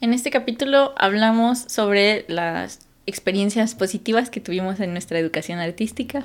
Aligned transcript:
En 0.00 0.14
este 0.14 0.30
capítulo 0.30 0.94
hablamos 0.96 1.58
sobre 1.66 2.24
las 2.28 2.78
experiencias 3.06 3.74
positivas 3.74 4.30
que 4.30 4.40
tuvimos 4.40 4.78
en 4.78 4.92
nuestra 4.92 5.18
educación 5.18 5.58
artística. 5.58 6.22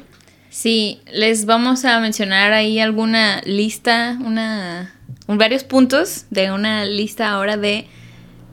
Sí, 0.52 1.02
les 1.12 1.48
vamos 1.48 1.84
a 1.84 2.00
mencionar 2.00 2.54
ahí 2.54 2.80
alguna 2.80 3.42
lista, 3.46 4.16
una, 4.24 4.94
varios 5.26 5.64
puntos 5.64 6.26
de 6.30 6.52
una 6.52 6.86
lista 6.86 7.32
ahora 7.32 7.58
de 7.58 7.88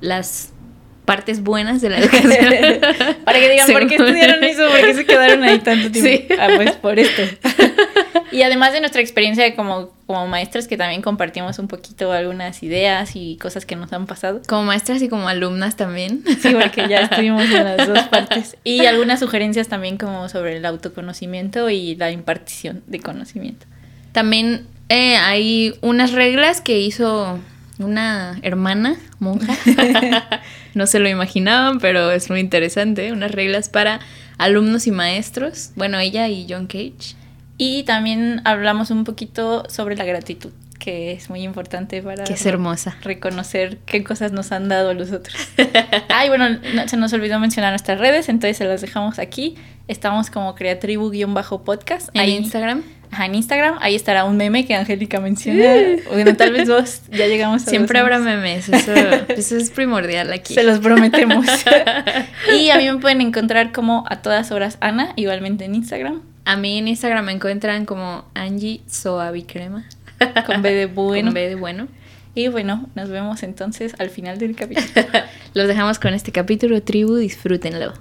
las 0.00 0.54
partes 1.04 1.42
buenas 1.42 1.82
de 1.82 1.90
la 1.90 1.98
educación. 1.98 2.80
Para 3.24 3.40
que 3.40 3.50
digan, 3.50 3.70
¿por 3.72 3.86
qué 3.88 3.96
estudiaron 3.96 4.42
eso? 4.42 4.70
¿Por 4.70 4.80
qué 4.80 4.94
se 4.94 5.04
quedaron 5.04 5.42
ahí 5.42 5.58
tanto 5.58 5.90
tiempo? 5.92 6.34
Ah, 6.38 6.48
pues 6.56 6.72
por 6.76 6.98
esto. 6.98 7.22
y 8.32 8.42
además 8.42 8.72
de 8.72 8.80
nuestra 8.80 9.00
experiencia 9.00 9.54
como, 9.56 9.90
como 10.06 10.26
maestras, 10.26 10.68
que 10.68 10.76
también 10.76 11.02
compartimos 11.02 11.58
un 11.58 11.68
poquito 11.68 12.12
algunas 12.12 12.62
ideas 12.62 13.12
y 13.14 13.36
cosas 13.36 13.66
que 13.66 13.76
nos 13.76 13.92
han 13.92 14.06
pasado. 14.06 14.42
Como 14.48 14.64
maestras 14.64 15.02
y 15.02 15.08
como 15.08 15.28
alumnas 15.28 15.76
también. 15.76 16.22
Sí, 16.40 16.54
porque 16.60 16.88
ya 16.88 17.00
estuvimos 17.02 17.44
en 17.44 17.64
las 17.64 17.86
dos 17.86 18.00
partes. 18.10 18.56
Y 18.64 18.86
algunas 18.86 19.20
sugerencias 19.20 19.68
también 19.68 19.96
como 19.96 20.28
sobre 20.28 20.56
el 20.56 20.64
autoconocimiento 20.64 21.70
y 21.70 21.96
la 21.96 22.10
impartición 22.10 22.82
de 22.86 23.00
conocimiento. 23.00 23.66
También 24.12 24.66
eh, 24.88 25.16
hay 25.16 25.74
unas 25.82 26.12
reglas 26.12 26.60
que 26.60 26.80
hizo 26.80 27.38
una 27.78 28.38
hermana 28.42 28.96
monja. 29.18 29.56
no 30.74 30.86
se 30.86 30.98
lo 30.98 31.08
imaginaban, 31.08 31.78
pero 31.78 32.10
es 32.10 32.30
muy 32.30 32.40
interesante. 32.40 33.12
Unas 33.12 33.32
reglas 33.32 33.68
para 33.68 34.00
alumnos 34.38 34.86
y 34.86 34.90
maestros. 34.90 35.70
Bueno, 35.76 35.98
ella 35.98 36.28
y 36.28 36.46
John 36.48 36.66
Cage. 36.66 37.16
Y 37.62 37.82
también 37.82 38.40
hablamos 38.44 38.90
un 38.90 39.04
poquito 39.04 39.68
sobre 39.68 39.94
la 39.94 40.06
gratitud, 40.06 40.50
que 40.78 41.12
es 41.12 41.28
muy 41.28 41.42
importante 41.42 42.00
para... 42.00 42.24
Que 42.24 42.32
es 42.32 42.46
hermosa. 42.46 42.96
Reconocer 43.02 43.76
qué 43.84 44.02
cosas 44.02 44.32
nos 44.32 44.50
han 44.50 44.70
dado 44.70 44.94
los 44.94 45.12
otros. 45.12 45.36
Ay, 46.08 46.30
bueno, 46.30 46.58
se 46.86 46.96
nos 46.96 47.12
olvidó 47.12 47.38
mencionar 47.38 47.72
nuestras 47.72 48.00
redes, 48.00 48.30
entonces 48.30 48.56
se 48.56 48.64
las 48.64 48.80
dejamos 48.80 49.18
aquí. 49.18 49.56
Estamos 49.88 50.30
como 50.30 50.54
Creatribu-podcast. 50.54 52.08
En 52.14 52.30
Instagram. 52.30 52.82
Ajá, 53.10 53.26
en 53.26 53.34
Instagram. 53.34 53.76
Ahí 53.82 53.94
estará 53.94 54.24
un 54.24 54.38
meme 54.38 54.64
que 54.64 54.74
Angélica 54.74 55.20
menciona. 55.20 56.00
Bueno, 56.08 56.34
tal 56.36 56.54
vez 56.54 56.66
vos 56.66 57.02
ya 57.10 57.26
llegamos 57.26 57.66
a 57.66 57.70
Siempre 57.70 57.98
habrá 57.98 58.20
memes, 58.20 58.70
eso, 58.70 58.92
eso 59.28 59.56
es 59.58 59.68
primordial 59.68 60.32
aquí. 60.32 60.54
Se 60.54 60.62
los 60.62 60.78
prometemos. 60.78 61.44
y 62.58 62.70
a 62.70 62.78
mí 62.78 62.90
me 62.90 62.96
pueden 62.96 63.20
encontrar 63.20 63.70
como 63.70 64.06
a 64.08 64.22
todas 64.22 64.50
horas 64.50 64.78
Ana, 64.80 65.12
igualmente 65.16 65.66
en 65.66 65.74
Instagram. 65.74 66.22
A 66.44 66.56
mí 66.56 66.78
en 66.78 66.88
Instagram 66.88 67.24
me 67.26 67.32
encuentran 67.32 67.84
como 67.84 68.24
Angie 68.34 68.82
Crema. 69.46 69.86
Con 70.46 70.62
B 70.62 70.74
de 70.74 70.86
bueno. 70.86 71.28
Con 71.28 71.34
B 71.34 71.48
de 71.48 71.54
bueno. 71.54 71.88
Y 72.34 72.48
bueno, 72.48 72.88
nos 72.94 73.08
vemos 73.08 73.42
entonces 73.42 73.94
al 73.98 74.10
final 74.10 74.38
del 74.38 74.54
capítulo. 74.54 74.86
Los 75.54 75.66
dejamos 75.66 75.98
con 75.98 76.14
este 76.14 76.30
capítulo, 76.30 76.80
tribu, 76.82 77.16
disfrútenlo. 77.16 77.92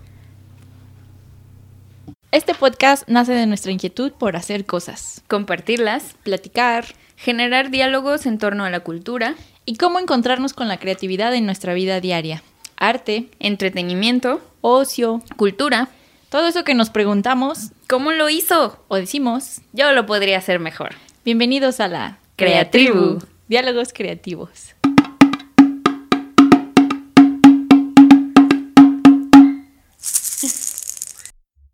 Este 2.32 2.54
podcast 2.54 3.10
nace 3.10 3.34
de 3.34 3.48
nuestra 3.48 3.72
inquietud 3.72 4.12
por 4.12 4.36
hacer 4.36 4.66
cosas, 4.66 5.24
compartirlas, 5.28 6.16
platicar, 6.22 6.86
generar 7.18 7.72
diálogos 7.72 8.28
en 8.28 8.38
torno 8.38 8.66
a 8.66 8.70
la 8.70 8.82
cultura 8.82 9.34
y 9.66 9.78
cómo 9.78 10.00
encontrarnos 10.00 10.54
con 10.54 10.68
la 10.68 10.78
creatividad 10.78 11.34
en 11.34 11.48
nuestra 11.48 11.74
vida 11.74 12.00
diaria. 12.00 12.44
Arte, 12.78 13.30
entretenimiento, 13.40 14.42
ocio, 14.62 15.24
cultura 15.38 15.90
todo 16.30 16.48
eso 16.48 16.64
que 16.64 16.76
nos 16.76 16.92
preguntamos, 16.92 17.72
¿cómo 17.88 18.12
lo 18.12 18.30
hizo? 18.30 18.84
O 18.88 18.98
decimos, 18.98 19.62
yo 19.74 19.92
lo 19.94 20.06
podría 20.06 20.38
hacer 20.38 20.60
mejor. 20.60 20.94
Bienvenidos 21.26 21.80
a 21.80 21.88
la 21.88 22.20
Creatribu. 22.36 23.18
Diálogos 23.48 23.94
creativos. 23.94 24.76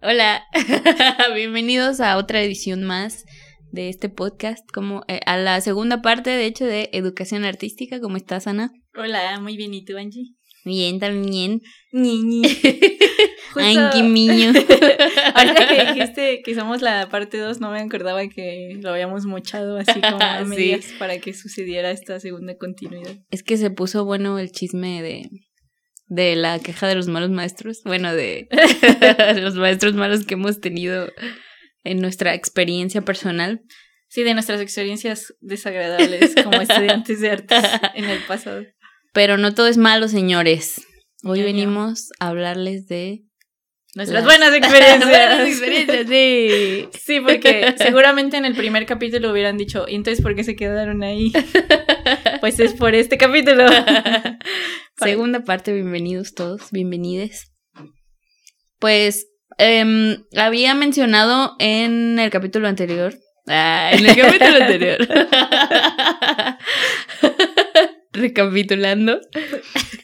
Hola, 0.01 0.43
bienvenidos 1.35 1.99
a 1.99 2.15
otra 2.15 2.41
edición 2.41 2.83
más 2.83 3.25
de 3.71 3.89
este 3.89 4.07
podcast, 4.07 4.63
como 4.71 5.03
eh, 5.09 5.19
a 5.25 5.35
la 5.35 5.59
segunda 5.59 6.01
parte, 6.01 6.29
de 6.29 6.45
hecho, 6.45 6.63
de 6.63 6.89
educación 6.93 7.43
artística. 7.43 7.99
¿Cómo 7.99 8.15
estás, 8.15 8.47
Ana? 8.47 8.71
Hola, 8.95 9.37
muy 9.41 9.57
bien. 9.57 9.73
¿Y 9.73 9.83
tú, 9.83 9.97
Angie? 9.97 10.35
Bien, 10.63 10.99
también. 10.99 11.61
Ñi, 11.91 12.41
Ay, 13.55 13.77
qué 13.93 14.01
niño. 14.01 14.49
Ahorita 15.35 15.67
que 15.67 15.85
dijiste 15.85 16.41
que 16.43 16.55
somos 16.55 16.81
la 16.81 17.09
parte 17.09 17.37
2, 17.37 17.59
no 17.59 17.71
me 17.71 17.79
acordaba 17.79 18.27
que 18.27 18.77
lo 18.81 18.89
habíamos 18.89 19.25
mochado 19.25 19.77
así 19.77 19.99
como 20.01 20.21
a 20.21 20.43
medias 20.45 20.85
para 20.99 21.19
que 21.19 21.33
sucediera 21.33 21.91
esta 21.91 22.19
segunda 22.19 22.57
continuidad. 22.57 23.17
Es 23.31 23.43
que 23.43 23.57
se 23.57 23.69
puso 23.69 24.05
bueno 24.05 24.39
el 24.39 24.51
chisme 24.51 25.01
de, 25.01 25.29
de 26.07 26.35
la 26.35 26.59
queja 26.59 26.87
de 26.87 26.95
los 26.95 27.07
malos 27.07 27.29
maestros. 27.29 27.81
Bueno, 27.83 28.13
de 28.13 28.47
los 29.41 29.55
maestros 29.55 29.93
malos 29.95 30.25
que 30.25 30.35
hemos 30.35 30.59
tenido 30.59 31.11
en 31.83 31.99
nuestra 32.01 32.33
experiencia 32.33 33.01
personal. 33.01 33.61
Sí, 34.07 34.23
de 34.23 34.33
nuestras 34.33 34.61
experiencias 34.61 35.33
desagradables 35.41 36.35
como 36.43 36.61
estudiantes 36.61 37.19
de 37.21 37.31
artes 37.31 37.63
en 37.95 38.05
el 38.05 38.19
pasado. 38.19 38.63
Pero 39.13 39.37
no 39.37 39.53
todo 39.53 39.67
es 39.67 39.77
malo, 39.77 40.07
señores. 40.07 40.85
Hoy 41.23 41.41
venimos 41.41 42.09
a 42.19 42.27
hablarles 42.27 42.87
de 42.87 43.25
nuestras 43.95 44.23
buenas 44.25 44.53
experiencias. 44.55 45.09
buenas 45.09 45.47
experiencias, 45.47 46.07
sí. 46.07 46.89
Sí, 47.05 47.19
porque 47.21 47.73
seguramente 47.77 48.37
en 48.37 48.45
el 48.45 48.55
primer 48.55 48.85
capítulo 48.85 49.31
hubieran 49.31 49.57
dicho, 49.57 49.85
¿y 49.87 49.95
entonces 49.95 50.21
por 50.21 50.35
qué 50.35 50.43
se 50.43 50.55
quedaron 50.55 51.01
ahí? 51.03 51.31
pues 52.41 52.59
es 52.59 52.73
por 52.73 52.93
este 52.93 53.17
capítulo. 53.17 53.65
Segunda 54.97 55.43
parte, 55.43 55.73
bienvenidos 55.73 56.33
todos, 56.33 56.71
bienvenides. 56.71 57.51
Pues 58.79 59.27
eh, 59.57 60.17
había 60.35 60.75
mencionado 60.75 61.55
en 61.59 62.19
el 62.19 62.29
capítulo 62.29 62.67
anterior. 62.67 63.15
Ah, 63.47 63.91
en 63.93 64.05
el 64.05 64.15
capítulo 64.15 64.57
anterior 64.57 64.97
recapitulando, 68.15 69.19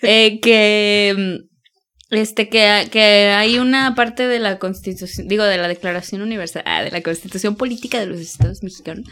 eh, 0.01 0.39
que, 0.41 1.15
mm, 1.17 1.50
este, 2.11 2.49
que, 2.49 2.89
que 2.91 3.29
hay 3.29 3.57
una 3.57 3.95
parte 3.95 4.27
de 4.27 4.39
la 4.39 4.59
Constitución, 4.59 5.29
digo, 5.29 5.45
de 5.45 5.57
la 5.57 5.69
Declaración 5.69 6.21
Universal, 6.21 6.63
ah, 6.65 6.83
de 6.83 6.91
la 6.91 7.01
Constitución 7.01 7.55
Política 7.55 8.01
de 8.01 8.05
los 8.05 8.19
Estados 8.19 8.63
Mexicanos, 8.63 9.05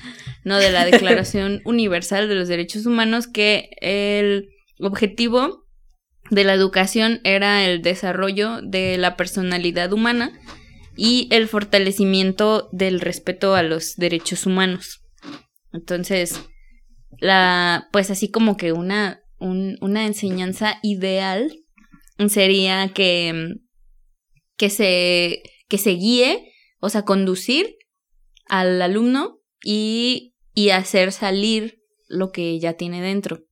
no, 0.43 0.57
de 0.57 0.69
la 0.69 0.83
Declaración 0.91 1.61
Universal 1.63 2.27
de 2.27 2.35
los 2.35 2.49
Derechos 2.49 2.85
Humanos, 2.85 3.27
que 3.27 3.69
el 3.79 4.49
objetivo 4.79 5.65
de 6.29 6.43
la 6.43 6.53
educación 6.53 7.21
era 7.23 7.65
el 7.65 7.81
desarrollo 7.81 8.61
de 8.61 8.97
la 8.97 9.15
personalidad 9.15 9.93
humana 9.93 10.37
y 10.97 11.29
el 11.31 11.47
fortalecimiento 11.47 12.67
del 12.73 12.99
respeto 12.99 13.55
a 13.55 13.63
los 13.63 13.95
derechos 13.95 14.45
humanos. 14.45 15.05
Entonces, 15.71 16.41
la, 17.19 17.87
pues 17.93 18.11
así 18.11 18.29
como 18.29 18.57
que 18.57 18.73
una, 18.73 19.21
una 19.39 20.05
enseñanza 20.05 20.79
ideal 20.83 21.49
sería 22.27 22.91
que, 22.93 23.55
que, 24.57 24.69
se, 24.69 25.41
que 25.67 25.77
se 25.77 25.91
guíe, 25.91 26.51
o 26.79 26.89
sea, 26.89 27.03
conducir 27.03 27.75
al 28.47 28.81
alumno 28.81 29.39
y, 29.63 30.33
y 30.53 30.71
hacer 30.71 31.11
salir 31.11 31.79
lo 32.07 32.31
que 32.31 32.59
ya 32.59 32.73
tiene 32.73 33.01
dentro. 33.01 33.43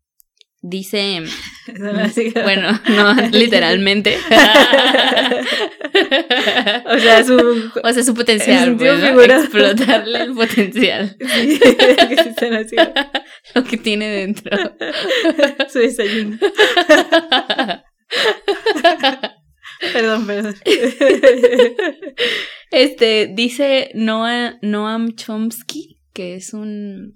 Dice, 0.61 1.23
bueno, 2.43 2.79
no 2.89 3.13
literalmente. 3.31 4.17
o 6.85 6.99
sea, 6.99 7.23
su, 7.23 7.71
o 7.83 7.93
sea, 7.93 8.03
su 8.03 8.15
potencial, 8.15 8.75
pues, 8.75 9.03
explotarle 9.03 10.23
el 10.23 10.33
potencial. 10.33 11.15
Lo 13.55 13.63
que 13.63 13.77
tiene 13.77 14.09
dentro. 14.09 14.57
su 15.71 15.79
desayuno. 15.79 16.37
perdón, 19.93 20.27
perdón. 20.27 20.55
Este, 22.69 23.31
dice 23.33 23.91
Noam 23.93 25.15
Chomsky, 25.15 26.01
que 26.11 26.35
es 26.35 26.53
un 26.53 27.13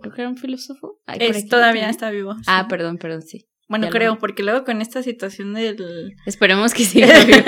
creo 0.00 0.14
que 0.14 0.20
era 0.20 0.30
un 0.30 0.36
filósofo. 0.36 1.00
todavía 1.48 1.88
está 1.88 2.10
vivo. 2.10 2.36
Ah, 2.46 2.66
perdón, 2.68 2.98
perdón, 2.98 3.22
sí. 3.22 3.48
Bueno, 3.66 3.88
creo, 3.88 4.18
porque 4.18 4.42
luego 4.42 4.62
con 4.64 4.82
esta 4.82 5.02
situación 5.02 5.54
del... 5.54 6.14
Esperemos 6.26 6.74
que 6.74 6.84
siga 6.84 7.08
vivo. 7.24 7.42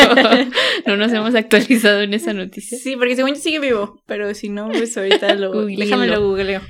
no 0.87 0.97
nos 0.97 1.13
hemos 1.13 1.35
actualizado 1.35 2.01
en 2.01 2.15
esa 2.15 2.33
noticia. 2.33 2.79
Sí, 2.79 2.97
porque 2.97 3.17
según 3.17 3.35
yo 3.35 3.41
sigue 3.41 3.61
vivo, 3.61 4.03
pero 4.07 4.33
si 4.35 4.49
no, 4.49 4.69
pues 4.69 4.97
ahorita 4.97 5.35
lo... 5.35 5.67
déjame 5.67 6.09
lo 6.09 6.27
googleo. 6.27 6.63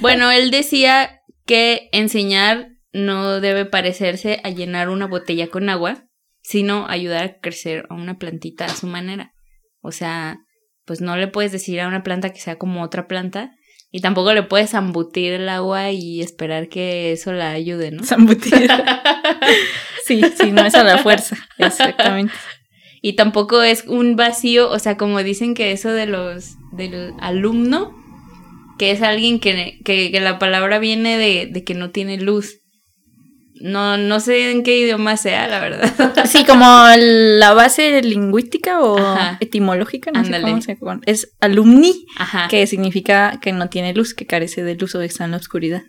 bueno, 0.00 0.30
él 0.30 0.50
decía 0.50 1.20
que 1.44 1.88
enseñar 1.92 2.71
no 2.92 3.40
debe 3.40 3.64
parecerse 3.64 4.40
a 4.44 4.50
llenar 4.50 4.88
una 4.88 5.06
botella 5.06 5.48
con 5.48 5.68
agua, 5.68 6.04
sino 6.42 6.86
ayudar 6.88 7.24
a 7.24 7.40
crecer 7.40 7.86
a 7.88 7.94
una 7.94 8.18
plantita 8.18 8.66
a 8.66 8.74
su 8.74 8.86
manera. 8.86 9.32
O 9.80 9.92
sea, 9.92 10.38
pues 10.84 11.00
no 11.00 11.16
le 11.16 11.28
puedes 11.28 11.52
decir 11.52 11.80
a 11.80 11.88
una 11.88 12.02
planta 12.02 12.32
que 12.32 12.40
sea 12.40 12.58
como 12.58 12.82
otra 12.82 13.06
planta, 13.06 13.52
Y 13.94 14.00
tampoco 14.00 14.32
le 14.32 14.42
puedes 14.42 14.70
zambutir 14.70 15.34
el 15.34 15.50
agua 15.50 15.90
y 15.90 16.22
esperar 16.22 16.70
que 16.70 17.12
eso 17.12 17.30
la 17.30 17.50
ayude, 17.50 17.90
¿no? 17.90 18.02
Zambutir. 18.04 18.54
sí, 20.06 20.22
sí, 20.34 20.50
no 20.50 20.64
es 20.64 20.74
a 20.74 20.82
la 20.82 20.96
fuerza, 20.96 21.36
exactamente. 21.58 22.32
Y 23.02 23.16
tampoco 23.16 23.62
es 23.62 23.84
un 23.86 24.16
vacío, 24.16 24.70
o 24.70 24.78
sea, 24.78 24.96
como 24.96 25.22
dicen 25.22 25.52
que 25.52 25.72
eso 25.72 25.90
de 25.90 26.06
los, 26.06 26.56
del 26.72 27.12
alumno, 27.20 27.94
que 28.78 28.92
es 28.92 29.02
alguien 29.02 29.40
que, 29.40 29.80
que, 29.84 30.10
que 30.10 30.20
la 30.20 30.38
palabra 30.38 30.78
viene 30.78 31.18
de, 31.18 31.46
de 31.46 31.62
que 31.62 31.74
no 31.74 31.90
tiene 31.90 32.16
luz. 32.16 32.61
No, 33.62 33.96
no 33.96 34.18
sé 34.18 34.50
en 34.50 34.64
qué 34.64 34.76
idioma 34.76 35.16
sea, 35.16 35.46
la 35.46 35.60
verdad. 35.60 36.24
Sí, 36.26 36.44
como 36.44 36.66
la 36.96 37.54
base 37.54 38.02
lingüística 38.02 38.80
o 38.80 38.98
etimológica, 39.40 40.10
no 40.10 40.24
sé 40.24 40.40
cómo 40.40 40.60
se 40.60 40.76
Es 41.06 41.36
alumni, 41.40 42.04
que 42.50 42.66
significa 42.66 43.38
que 43.40 43.52
no 43.52 43.68
tiene 43.68 43.94
luz, 43.94 44.14
que 44.14 44.26
carece 44.26 44.64
de 44.64 44.74
luz 44.74 44.94
o 44.94 45.02
está 45.02 45.24
en 45.24 45.32
la 45.32 45.36
oscuridad. 45.36 45.82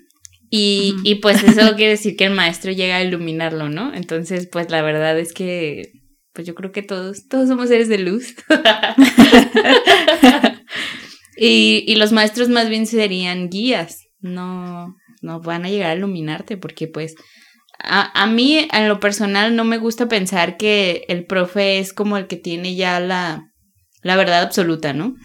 Y, 0.52 0.96
y 1.04 1.16
pues 1.16 1.44
eso 1.44 1.76
quiere 1.76 1.94
decir 1.94 2.16
que 2.16 2.26
el 2.26 2.36
maestro 2.36 2.72
llega 2.72 2.98
a 2.98 3.04
iluminarlo, 3.04 3.70
¿no? 3.70 3.92
Entonces, 3.94 4.48
pues 4.52 4.70
la 4.70 4.84
verdad 4.84 5.18
es 5.18 5.34
que, 5.34 5.92
pues 6.32 6.46
yo 6.46 6.54
creo 6.54 6.72
que 6.72 6.84
todos, 6.84 7.28
todos 7.28 7.48
somos 7.48 7.70
seres 7.70 7.90
de 7.90 7.98
luz. 7.98 8.36
y, 11.38 11.84
y 11.88 11.96
los 11.96 12.12
maestros 12.12 12.50
más 12.50 12.70
bien 12.70 12.86
serían 12.86 13.50
guías, 13.50 14.10
no, 14.20 14.96
no 15.22 15.42
van 15.42 15.66
a 15.66 15.70
llegar 15.70 15.90
a 15.90 15.96
iluminarte 15.96 16.58
porque 16.58 16.88
pues 16.88 17.16
a, 17.84 18.24
a, 18.24 18.28
mí, 18.28 18.68
en 18.72 18.88
lo 18.88 19.00
personal, 19.00 19.56
no 19.56 19.64
me 19.66 19.78
gusta 19.78 20.08
pensar 20.08 20.58
que 20.58 21.06
el 21.10 21.26
profe 21.26 21.80
es 21.80 21.94
como 21.94 22.18
el 22.18 22.28
que 22.28 22.38
tiene 22.38 22.76
ya 22.76 23.00
la, 23.00 23.52
la 24.02 24.16
verdad 24.16 24.42
absoluta, 24.42 24.94
¿no? 24.94 25.16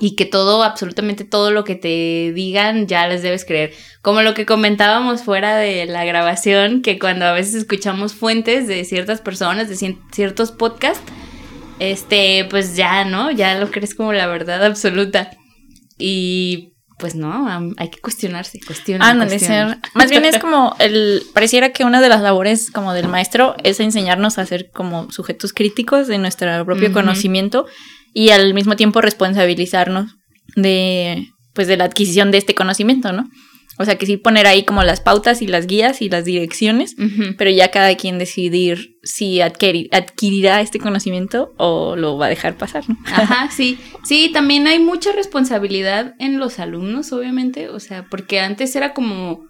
Y 0.00 0.14
que 0.14 0.26
todo, 0.26 0.62
absolutamente 0.62 1.24
todo 1.24 1.50
lo 1.50 1.64
que 1.64 1.74
te 1.74 2.32
digan 2.32 2.86
ya 2.86 3.08
les 3.08 3.22
debes 3.22 3.44
creer. 3.44 3.72
Como 4.00 4.22
lo 4.22 4.32
que 4.34 4.46
comentábamos 4.46 5.22
fuera 5.22 5.56
de 5.56 5.86
la 5.86 6.04
grabación, 6.04 6.82
que 6.82 7.00
cuando 7.00 7.24
a 7.24 7.32
veces 7.32 7.54
escuchamos 7.54 8.14
fuentes 8.14 8.68
de 8.68 8.84
ciertas 8.84 9.20
personas, 9.20 9.68
de 9.68 9.96
ciertos 10.12 10.52
podcasts, 10.52 11.02
este, 11.80 12.46
pues 12.48 12.76
ya, 12.76 13.04
¿no? 13.04 13.32
Ya 13.32 13.58
lo 13.58 13.72
crees 13.72 13.96
como 13.96 14.12
la 14.12 14.28
verdad 14.28 14.64
absoluta. 14.64 15.32
Y 15.98 16.74
pues 16.98 17.14
no, 17.14 17.46
hay 17.76 17.90
que 17.90 18.00
cuestionarse, 18.00 18.58
cuestionar. 18.66 19.08
Más 19.94 20.10
bien 20.10 20.24
es 20.24 20.38
como 20.38 20.74
el, 20.80 21.22
pareciera 21.32 21.72
que 21.72 21.84
una 21.84 22.00
de 22.00 22.08
las 22.08 22.20
labores 22.20 22.70
como 22.70 22.92
del 22.92 23.06
maestro 23.06 23.54
es 23.62 23.78
enseñarnos 23.78 24.36
a 24.38 24.46
ser 24.46 24.70
como 24.72 25.10
sujetos 25.12 25.52
críticos 25.52 26.08
de 26.08 26.18
nuestro 26.18 26.64
propio 26.64 26.92
conocimiento 26.92 27.66
y 28.12 28.30
al 28.30 28.52
mismo 28.52 28.74
tiempo 28.74 29.00
responsabilizarnos 29.00 30.16
de, 30.56 31.28
pues 31.52 31.68
de 31.68 31.76
la 31.76 31.84
adquisición 31.84 32.32
de 32.32 32.38
este 32.38 32.56
conocimiento, 32.56 33.12
¿no? 33.12 33.28
O 33.78 33.84
sea, 33.84 33.96
que 33.96 34.06
sí 34.06 34.16
poner 34.16 34.46
ahí 34.48 34.64
como 34.64 34.82
las 34.82 35.00
pautas 35.00 35.40
y 35.40 35.46
las 35.46 35.68
guías 35.68 36.02
y 36.02 36.08
las 36.08 36.24
direcciones, 36.24 36.96
pero 37.36 37.48
ya 37.50 37.70
cada 37.70 37.96
quien 37.96 38.18
decidir 38.18 38.98
si 39.04 39.40
adquirirá 39.40 40.60
este 40.60 40.80
conocimiento 40.80 41.54
o 41.58 41.94
lo 41.94 42.18
va 42.18 42.26
a 42.26 42.28
dejar 42.30 42.56
pasar, 42.56 42.82
¿no? 42.88 42.96
Ajá, 43.06 43.50
sí. 43.52 43.78
Sí, 44.02 44.30
también 44.32 44.66
hay 44.66 44.80
mucha 44.80 45.12
responsabilidad 45.12 46.16
en 46.18 46.40
los 46.40 46.58
alumnos, 46.58 47.12
obviamente, 47.12 47.68
o 47.68 47.78
sea, 47.78 48.06
porque 48.10 48.40
antes 48.40 48.74
era 48.74 48.94
como... 48.94 49.46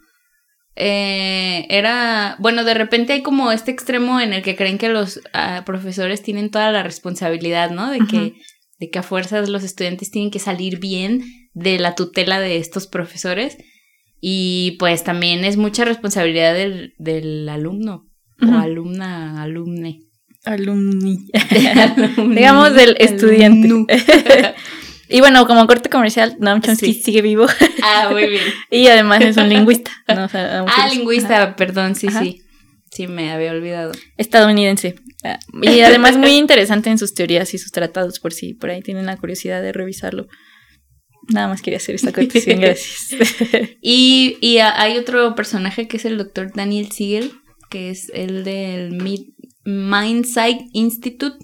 Eh, 0.77 1.67
era, 1.71 2.37
bueno, 2.39 2.63
de 2.63 2.75
repente 2.75 3.15
hay 3.15 3.23
como 3.23 3.51
este 3.51 3.71
extremo 3.71 4.21
en 4.21 4.33
el 4.33 4.43
que 4.43 4.55
creen 4.55 4.79
que 4.79 4.91
los 4.91 5.21
ah, 5.33 5.63
profesores 5.65 6.23
tienen 6.23 6.51
toda 6.51 6.71
la 6.71 6.85
responsabilidad, 6.85 7.71
¿no? 7.71 7.91
De 7.91 7.99
que, 8.09 8.35
de 8.79 8.91
que 8.91 8.99
a 9.01 9.03
fuerzas 9.03 9.49
los 9.49 9.65
estudiantes 9.65 10.13
tienen 10.13 10.31
que 10.31 10.39
salir 10.39 10.79
bien 10.79 11.25
de 11.55 11.79
la 11.79 11.95
tutela 11.97 12.39
de 12.39 12.59
estos 12.59 12.87
profesores. 12.87 13.57
Y 14.20 14.76
pues 14.79 15.05
también 15.05 15.44
es 15.44 15.56
mucha 15.56 15.85
responsabilidad 15.85 16.55
del, 16.55 16.94
del 16.99 17.49
alumno 17.49 18.09
o 18.41 18.55
alumna, 18.55 19.43
alumne. 19.43 20.00
Alumni. 20.44 21.29
Digamos 22.17 22.75
del 22.75 22.97
estudiante. 22.99 23.69
y 25.09 25.20
bueno, 25.20 25.47
como 25.47 25.67
corte 25.67 25.88
comercial, 25.88 26.37
Noam 26.38 26.61
Chomsky 26.61 26.94
sigue 26.94 27.23
vivo. 27.23 27.47
Ah, 27.82 28.09
muy 28.11 28.26
bien. 28.29 28.44
y 28.70 28.87
además 28.87 29.23
es 29.23 29.37
un 29.37 29.49
lingüista. 29.49 29.91
ah, 30.06 30.88
lingüista, 30.93 31.56
perdón, 31.56 31.94
sí, 31.94 32.09
sí. 32.09 32.43
Sí, 32.91 33.06
me 33.06 33.31
había 33.32 33.53
olvidado. 33.53 33.93
Estadounidense. 34.17 34.94
Ah, 35.23 35.38
y 35.62 35.81
además 35.81 36.17
muy 36.17 36.31
interesante 36.31 36.91
en 36.91 36.99
sus 36.99 37.15
teorías 37.15 37.53
y 37.55 37.59
sus 37.59 37.70
tratados, 37.70 38.19
por 38.19 38.32
si 38.32 38.55
por 38.55 38.70
ahí 38.70 38.81
tienen 38.82 39.06
la 39.06 39.17
curiosidad 39.17 39.61
de 39.62 39.73
revisarlo. 39.73 40.26
Nada 41.29 41.49
más 41.49 41.63
quería 41.63 41.77
hacer 41.77 41.95
esta 41.95 42.11
acotación, 42.11 42.61
gracias. 42.61 43.15
y, 43.83 44.39
y 44.41 44.59
hay 44.59 44.97
otro 44.97 45.35
personaje 45.35 45.87
que 45.87 45.99
es 45.99 46.05
el 46.05 46.19
doctor 46.19 46.53
Daniel 46.55 46.91
Siegel, 46.91 47.33
que 47.71 47.91
es 47.91 48.11
el 48.15 48.45
del 48.45 48.99
Mindsight 49.65 50.63
Institute. 50.73 51.37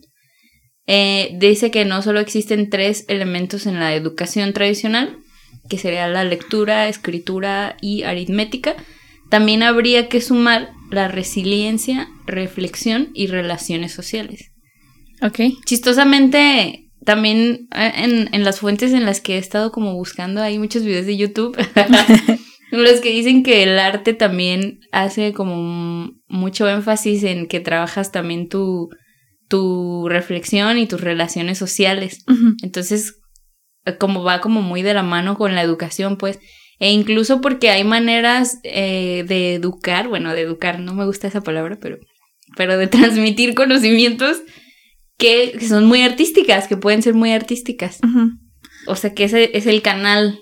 Eh, 0.86 1.36
dice 1.38 1.70
que 1.70 1.84
no 1.84 2.02
solo 2.02 2.20
existen 2.20 2.70
tres 2.70 3.04
elementos 3.08 3.66
en 3.66 3.78
la 3.78 3.94
educación 3.94 4.52
tradicional, 4.52 5.18
que 5.68 5.78
sería 5.78 6.08
la 6.08 6.24
lectura, 6.24 6.88
escritura 6.88 7.76
y 7.80 8.02
aritmética, 8.02 8.76
también 9.30 9.62
habría 9.62 10.08
que 10.08 10.20
sumar 10.20 10.70
la 10.90 11.08
resiliencia, 11.08 12.08
reflexión 12.26 13.10
y 13.14 13.26
relaciones 13.26 13.92
sociales. 13.92 14.52
Ok. 15.22 15.40
Chistosamente, 15.64 16.83
también 17.04 17.68
eh, 17.74 17.92
en, 17.96 18.34
en, 18.34 18.44
las 18.44 18.60
fuentes 18.60 18.92
en 18.92 19.04
las 19.04 19.20
que 19.20 19.36
he 19.36 19.38
estado 19.38 19.72
como 19.72 19.94
buscando, 19.94 20.42
hay 20.42 20.58
muchos 20.58 20.84
videos 20.84 21.06
de 21.06 21.16
YouTube. 21.16 21.56
los 22.70 23.00
que 23.00 23.10
dicen 23.10 23.42
que 23.42 23.62
el 23.62 23.78
arte 23.78 24.14
también 24.14 24.80
hace 24.92 25.32
como 25.32 26.10
mucho 26.28 26.68
énfasis 26.68 27.22
en 27.24 27.46
que 27.46 27.60
trabajas 27.60 28.12
también 28.12 28.48
tu, 28.48 28.90
tu 29.48 30.08
reflexión 30.08 30.78
y 30.78 30.86
tus 30.86 31.00
relaciones 31.00 31.58
sociales. 31.58 32.24
Entonces, 32.62 33.20
como 33.98 34.22
va 34.22 34.40
como 34.40 34.62
muy 34.62 34.82
de 34.82 34.94
la 34.94 35.02
mano 35.02 35.36
con 35.36 35.54
la 35.54 35.62
educación, 35.62 36.16
pues. 36.16 36.38
E 36.80 36.90
incluso 36.90 37.40
porque 37.40 37.70
hay 37.70 37.84
maneras 37.84 38.58
eh, 38.64 39.24
de 39.28 39.54
educar, 39.54 40.08
bueno, 40.08 40.34
de 40.34 40.40
educar, 40.40 40.80
no 40.80 40.92
me 40.92 41.06
gusta 41.06 41.28
esa 41.28 41.40
palabra, 41.40 41.78
pero, 41.80 41.98
pero 42.56 42.76
de 42.76 42.86
transmitir 42.88 43.54
conocimientos 43.54 44.38
que, 45.18 45.58
son 45.66 45.86
muy 45.86 46.02
artísticas, 46.02 46.68
que 46.68 46.76
pueden 46.76 47.02
ser 47.02 47.14
muy 47.14 47.32
artísticas. 47.32 48.00
O 48.86 48.96
sea 48.96 49.14
que 49.14 49.24
ese 49.24 49.56
es 49.56 49.66
el 49.66 49.82
canal 49.82 50.40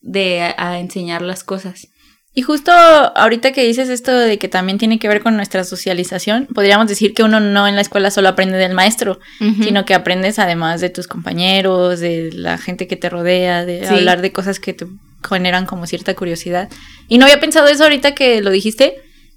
de 0.00 0.42
a, 0.56 0.78
enseñar 0.78 1.22
las 1.22 1.44
cosas. 1.44 1.88
Y 2.32 2.42
justo 2.42 2.70
ahorita 2.70 3.52
que 3.52 3.64
dices 3.64 3.88
esto 3.88 4.12
de 4.14 4.38
que 4.38 4.48
también 4.48 4.76
tiene 4.76 4.98
que 4.98 5.08
ver 5.08 5.22
con 5.22 5.36
nuestra 5.36 5.64
socialización, 5.64 6.46
podríamos 6.54 6.86
decir 6.86 7.14
que 7.14 7.22
uno 7.22 7.40
no 7.40 7.66
en 7.66 7.76
la 7.76 7.80
escuela 7.80 8.10
solo 8.10 8.28
aprende 8.28 8.58
del 8.58 8.74
maestro, 8.74 9.20
sino 9.38 9.86
que 9.86 9.94
aprendes 9.94 10.38
además 10.38 10.82
de 10.82 10.90
tus 10.90 11.06
compañeros, 11.06 12.00
de 12.00 12.30
la 12.32 12.58
gente 12.58 12.86
que 12.86 12.96
te 12.96 13.08
rodea, 13.08 13.64
de 13.64 13.88
hablar 13.88 14.20
de 14.20 14.32
cosas 14.32 14.60
que 14.60 14.74
te 14.74 14.86
generan 15.26 15.64
como 15.64 15.86
cierta 15.86 16.14
curiosidad. 16.14 16.68
Y 17.08 17.16
no 17.16 17.24
había 17.24 17.40
pensado 17.40 17.68
eso 17.68 17.84
ahorita 17.84 18.14
que 18.14 18.42
lo 18.42 18.50
dijiste, 18.50 18.96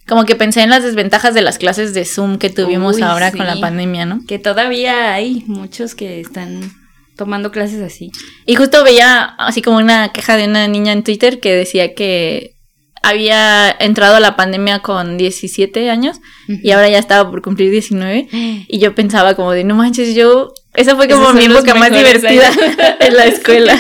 como 0.09 0.25
que 0.25 0.35
pensé 0.35 0.61
en 0.61 0.71
las 0.71 0.83
desventajas 0.83 1.33
de 1.33 1.41
las 1.41 1.57
clases 1.57 1.93
de 1.93 2.03
Zoom 2.03 2.37
que 2.37 2.49
tuvimos 2.49 3.01
ahora 3.01 3.31
con 3.31 3.45
la 3.45 3.59
pandemia, 3.59 4.05
¿no? 4.05 4.21
Que 4.27 4.39
todavía 4.39 5.13
hay 5.13 5.43
muchos 5.47 5.95
que 5.95 6.19
están 6.19 6.71
tomando 7.15 7.51
clases 7.51 7.81
así. 7.81 8.11
Y 8.45 8.55
justo 8.55 8.83
veía 8.83 9.23
así 9.37 9.61
como 9.61 9.77
una 9.77 10.11
queja 10.11 10.35
de 10.35 10.45
una 10.45 10.67
niña 10.67 10.93
en 10.93 11.03
Twitter 11.03 11.39
que 11.39 11.53
decía 11.53 11.93
que 11.93 12.55
había 13.03 13.69
entrado 13.79 14.15
a 14.15 14.19
la 14.19 14.35
pandemia 14.35 14.79
con 14.79 15.17
17 15.17 15.89
años 15.89 16.19
y 16.47 16.71
ahora 16.71 16.89
ya 16.89 16.99
estaba 16.99 17.29
por 17.29 17.41
cumplir 17.41 17.71
19 17.71 18.27
y 18.67 18.79
yo 18.79 18.93
pensaba 18.95 19.35
como 19.35 19.51
de 19.51 19.63
no 19.63 19.75
manches 19.75 20.15
yo 20.15 20.53
esa 20.73 20.95
fue 20.95 21.07
como 21.07 21.33
mi 21.33 21.45
época 21.45 21.75
más 21.75 21.91
divertida 21.91 22.51
en 22.99 23.15
la 23.15 23.25
escuela. 23.25 23.77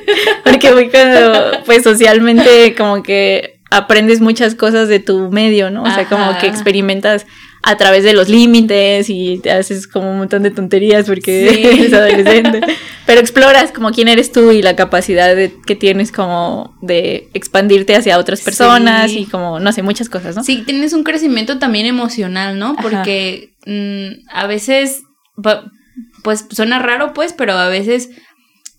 Porque 0.44 0.70
fue 0.72 0.90
cuando 0.90 1.62
pues 1.64 1.82
socialmente 1.82 2.74
como 2.74 3.02
que 3.02 3.61
aprendes 3.72 4.20
muchas 4.20 4.54
cosas 4.54 4.88
de 4.88 5.00
tu 5.00 5.30
medio, 5.30 5.70
¿no? 5.70 5.82
O 5.82 5.90
sea, 5.90 6.06
como 6.08 6.38
que 6.38 6.46
experimentas 6.46 7.26
a 7.62 7.76
través 7.76 8.02
de 8.02 8.12
los 8.12 8.28
límites 8.28 9.08
y 9.08 9.38
te 9.38 9.50
haces 9.52 9.86
como 9.86 10.10
un 10.10 10.18
montón 10.18 10.42
de 10.42 10.50
tonterías 10.50 11.06
porque 11.06 11.48
eres 11.72 11.92
adolescente. 11.92 12.60
Pero 13.06 13.20
exploras 13.20 13.72
como 13.72 13.92
quién 13.92 14.08
eres 14.08 14.32
tú 14.32 14.50
y 14.50 14.62
la 14.62 14.76
capacidad 14.76 15.36
que 15.64 15.76
tienes 15.76 16.12
como 16.12 16.76
de 16.82 17.28
expandirte 17.34 17.94
hacia 17.94 18.18
otras 18.18 18.40
personas 18.42 19.12
y 19.12 19.26
como, 19.26 19.60
no 19.60 19.72
sé, 19.72 19.82
muchas 19.82 20.08
cosas, 20.08 20.36
¿no? 20.36 20.44
Sí, 20.44 20.62
tienes 20.66 20.92
un 20.92 21.04
crecimiento 21.04 21.58
también 21.58 21.86
emocional, 21.86 22.58
¿no? 22.58 22.76
Porque 22.76 23.54
mm, 23.64 24.28
a 24.34 24.46
veces, 24.46 25.02
pues 26.22 26.46
suena 26.50 26.78
raro, 26.78 27.14
pues, 27.14 27.32
pero 27.32 27.52
a 27.52 27.68
veces 27.68 28.10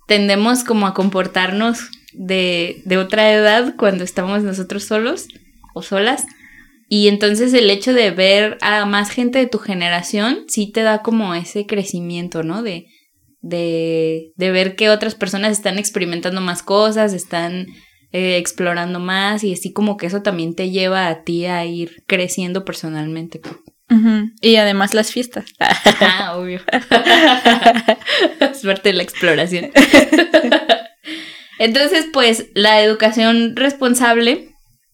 tendemos 0.08 0.64
como 0.64 0.88
a 0.88 0.94
comportarnos 0.94 1.90
de, 2.14 2.82
de 2.86 2.98
otra 2.98 3.32
edad 3.32 3.76
cuando 3.78 4.04
estamos 4.04 4.44
nosotros 4.44 4.84
solos 4.84 5.28
o 5.74 5.82
solas. 5.82 6.26
Y 6.90 7.08
entonces 7.08 7.54
el 7.54 7.70
hecho 7.70 7.94
de 7.94 8.12
ver 8.12 8.58
a 8.62 8.86
más 8.86 9.10
gente 9.10 9.40
de 9.40 9.48
tu 9.48 9.58
generación 9.58 10.46
sí 10.48 10.72
te 10.72 10.84
da 10.84 11.02
como 11.02 11.34
ese 11.34 11.66
crecimiento, 11.66 12.44
¿no? 12.44 12.62
De, 12.62 12.88
de, 13.42 14.32
de 14.36 14.52
ver 14.52 14.76
que 14.76 14.90
otras 14.90 15.16
personas 15.16 15.52
están 15.52 15.80
experimentando 15.80 16.42
más 16.42 16.62
cosas, 16.62 17.14
están 17.14 17.68
eh, 18.12 18.38
explorando 18.38 19.00
más 19.00 19.44
y 19.44 19.54
así 19.54 19.74
como 19.74 19.98
que 19.98 20.06
eso 20.06 20.22
también 20.22 20.56
te 20.56 20.70
lleva 20.70 21.08
a 21.08 21.24
ti 21.24 21.48
a 21.48 21.66
ir 21.66 22.04
creciendo 22.06 22.64
personalmente. 22.64 23.42
Y 24.42 24.56
además 24.58 24.94
las 24.94 25.12
fiestas. 25.12 25.46
Ah, 26.02 26.36
obvio. 26.38 26.60
es 28.40 28.62
parte 28.62 28.90
de 28.90 28.94
la 28.94 29.04
exploración. 29.04 29.72
Entonces, 31.60 32.08
pues 32.12 32.48
la 32.54 32.82
educación 32.82 33.56
responsable, 33.56 34.50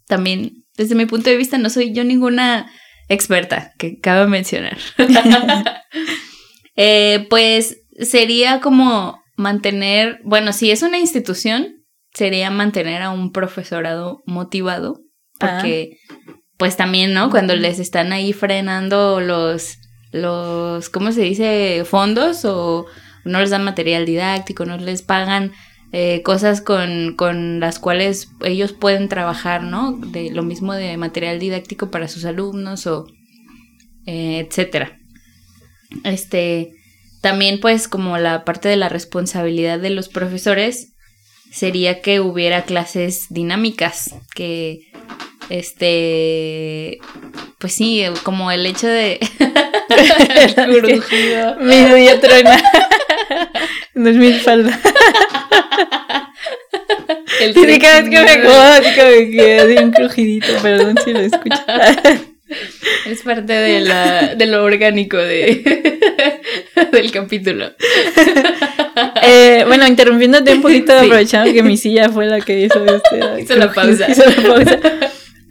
también 0.07 0.65
desde 0.77 0.95
mi 0.95 1.05
punto 1.05 1.29
de 1.29 1.37
vista, 1.37 1.57
no 1.57 1.69
soy 1.69 1.93
yo 1.93 2.03
ninguna 2.03 2.71
experta, 3.09 3.73
que 3.77 3.99
cabe 3.99 4.27
mencionar. 4.27 4.77
Eh, 6.81 7.27
pues 7.29 7.81
sería 7.99 8.61
como 8.61 9.21
mantener, 9.35 10.21
bueno, 10.23 10.53
si 10.53 10.71
es 10.71 10.81
una 10.81 10.97
institución, 10.97 11.83
sería 12.13 12.51
mantener 12.51 13.01
a 13.01 13.09
un 13.09 13.33
profesorado 13.33 14.23
motivado, 14.25 15.01
porque 15.37 15.97
pues 16.55 16.77
también, 16.77 17.13
¿no? 17.13 17.31
Cuando 17.31 17.53
les 17.57 17.79
están 17.79 18.13
ahí 18.13 18.31
frenando 18.31 19.19
los, 19.19 19.77
los, 20.13 20.89
¿cómo 20.89 21.11
se 21.11 21.21
dice? 21.21 21.83
Fondos 21.83 22.45
o 22.45 22.85
no 23.25 23.41
les 23.41 23.49
dan 23.49 23.65
material 23.65 24.05
didáctico, 24.05 24.65
no 24.65 24.77
les 24.77 25.01
pagan 25.01 25.51
eh, 25.91 26.21
cosas 26.23 26.61
con, 26.61 27.15
con, 27.15 27.59
las 27.59 27.79
cuales 27.79 28.29
ellos 28.43 28.73
pueden 28.73 29.09
trabajar, 29.09 29.63
¿no? 29.63 29.93
De 29.93 30.29
lo 30.31 30.43
mismo 30.43 30.73
de 30.73 30.97
material 30.97 31.39
didáctico 31.39 31.89
para 31.89 32.07
sus 32.07 32.25
alumnos 32.25 32.85
o 32.87 33.07
eh, 34.05 34.45
etcétera. 34.47 34.99
Este, 36.03 36.71
también 37.21 37.59
pues 37.59 37.87
como 37.87 38.17
la 38.17 38.45
parte 38.45 38.69
de 38.69 38.75
la 38.75 38.89
responsabilidad 38.89 39.79
de 39.79 39.89
los 39.89 40.09
profesores 40.09 40.93
sería 41.51 42.01
que 42.01 42.19
hubiera 42.19 42.63
clases 42.63 43.27
dinámicas, 43.29 44.15
que 44.35 44.91
este 45.49 46.99
pues 47.57 47.73
sí, 47.73 48.05
como 48.23 48.51
el 48.51 48.65
hecho 48.65 48.87
de 48.87 49.19
Mi 51.59 51.85
día 51.95 52.19
truena. 52.19 52.61
no 53.95 54.09
es 54.09 54.15
mi 54.15 54.33
falda. 54.33 54.79
El 57.41 57.53
sí, 57.53 57.79
cada 57.79 58.01
vez 58.01 58.09
que 58.09 58.19
me 58.19 58.41
que 58.93 59.03
me 59.03 59.29
quedé 59.31 59.83
un 59.83 59.91
crujidito, 59.91 60.47
perdón 60.61 60.95
si 61.03 61.11
lo 61.13 61.19
escuchas. 61.19 61.65
Es 63.05 63.21
parte 63.21 63.53
de, 63.53 63.81
la, 63.81 64.33
de 64.33 64.47
lo 64.47 64.63
orgánico 64.63 65.17
de, 65.17 65.61
del 66.91 67.11
capítulo. 67.11 67.73
Eh, 69.21 69.65
bueno, 69.67 69.85
interrumpiéndote 69.85 70.53
un 70.53 70.63
poquito, 70.63 70.97
aprovechando 70.97 71.53
que 71.53 71.61
mi 71.61 71.77
silla 71.77 72.09
fue 72.09 72.25
la 72.25 72.41
que 72.41 72.61
hizo 72.61 72.83
este. 72.85 73.43
Hizo 73.43 73.55
la 73.55 73.71
pausa. 73.71 74.07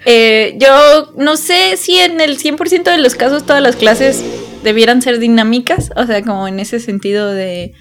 Eh, 0.04 0.56
yo 0.58 1.12
no 1.16 1.36
sé 1.36 1.76
si 1.76 1.98
en 1.98 2.20
el 2.20 2.38
100% 2.38 2.84
de 2.84 2.98
los 2.98 3.14
casos 3.14 3.44
todas 3.44 3.62
las 3.62 3.76
clases 3.76 4.24
debieran 4.62 5.02
ser 5.02 5.18
dinámicas, 5.18 5.90
o 5.96 6.06
sea, 6.06 6.22
como 6.22 6.48
en 6.48 6.60
ese 6.60 6.80
sentido 6.80 7.32
de 7.32 7.72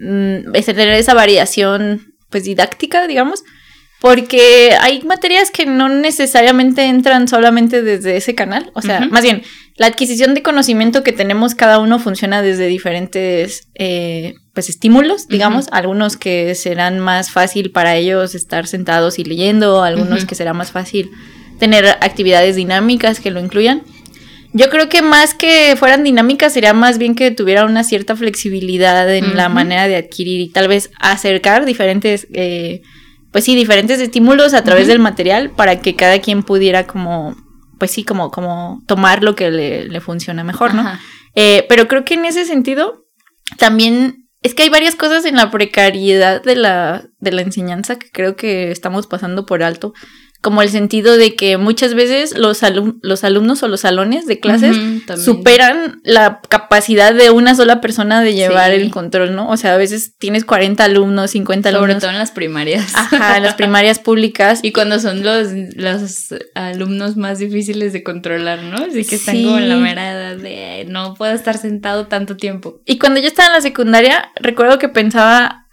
mm, 0.00 0.52
tener 0.52 0.88
esa 0.90 1.14
variación 1.14 2.14
pues 2.30 2.44
didáctica, 2.44 3.06
digamos. 3.06 3.42
Porque 4.00 4.76
hay 4.80 5.02
materias 5.02 5.50
que 5.50 5.66
no 5.66 5.88
necesariamente 5.88 6.84
entran 6.84 7.26
solamente 7.26 7.82
desde 7.82 8.16
ese 8.16 8.36
canal. 8.36 8.70
O 8.74 8.80
sea, 8.80 9.00
más 9.10 9.24
bien, 9.24 9.42
la 9.74 9.86
adquisición 9.86 10.34
de 10.34 10.42
conocimiento 10.42 11.02
que 11.02 11.10
tenemos 11.10 11.56
cada 11.56 11.80
uno 11.80 11.98
funciona 11.98 12.40
desde 12.40 12.68
diferentes 12.68 13.68
eh, 13.74 14.34
pues 14.52 14.68
estímulos, 14.68 15.26
digamos. 15.26 15.66
Algunos 15.72 16.16
que 16.16 16.54
serán 16.54 17.00
más 17.00 17.32
fácil 17.32 17.72
para 17.72 17.96
ellos 17.96 18.36
estar 18.36 18.68
sentados 18.68 19.18
y 19.18 19.24
leyendo, 19.24 19.82
algunos 19.82 20.26
que 20.26 20.36
será 20.36 20.52
más 20.52 20.70
fácil 20.70 21.10
tener 21.58 21.86
actividades 21.86 22.56
dinámicas 22.56 23.20
que 23.20 23.30
lo 23.30 23.40
incluyan. 23.40 23.82
Yo 24.52 24.70
creo 24.70 24.88
que 24.88 25.02
más 25.02 25.34
que 25.34 25.76
fueran 25.76 26.04
dinámicas 26.04 26.54
sería 26.54 26.72
más 26.72 26.98
bien 26.98 27.14
que 27.14 27.30
tuviera 27.30 27.64
una 27.64 27.84
cierta 27.84 28.16
flexibilidad 28.16 29.14
en 29.14 29.36
la 29.36 29.48
manera 29.50 29.86
de 29.88 29.96
adquirir 29.96 30.40
y 30.40 30.48
tal 30.48 30.68
vez 30.68 30.90
acercar 30.98 31.66
diferentes 31.66 32.26
eh, 32.32 32.80
pues 33.32 33.44
sí, 33.44 33.54
diferentes 33.54 34.00
estímulos 34.00 34.54
a 34.54 34.64
través 34.64 34.86
del 34.86 34.98
material 34.98 35.50
para 35.50 35.80
que 35.80 35.94
cada 35.94 36.18
quien 36.20 36.42
pudiera 36.42 36.86
como, 36.86 37.36
pues 37.78 37.90
sí, 37.90 38.04
como, 38.04 38.30
como 38.30 38.82
tomar 38.86 39.22
lo 39.22 39.34
que 39.34 39.50
le, 39.50 40.00
funciona 40.00 40.44
mejor, 40.44 40.74
¿no? 40.74 40.90
Eh, 41.34 41.66
pero 41.68 41.88
creo 41.88 42.04
que 42.04 42.14
en 42.14 42.24
ese 42.24 42.46
sentido 42.46 43.06
también 43.58 44.28
es 44.42 44.54
que 44.54 44.62
hay 44.62 44.70
varias 44.70 44.94
cosas 44.94 45.24
en 45.24 45.36
la 45.36 45.50
precariedad 45.50 46.42
de 46.42 46.56
la, 46.56 47.06
de 47.18 47.32
la 47.32 47.42
enseñanza 47.42 47.98
que 47.98 48.10
creo 48.10 48.34
que 48.34 48.70
estamos 48.70 49.06
pasando 49.06 49.44
por 49.44 49.62
alto 49.62 49.92
como 50.40 50.62
el 50.62 50.68
sentido 50.68 51.16
de 51.16 51.34
que 51.34 51.56
muchas 51.56 51.94
veces 51.94 52.36
los, 52.38 52.60
los 53.02 53.24
alumnos 53.24 53.62
o 53.64 53.68
los 53.68 53.80
salones 53.80 54.26
de 54.26 54.38
clases 54.38 54.76
superan 55.16 56.00
la 56.04 56.40
capacidad 56.48 57.12
de 57.12 57.30
una 57.30 57.56
sola 57.56 57.80
persona 57.80 58.22
de 58.22 58.34
llevar 58.34 58.70
el 58.70 58.90
control, 58.92 59.34
¿no? 59.34 59.48
O 59.50 59.56
sea, 59.56 59.74
a 59.74 59.76
veces 59.76 60.14
tienes 60.16 60.44
40 60.44 60.84
alumnos, 60.84 61.32
50 61.32 61.70
alumnos. 61.70 61.88
Sobre 61.88 62.00
todo 62.00 62.10
en 62.12 62.18
las 62.18 62.30
primarias. 62.30 62.92
Ajá, 62.94 63.38
en 63.38 63.42
las 63.42 63.54
primarias 63.56 63.98
públicas. 63.98 64.60
Y 64.62 64.70
cuando 64.70 65.00
son 65.00 65.24
los, 65.24 65.48
los 65.74 66.34
alumnos 66.54 67.16
más 67.16 67.40
difíciles 67.40 67.92
de 67.92 68.04
controlar, 68.04 68.62
¿no? 68.62 68.76
Así 68.76 69.04
que 69.04 69.16
están 69.16 69.42
como 69.42 69.58
en 69.58 69.68
la 69.68 69.76
mera 69.76 70.12
edad 70.12 70.36
de 70.36 70.86
no 70.88 71.14
puedo 71.14 71.32
estar 71.32 71.58
sentado 71.58 72.06
tanto 72.06 72.36
tiempo. 72.36 72.80
Y 72.86 72.98
cuando 72.98 73.18
yo 73.18 73.26
estaba 73.26 73.48
en 73.48 73.54
la 73.54 73.60
secundaria, 73.60 74.30
recuerdo 74.36 74.78
que 74.78 74.88
pensaba 74.88 75.67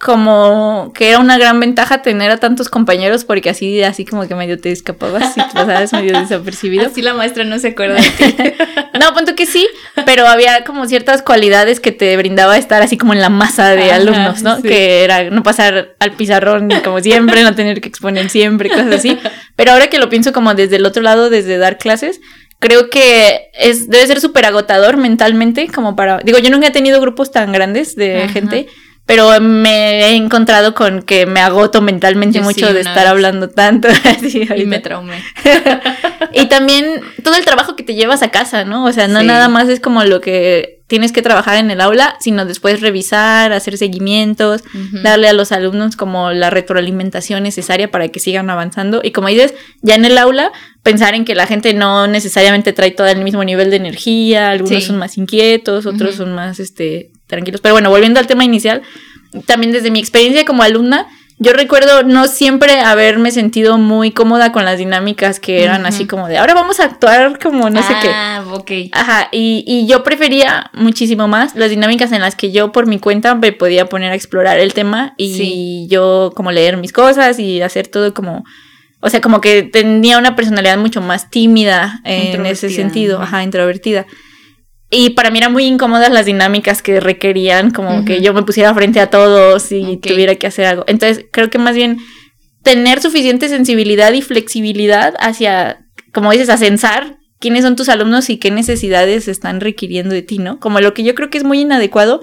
como 0.00 0.92
que 0.94 1.10
era 1.10 1.18
una 1.18 1.36
gran 1.36 1.60
ventaja 1.60 2.00
tener 2.00 2.30
a 2.30 2.38
tantos 2.38 2.70
compañeros 2.70 3.26
porque 3.26 3.50
así, 3.50 3.82
así 3.82 4.06
como 4.06 4.26
que 4.26 4.34
medio 4.34 4.58
te 4.58 4.72
escapabas 4.72 5.36
y 5.36 5.40
pasabas 5.40 5.92
medio 5.92 6.18
desapercibido. 6.18 6.86
Así 6.86 7.02
la 7.02 7.12
maestra 7.12 7.44
no 7.44 7.58
se 7.58 7.68
acuerda 7.68 7.96
de 7.96 8.10
ti. 8.10 8.34
no, 8.98 9.12
punto 9.12 9.36
que 9.36 9.44
sí, 9.44 9.68
pero 10.06 10.26
había 10.26 10.64
como 10.64 10.86
ciertas 10.86 11.20
cualidades 11.20 11.80
que 11.80 11.92
te 11.92 12.16
brindaba 12.16 12.56
estar 12.56 12.80
así 12.80 12.96
como 12.96 13.12
en 13.12 13.20
la 13.20 13.28
masa 13.28 13.74
de 13.76 13.92
alumnos, 13.92 14.42
¿no? 14.42 14.62
Que 14.62 15.04
era 15.04 15.28
no 15.28 15.42
pasar 15.42 15.94
al 15.98 16.12
pizarrón 16.12 16.70
como 16.82 17.00
siempre, 17.00 17.42
no 17.42 17.54
tener 17.54 17.82
que 17.82 17.90
exponer 17.90 18.30
siempre, 18.30 18.70
cosas 18.70 18.94
así. 18.94 19.18
Pero 19.54 19.72
ahora 19.72 19.88
que 19.88 19.98
lo 19.98 20.08
pienso 20.08 20.32
como 20.32 20.54
desde 20.54 20.76
el 20.76 20.86
otro 20.86 21.02
lado, 21.02 21.28
desde 21.28 21.58
dar 21.58 21.76
clases, 21.76 22.22
creo 22.58 22.88
que 22.88 23.50
es 23.52 23.90
debe 23.90 24.06
ser 24.06 24.20
súper 24.20 24.46
agotador 24.46 24.96
mentalmente 24.96 25.68
como 25.68 25.96
para 25.96 26.18
digo 26.18 26.38
yo 26.38 26.50
nunca 26.50 26.66
he 26.66 26.70
tenido 26.70 27.00
grupos 27.00 27.32
tan 27.32 27.52
grandes 27.52 27.96
de 27.96 28.28
gente 28.28 28.66
pero 29.10 29.40
me 29.40 30.04
he 30.04 30.14
encontrado 30.14 30.72
con 30.72 31.02
que 31.02 31.26
me 31.26 31.40
agoto 31.40 31.82
mentalmente 31.82 32.40
mucho 32.40 32.72
de 32.72 32.78
estar 32.78 33.08
hablando 33.08 33.50
tanto. 33.50 33.88
y 34.56 34.66
me 34.66 34.78
traumé. 34.78 35.20
y 36.32 36.46
también 36.46 37.00
todo 37.24 37.34
el 37.34 37.44
trabajo 37.44 37.74
que 37.74 37.82
te 37.82 37.96
llevas 37.96 38.22
a 38.22 38.30
casa, 38.30 38.64
¿no? 38.64 38.84
O 38.84 38.92
sea, 38.92 39.08
no 39.08 39.20
nada 39.24 39.48
más 39.48 39.68
es 39.68 39.80
como 39.80 40.04
lo 40.04 40.20
que 40.20 40.84
tienes 40.86 41.10
que 41.10 41.22
trabajar 41.22 41.56
en 41.56 41.72
el 41.72 41.80
aula, 41.80 42.14
sino 42.20 42.44
después 42.46 42.80
revisar, 42.80 43.52
hacer 43.52 43.78
seguimientos, 43.78 44.62
darle 45.02 45.28
a 45.28 45.32
los 45.32 45.50
alumnos 45.50 45.96
como 45.96 46.30
la 46.30 46.50
retroalimentación 46.50 47.42
necesaria 47.42 47.90
para 47.90 48.08
que 48.08 48.20
sigan 48.20 48.48
avanzando. 48.48 49.00
Y 49.02 49.10
como 49.10 49.26
dices, 49.26 49.54
ya 49.82 49.96
en 49.96 50.04
el 50.04 50.18
aula, 50.18 50.52
pensar 50.84 51.14
en 51.14 51.24
que 51.24 51.34
la 51.34 51.48
gente 51.48 51.74
no 51.74 52.06
necesariamente 52.06 52.72
trae 52.72 52.92
todo 52.92 53.08
el 53.08 53.24
mismo 53.24 53.42
nivel 53.42 53.70
de 53.70 53.76
energía, 53.76 54.50
algunos 54.50 54.84
son 54.84 54.98
más 54.98 55.18
inquietos, 55.18 55.86
otros 55.86 56.14
son 56.14 56.32
más, 56.32 56.60
este, 56.60 57.10
tranquilos. 57.30 57.60
Pero 57.60 57.74
bueno, 57.74 57.88
volviendo 57.88 58.20
al 58.20 58.26
tema 58.26 58.44
inicial, 58.44 58.82
también 59.46 59.72
desde 59.72 59.90
mi 59.90 59.98
experiencia 59.98 60.44
como 60.44 60.62
alumna, 60.62 61.06
yo 61.42 61.54
recuerdo 61.54 62.02
no 62.02 62.26
siempre 62.26 62.80
haberme 62.80 63.30
sentido 63.30 63.78
muy 63.78 64.10
cómoda 64.10 64.52
con 64.52 64.66
las 64.66 64.76
dinámicas 64.76 65.40
que 65.40 65.64
eran 65.64 65.86
así 65.86 66.06
como 66.06 66.28
de 66.28 66.36
ahora 66.36 66.52
vamos 66.52 66.80
a 66.80 66.84
actuar 66.84 67.38
como 67.38 67.70
no 67.70 67.82
sé 67.82 67.94
qué. 68.02 68.10
Ah, 68.12 68.44
ok. 68.52 68.70
Ajá, 68.92 69.28
y, 69.32 69.64
y, 69.66 69.86
yo 69.86 70.04
prefería 70.04 70.70
muchísimo 70.74 71.28
más 71.28 71.56
las 71.56 71.70
dinámicas 71.70 72.12
en 72.12 72.20
las 72.20 72.36
que 72.36 72.52
yo 72.52 72.72
por 72.72 72.86
mi 72.86 72.98
cuenta 72.98 73.34
me 73.34 73.52
podía 73.52 73.86
poner 73.86 74.12
a 74.12 74.16
explorar 74.16 74.58
el 74.58 74.74
tema 74.74 75.14
y 75.16 75.86
yo 75.88 76.30
como 76.36 76.52
leer 76.52 76.76
mis 76.76 76.92
cosas 76.92 77.38
y 77.38 77.62
hacer 77.62 77.88
todo 77.88 78.12
como. 78.12 78.44
O 79.00 79.08
sea, 79.08 79.22
como 79.22 79.40
que 79.40 79.62
tenía 79.62 80.18
una 80.18 80.36
personalidad 80.36 80.76
mucho 80.76 81.00
más 81.00 81.30
tímida 81.30 82.02
en 82.04 82.44
ese 82.44 82.68
sentido, 82.68 83.22
ajá, 83.22 83.42
introvertida. 83.42 84.04
Y 84.90 85.10
para 85.10 85.30
mí 85.30 85.38
eran 85.38 85.52
muy 85.52 85.64
incómodas 85.64 86.10
las 86.10 86.26
dinámicas 86.26 86.82
que 86.82 86.98
requerían, 86.98 87.70
como 87.70 88.04
que 88.04 88.22
yo 88.22 88.34
me 88.34 88.42
pusiera 88.42 88.74
frente 88.74 88.98
a 88.98 89.08
todos 89.08 89.70
y 89.70 89.98
tuviera 89.98 90.34
que 90.34 90.48
hacer 90.48 90.66
algo. 90.66 90.84
Entonces, 90.88 91.26
creo 91.30 91.48
que 91.48 91.58
más 91.58 91.76
bien 91.76 91.98
tener 92.64 93.00
suficiente 93.00 93.48
sensibilidad 93.48 94.12
y 94.12 94.22
flexibilidad 94.22 95.14
hacia, 95.20 95.86
como 96.12 96.32
dices, 96.32 96.48
a 96.48 96.56
censar 96.56 97.18
quiénes 97.38 97.64
son 97.64 97.74
tus 97.74 97.88
alumnos 97.88 98.28
y 98.30 98.36
qué 98.36 98.50
necesidades 98.50 99.26
están 99.26 99.60
requiriendo 99.60 100.14
de 100.14 100.22
ti, 100.22 100.38
¿no? 100.38 100.60
Como 100.60 100.80
lo 100.80 100.92
que 100.92 101.02
yo 101.02 101.14
creo 101.14 101.30
que 101.30 101.38
es 101.38 101.44
muy 101.44 101.60
inadecuado 101.60 102.22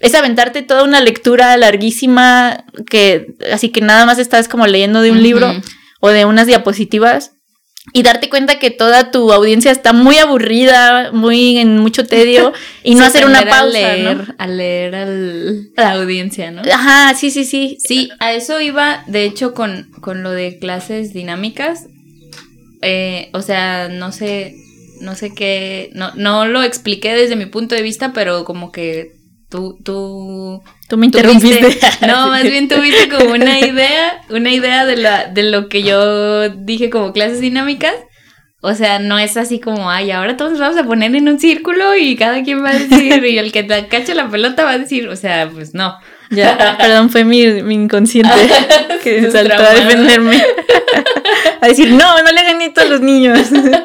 es 0.00 0.14
aventarte 0.14 0.62
toda 0.62 0.84
una 0.84 1.00
lectura 1.00 1.56
larguísima 1.56 2.64
que 2.88 3.34
así 3.52 3.68
que 3.68 3.82
nada 3.82 4.06
más 4.06 4.18
estás 4.18 4.48
como 4.48 4.66
leyendo 4.66 5.02
de 5.02 5.10
un 5.10 5.22
libro 5.22 5.52
o 6.00 6.08
de 6.08 6.24
unas 6.24 6.46
diapositivas 6.46 7.35
y 7.92 8.02
darte 8.02 8.28
cuenta 8.28 8.58
que 8.58 8.70
toda 8.70 9.10
tu 9.10 9.32
audiencia 9.32 9.70
está 9.70 9.92
muy 9.92 10.18
aburrida, 10.18 11.12
muy 11.12 11.58
en 11.58 11.78
mucho 11.78 12.06
tedio 12.06 12.52
y 12.82 12.94
no 12.94 13.04
hacer 13.04 13.24
una 13.24 13.42
pausa, 13.42 13.62
a 13.62 13.66
leer, 13.66 14.16
¿no? 14.16 14.34
a 14.38 14.46
leer 14.46 14.94
al, 14.94 15.70
a 15.76 15.82
la 15.82 15.92
audiencia, 15.92 16.50
¿no? 16.50 16.62
Ajá, 16.70 17.14
sí, 17.14 17.30
sí, 17.30 17.44
sí. 17.44 17.78
Sí, 17.80 18.10
a 18.18 18.32
eso 18.32 18.60
iba, 18.60 19.04
de 19.06 19.24
hecho, 19.24 19.54
con, 19.54 19.90
con 20.00 20.22
lo 20.22 20.30
de 20.30 20.58
clases 20.58 21.12
dinámicas. 21.12 21.86
Eh, 22.82 23.30
o 23.32 23.40
sea, 23.40 23.88
no 23.88 24.12
sé, 24.12 24.54
no 25.00 25.14
sé 25.14 25.34
qué, 25.34 25.90
no, 25.94 26.12
no 26.14 26.46
lo 26.46 26.62
expliqué 26.62 27.14
desde 27.14 27.36
mi 27.36 27.46
punto 27.46 27.74
de 27.74 27.82
vista, 27.82 28.12
pero 28.12 28.44
como 28.44 28.72
que 28.72 29.12
tú, 29.48 29.78
tú, 29.82 30.62
tú 30.88 30.96
me 30.96 31.06
interrumpiste. 31.06 31.78
no, 32.06 32.28
más 32.28 32.42
bien 32.42 32.68
tuviste 32.68 33.08
como 33.08 33.32
una 33.32 33.58
idea, 33.66 34.22
una 34.30 34.50
idea 34.50 34.86
de, 34.86 34.96
la, 34.96 35.26
de 35.26 35.42
lo 35.42 35.68
que 35.68 35.82
yo 35.82 36.48
dije 36.48 36.90
como 36.90 37.12
clases 37.12 37.40
dinámicas. 37.40 37.94
O 38.62 38.74
sea, 38.74 38.98
no 38.98 39.18
es 39.18 39.36
así 39.36 39.60
como, 39.60 39.90
ay, 39.90 40.10
ahora 40.10 40.36
todos 40.36 40.52
nos 40.52 40.60
vamos 40.60 40.78
a 40.78 40.84
poner 40.84 41.14
en 41.14 41.28
un 41.28 41.38
círculo 41.38 41.94
y 41.94 42.16
cada 42.16 42.42
quien 42.42 42.64
va 42.64 42.70
a 42.70 42.78
decir, 42.78 43.24
y 43.24 43.38
el 43.38 43.52
que 43.52 43.62
te 43.62 43.86
cacha 43.86 44.14
la 44.14 44.28
pelota 44.28 44.64
va 44.64 44.72
a 44.72 44.78
decir, 44.78 45.08
o 45.08 45.14
sea, 45.14 45.48
pues 45.48 45.74
no. 45.74 45.94
Ya, 46.30 46.76
perdón, 46.78 47.10
fue 47.10 47.24
mi, 47.24 47.46
mi 47.62 47.74
inconsciente 47.74 48.32
que 49.04 49.30
saltó 49.30 49.62
a 49.62 49.74
defenderme. 49.74 50.42
a 51.60 51.68
decir, 51.68 51.92
no, 51.92 52.22
no 52.22 52.32
le 52.32 52.40
hagan 52.40 52.62
esto 52.62 52.80
a 52.80 52.86
los 52.86 53.00
niños, 53.00 53.38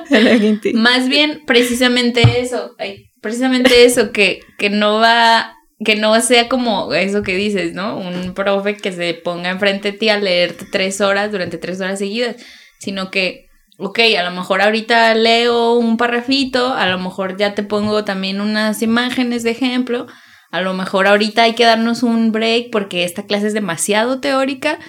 a 0.09 0.19
la 0.19 0.37
gente. 0.39 0.71
Más 0.73 1.07
bien, 1.07 1.43
precisamente 1.45 2.41
eso, 2.41 2.73
ay, 2.79 3.09
precisamente 3.21 3.85
eso, 3.85 4.11
que, 4.11 4.39
que 4.57 4.69
no 4.69 4.99
va, 4.99 5.53
que 5.83 5.95
no 5.95 6.19
sea 6.21 6.47
como 6.47 6.93
eso 6.93 7.23
que 7.23 7.35
dices, 7.35 7.73
¿no? 7.73 7.97
Un 7.97 8.33
profe 8.33 8.77
que 8.77 8.91
se 8.91 9.13
ponga 9.13 9.49
enfrente 9.49 9.91
de 9.91 9.97
ti 9.97 10.09
a 10.09 10.17
leerte 10.17 10.65
tres 10.71 11.01
horas 11.01 11.31
durante 11.31 11.57
tres 11.57 11.81
horas 11.81 11.99
seguidas, 11.99 12.35
sino 12.79 13.09
que, 13.09 13.49
ok, 13.77 13.99
a 14.17 14.23
lo 14.23 14.31
mejor 14.31 14.61
ahorita 14.61 15.13
leo 15.15 15.73
un 15.73 15.97
parrafito, 15.97 16.73
a 16.73 16.87
lo 16.87 16.99
mejor 16.99 17.37
ya 17.37 17.55
te 17.55 17.63
pongo 17.63 18.03
también 18.03 18.41
unas 18.41 18.81
imágenes 18.81 19.43
de 19.43 19.51
ejemplo, 19.51 20.07
a 20.51 20.61
lo 20.61 20.73
mejor 20.73 21.07
ahorita 21.07 21.43
hay 21.43 21.55
que 21.55 21.65
darnos 21.65 22.03
un 22.03 22.31
break 22.31 22.69
porque 22.71 23.03
esta 23.03 23.25
clase 23.25 23.47
es 23.47 23.53
demasiado 23.53 24.19
teórica, 24.19 24.79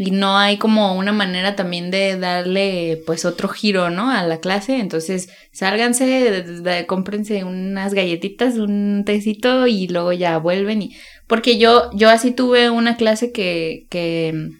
y 0.00 0.12
no 0.12 0.38
hay 0.38 0.58
como 0.58 0.96
una 0.96 1.12
manera 1.12 1.56
también 1.56 1.90
de 1.90 2.16
darle 2.16 3.02
pues 3.04 3.24
otro 3.24 3.48
giro, 3.48 3.90
¿no? 3.90 4.08
A 4.10 4.22
la 4.22 4.38
clase, 4.38 4.78
entonces 4.78 5.28
sálganse, 5.50 6.06
de, 6.06 6.42
de, 6.60 6.86
cómprense 6.86 7.42
unas 7.42 7.94
galletitas, 7.94 8.54
un 8.58 9.02
tecito 9.04 9.66
y 9.66 9.88
luego 9.88 10.12
ya 10.12 10.38
vuelven 10.38 10.82
y 10.82 10.96
porque 11.26 11.58
yo 11.58 11.90
yo 11.94 12.10
así 12.10 12.30
tuve 12.30 12.70
una 12.70 12.96
clase 12.96 13.32
que 13.32 13.86
que 13.90 14.50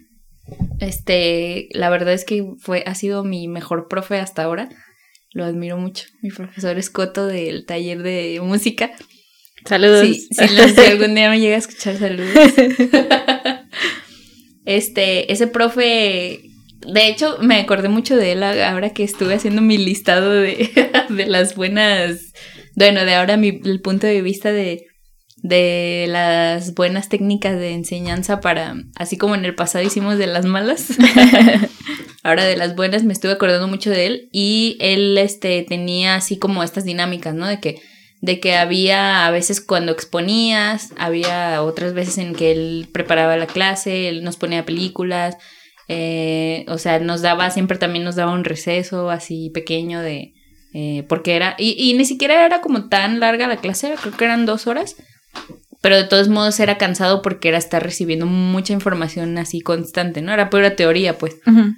este 0.81 1.69
la 1.71 1.89
verdad 1.89 2.13
es 2.13 2.25
que 2.25 2.45
fue 2.59 2.83
ha 2.85 2.93
sido 2.93 3.23
mi 3.23 3.47
mejor 3.47 3.87
profe 3.87 4.19
hasta 4.19 4.43
ahora. 4.43 4.67
Lo 5.31 5.45
admiro 5.45 5.77
mucho, 5.77 6.05
mi 6.21 6.31
profesor 6.31 6.77
Escoto 6.77 7.27
del 7.27 7.65
taller 7.65 8.03
de 8.03 8.41
música. 8.43 8.91
Saludos. 9.63 10.01
Sí, 10.01 10.27
si, 10.31 10.47
si 10.47 10.81
algún 10.91 11.15
día 11.15 11.29
me 11.29 11.39
llega 11.39 11.55
a 11.55 11.59
escuchar 11.59 11.95
saludos. 11.97 12.33
Este, 14.69 15.33
ese 15.33 15.47
profe, 15.47 16.41
de 16.85 17.07
hecho, 17.07 17.39
me 17.41 17.59
acordé 17.59 17.89
mucho 17.89 18.15
de 18.15 18.33
él 18.33 18.43
ahora 18.43 18.91
que 18.91 19.03
estuve 19.03 19.33
haciendo 19.33 19.63
mi 19.63 19.79
listado 19.79 20.31
de, 20.31 20.69
de 21.09 21.25
las 21.25 21.55
buenas, 21.55 22.33
bueno, 22.75 23.03
de 23.03 23.15
ahora 23.15 23.35
mi, 23.35 23.59
el 23.65 23.81
punto 23.81 24.05
de 24.05 24.21
vista 24.21 24.51
de, 24.51 24.85
de 25.37 26.05
las 26.07 26.75
buenas 26.75 27.09
técnicas 27.09 27.57
de 27.57 27.71
enseñanza 27.71 28.41
para, 28.41 28.75
así 28.95 29.17
como 29.17 29.33
en 29.33 29.43
el 29.43 29.55
pasado 29.55 29.83
hicimos 29.83 30.19
de 30.19 30.27
las 30.27 30.45
malas, 30.45 30.89
ahora 32.21 32.45
de 32.45 32.55
las 32.55 32.75
buenas 32.75 33.03
me 33.03 33.13
estuve 33.13 33.31
acordando 33.31 33.67
mucho 33.67 33.89
de 33.89 34.05
él 34.05 34.29
y 34.31 34.77
él, 34.81 35.17
este, 35.17 35.65
tenía 35.67 36.13
así 36.13 36.37
como 36.37 36.61
estas 36.61 36.85
dinámicas, 36.85 37.33
¿no? 37.33 37.47
De 37.47 37.59
que 37.59 37.81
de 38.21 38.39
que 38.39 38.55
había 38.55 39.25
a 39.25 39.31
veces 39.31 39.61
cuando 39.61 39.91
exponías, 39.91 40.93
había 40.97 41.61
otras 41.63 41.93
veces 41.93 42.17
en 42.17 42.35
que 42.35 42.51
él 42.51 42.89
preparaba 42.91 43.37
la 43.37 43.47
clase, 43.47 44.09
él 44.09 44.23
nos 44.23 44.35
ponía 44.37 44.65
películas, 44.65 45.37
eh, 45.87 46.65
o 46.67 46.77
sea, 46.77 46.99
nos 46.99 47.21
daba, 47.21 47.49
siempre 47.49 47.77
también 47.77 48.03
nos 48.03 48.15
daba 48.15 48.33
un 48.33 48.43
receso 48.43 49.09
así 49.09 49.49
pequeño 49.53 50.01
de, 50.01 50.33
eh, 50.73 51.03
porque 51.07 51.35
era, 51.35 51.55
y, 51.57 51.75
y, 51.77 51.93
ni 51.93 52.05
siquiera 52.05 52.45
era 52.45 52.61
como 52.61 52.89
tan 52.89 53.19
larga 53.19 53.47
la 53.47 53.57
clase, 53.57 53.93
creo 54.01 54.15
que 54.15 54.25
eran 54.25 54.45
dos 54.45 54.67
horas, 54.67 54.95
pero 55.81 55.95
de 55.95 56.03
todos 56.03 56.27
modos 56.27 56.59
era 56.59 56.77
cansado 56.77 57.21
porque 57.21 57.47
era 57.47 57.57
estar 57.57 57.81
recibiendo 57.81 58.25
mucha 58.25 58.73
información 58.73 59.37
así 59.37 59.61
constante, 59.61 60.21
¿no? 60.21 60.33
Era 60.33 60.49
pura 60.49 60.75
teoría, 60.75 61.17
pues. 61.17 61.37
Uh 61.47 61.51
-huh. 61.51 61.75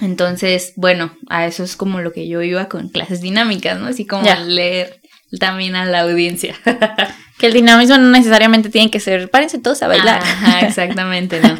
Entonces, 0.00 0.72
bueno, 0.76 1.12
a 1.28 1.46
eso 1.46 1.64
es 1.64 1.76
como 1.76 2.00
lo 2.00 2.12
que 2.12 2.28
yo 2.28 2.42
iba 2.42 2.68
con 2.68 2.88
clases 2.90 3.20
dinámicas, 3.20 3.80
¿no? 3.80 3.86
Así 3.86 4.06
como 4.06 4.24
Ya. 4.24 4.38
leer 4.38 5.00
también 5.38 5.76
a 5.76 5.84
la 5.84 6.00
audiencia. 6.00 6.54
Que 7.38 7.48
el 7.48 7.54
dinamismo 7.54 7.98
no 7.98 8.08
necesariamente 8.10 8.70
tiene 8.70 8.88
que 8.88 9.00
ser, 9.00 9.28
párense 9.28 9.58
todos 9.58 9.82
a 9.82 9.88
bailar. 9.88 10.20
Ajá, 10.22 10.60
exactamente, 10.60 11.40
¿no? 11.40 11.48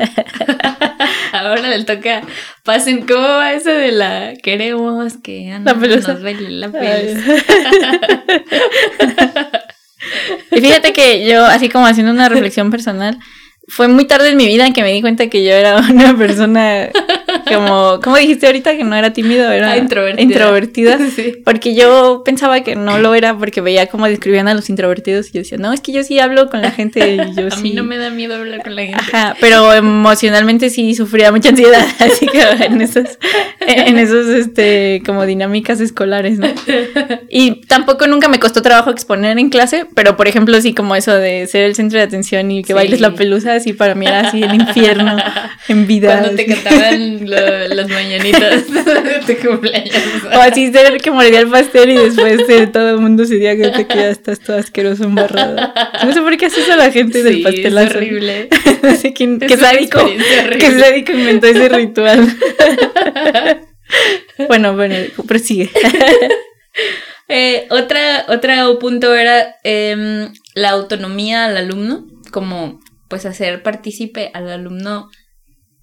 Ahora 1.33 1.63
le 1.63 1.83
toca, 1.83 2.23
pasen, 2.63 3.05
¿cómo 3.05 3.27
va 3.27 3.53
eso 3.53 3.71
de 3.71 3.91
la 3.91 4.35
queremos 4.41 5.15
que 5.25 5.51
Ana 5.51 5.73
La 5.73 5.81
pelusa. 5.81 6.13
nos 6.13 6.23
baile 6.23 6.51
la 6.51 6.71
pelusa? 6.71 7.33
Y 10.51 10.61
fíjate 10.61 10.93
que 10.93 11.27
yo, 11.27 11.45
así 11.45 11.69
como 11.69 11.87
haciendo 11.87 12.13
una 12.13 12.29
reflexión 12.29 12.71
personal, 12.71 13.19
fue 13.69 13.89
muy 13.89 14.07
tarde 14.07 14.31
en 14.31 14.37
mi 14.37 14.47
vida 14.47 14.67
en 14.67 14.73
que 14.73 14.83
me 14.83 14.93
di 14.93 15.01
cuenta 15.01 15.29
que 15.29 15.45
yo 15.45 15.53
era 15.53 15.77
una 15.79 16.17
persona 16.17 16.89
como, 17.45 18.01
¿cómo 18.03 18.17
dijiste 18.17 18.47
ahorita? 18.47 18.77
Que 18.77 18.85
no 18.85 18.95
era 18.97 19.13
tímido, 19.13 19.51
era 19.51 19.73
Ah, 19.73 19.77
introvertida. 19.79 20.23
introvertida. 20.23 20.99
Sí. 21.17 21.35
Porque 21.45 21.75
yo 21.75 22.23
pensaba 22.25 22.63
que 22.63 22.75
no 22.77 22.99
lo 22.99 23.15
era 23.15 23.37
porque 23.37 23.61
veía 23.61 23.87
cómo 23.87 24.07
describían 24.07 24.49
a 24.49 24.55
los 24.55 24.71
introvertidos 24.71 25.29
y 25.29 25.33
yo 25.33 25.39
decía, 25.41 25.59
no, 25.59 25.73
es 25.73 25.81
que 25.81 25.93
yo 25.93 26.03
sí 26.05 26.19
hablo 26.21 26.49
con 26.49 26.63
la 26.63 26.71
gente 26.71 27.15
y 27.17 27.17
yo 27.41 27.49
A 27.49 27.51
sí. 27.51 27.63
mí 27.63 27.71
no 27.73 27.85
me 27.85 27.99
da 27.99 28.11
miedo 28.11 28.35
hablar 28.37 28.63
con 28.63 28.75
la 28.77 28.83
gente. 28.83 28.99
Ajá, 28.99 29.37
pero 29.41 29.73
emocionalmente 29.75 30.71
sí 30.71 30.95
sufría 30.95 31.31
mucha 31.33 31.51
ansiedad, 31.51 31.87
así 31.99 32.27
que 32.27 32.41
en 32.65 32.81
esos, 32.81 33.19
en 33.61 33.99
esos, 33.99 34.27
este, 34.29 35.03
como 35.05 35.27
dinámicas 35.27 35.81
escolares, 35.81 36.39
¿no? 36.39 36.49
Y 37.29 37.63
tampoco 37.67 38.07
nunca 38.07 38.29
me 38.29 38.39
costó 38.39 38.63
trabajo 38.63 38.91
exponer 38.91 39.39
en 39.39 39.49
clase, 39.51 39.87
pero 39.95 40.17
por 40.17 40.29
ejemplo, 40.29 40.61
sí 40.61 40.75
como 40.75 40.95
eso 40.97 41.15
de 41.15 41.47
ser 41.47 41.65
el 41.65 41.75
centro 41.75 41.99
de 41.99 42.05
atención 42.05 42.51
y 42.51 42.63
que 42.63 42.69
Sí. 42.69 42.73
bailes 42.75 43.01
la 43.01 43.15
pelusa, 43.15 43.55
así 43.55 43.73
para 43.73 43.95
mí 43.95 44.07
era 44.07 44.21
así 44.21 44.43
el 44.43 44.55
infierno 44.55 45.17
en 45.69 45.87
vida. 45.87 46.19
Cuando 46.19 46.37
te 46.37 46.47
cantaban 46.47 47.29
las 47.33 47.89
mañanitas 47.89 48.65
de 49.27 49.35
tu 49.35 49.49
cumpleaños. 49.49 49.95
O 50.25 50.41
así 50.41 50.73
ser 50.73 50.93
el 50.93 51.01
que 51.01 51.11
mordía 51.11 51.41
el 51.41 51.49
pastel 51.49 51.91
y 51.91 51.97
después 51.97 52.47
de 52.47 52.67
todo 52.67 52.91
el 52.91 52.99
mundo 52.99 53.25
se 53.25 53.35
diga 53.37 53.57
que 53.57 53.71
te 53.71 53.87
que 53.87 53.97
ya 53.97 54.11
estás 54.11 54.41
todo 54.41 54.57
asqueroso 54.57 55.05
embarrado. 55.05 55.57
No 56.05 56.13
sé 56.13 56.21
por 56.21 56.37
qué 56.37 56.47
hace 56.47 56.61
eso 56.61 56.77
la 56.77 56.91
gente 56.91 57.23
del 57.23 57.37
Sí, 57.37 57.43
pastelazo. 57.43 57.87
es 57.91 57.97
horrible. 57.97 58.49
Quién, 59.15 59.39
Es 59.41 59.53
una 59.53 59.71
sádico, 59.71 60.11
qué 60.59 60.79
sádico 60.79 61.13
inventó 61.13 61.47
ese 61.47 61.69
ritual. 61.69 62.37
bueno, 64.49 64.75
bueno, 64.75 64.95
prosigue. 65.27 65.71
Eh, 67.29 67.67
otra, 67.71 68.27
otro 68.29 68.79
punto 68.79 69.15
era 69.15 69.57
em, 69.65 70.33
la 70.55 70.71
autonomía 70.71 71.47
al 71.47 71.57
alumno, 71.57 72.07
como 72.31 72.81
pues 73.09 73.27
hacer 73.27 73.63
partícipe 73.63 74.31
al 74.35 74.51
alumno, 74.51 75.11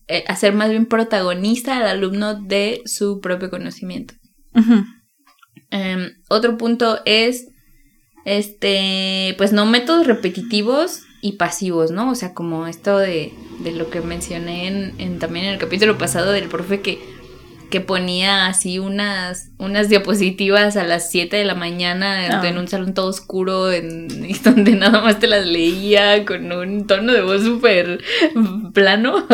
eh, 0.10 0.24
hacer 0.28 0.54
más 0.54 0.70
bien 0.70 0.86
protagonista 0.88 1.78
al 1.78 1.88
alumno 1.88 2.34
de 2.34 2.82
su 2.86 3.22
propio 3.22 3.50
conocimiento. 3.50 4.16
Em, 5.72 6.12
otro 6.30 6.58
punto 6.58 7.00
es, 7.06 7.48
este, 8.26 9.36
pues 9.38 9.54
no 9.54 9.66
métodos 9.66 10.08
repetitivos 10.08 11.02
y 11.22 11.34
pasivos, 11.34 11.92
¿no? 11.92 12.10
O 12.12 12.16
sea, 12.16 12.34
como 12.34 12.68
esto 12.68 12.98
de, 12.98 13.34
de 13.64 13.72
lo 13.72 13.90
que 13.90 14.02
mencioné 14.02 14.68
en, 14.68 14.94
en- 15.00 15.20
también 15.20 15.46
en 15.46 15.54
el 15.54 15.60
capítulo 15.60 15.98
pasado 15.98 16.32
del 16.32 16.48
profe 16.50 16.82
que, 16.82 17.00
que 17.70 17.82
ponía 17.82 18.48
así 18.48 18.80
unas, 18.80 19.52
unas 19.58 19.90
diapositivas 19.90 20.76
a 20.78 20.84
las 20.84 21.10
7 21.12 21.38
de 21.38 21.46
la 21.46 21.56
mañana 21.56 22.26
en, 22.26 22.32
Ah. 22.34 22.42
en 22.48 22.58
un 22.58 22.68
salón 22.68 22.94
todo 22.94 23.08
oscuro, 23.08 23.72
en, 23.72 24.08
y 24.30 24.34
donde 24.40 24.72
nada 24.72 25.02
más 25.02 25.20
te 25.20 25.28
las 25.28 25.46
leía 25.46 26.26
con 26.26 26.52
un 26.52 26.88
tono 26.88 27.14
de 27.14 27.22
voz 27.22 27.44
súper 27.44 28.00
plano. 28.74 29.26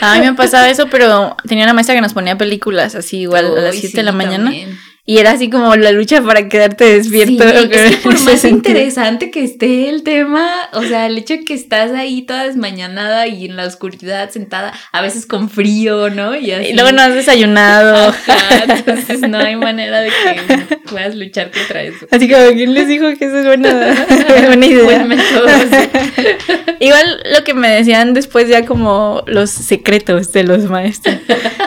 A 0.00 0.18
mí 0.18 0.26
me 0.26 0.32
pasaba 0.36 0.68
eso, 0.70 0.86
pero 0.90 1.36
tenía 1.46 1.64
una 1.64 1.74
maestra 1.74 1.94
que 1.94 2.00
nos 2.00 2.14
ponía 2.14 2.36
películas 2.38 2.94
así 2.94 3.18
igual 3.20 3.46
a 3.56 3.60
las 3.60 3.74
Uy, 3.74 3.80
7 3.82 3.96
de 3.98 4.02
la 4.02 4.12
mañana. 4.12 4.44
también. 4.44 4.78
Y 5.08 5.18
era 5.18 5.30
así 5.30 5.48
como 5.48 5.76
la 5.76 5.92
lucha 5.92 6.20
para 6.20 6.48
quedarte 6.48 6.84
despierto. 6.84 7.48
Sí, 7.48 7.58
es 7.58 7.68
que 7.68 7.96
por 7.98 8.20
más 8.24 8.44
interesante 8.44 9.30
que 9.30 9.44
esté 9.44 9.88
el 9.88 10.02
tema, 10.02 10.50
o 10.72 10.82
sea, 10.82 11.06
el 11.06 11.16
hecho 11.16 11.34
de 11.34 11.44
que 11.44 11.54
estás 11.54 11.92
ahí 11.92 12.22
toda 12.22 12.42
desmañanada 12.42 13.28
y 13.28 13.44
en 13.44 13.54
la 13.54 13.66
oscuridad 13.66 14.30
sentada, 14.30 14.72
a 14.90 15.02
veces 15.02 15.24
con 15.24 15.48
frío, 15.48 16.10
¿no? 16.10 16.34
Y, 16.34 16.50
así. 16.50 16.70
y 16.70 16.72
luego 16.72 16.90
no 16.90 17.02
has 17.02 17.14
desayunado. 17.14 18.12
entonces 18.68 19.20
no 19.20 19.38
hay 19.38 19.54
manera 19.66 20.00
de 20.00 20.08
que 20.08 20.76
puedas 20.90 21.14
luchar 21.14 21.52
contra 21.52 21.82
eso. 21.82 22.08
Así 22.10 22.28
como, 22.28 22.48
¿quién 22.48 22.74
les 22.74 22.88
dijo 22.88 23.04
que 23.16 23.26
eso 23.26 23.38
es 23.38 23.46
buena, 23.46 23.94
buena 24.44 24.66
idea? 24.66 25.06
Igual 26.80 27.22
lo 27.32 27.44
que 27.44 27.54
me 27.54 27.68
decían 27.68 28.12
después 28.12 28.48
ya 28.48 28.66
como 28.66 29.22
los 29.28 29.50
secretos 29.50 30.32
de 30.32 30.42
los 30.42 30.64
maestros. 30.64 31.14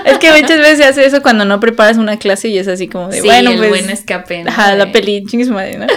es 0.03 0.17
que 0.17 0.29
muchas 0.33 0.57
veces 0.57 0.79
se 0.79 0.83
hace 0.83 1.05
eso 1.05 1.21
cuando 1.21 1.45
no 1.45 1.61
preparas 1.61 1.97
una 1.97 2.19
clase 2.19 2.49
y 2.49 2.57
es 2.57 2.67
así 2.67 2.89
como 2.89 3.07
de 3.07 3.28
bueno, 3.29 3.51
el 3.51 3.57
pues, 3.57 3.69
buen 3.69 3.89
escape. 3.89 4.43
Ajá, 4.47 4.75
la 4.75 4.91
peli, 4.91 5.23
madre, 5.49 5.77
¿no? 5.77 5.87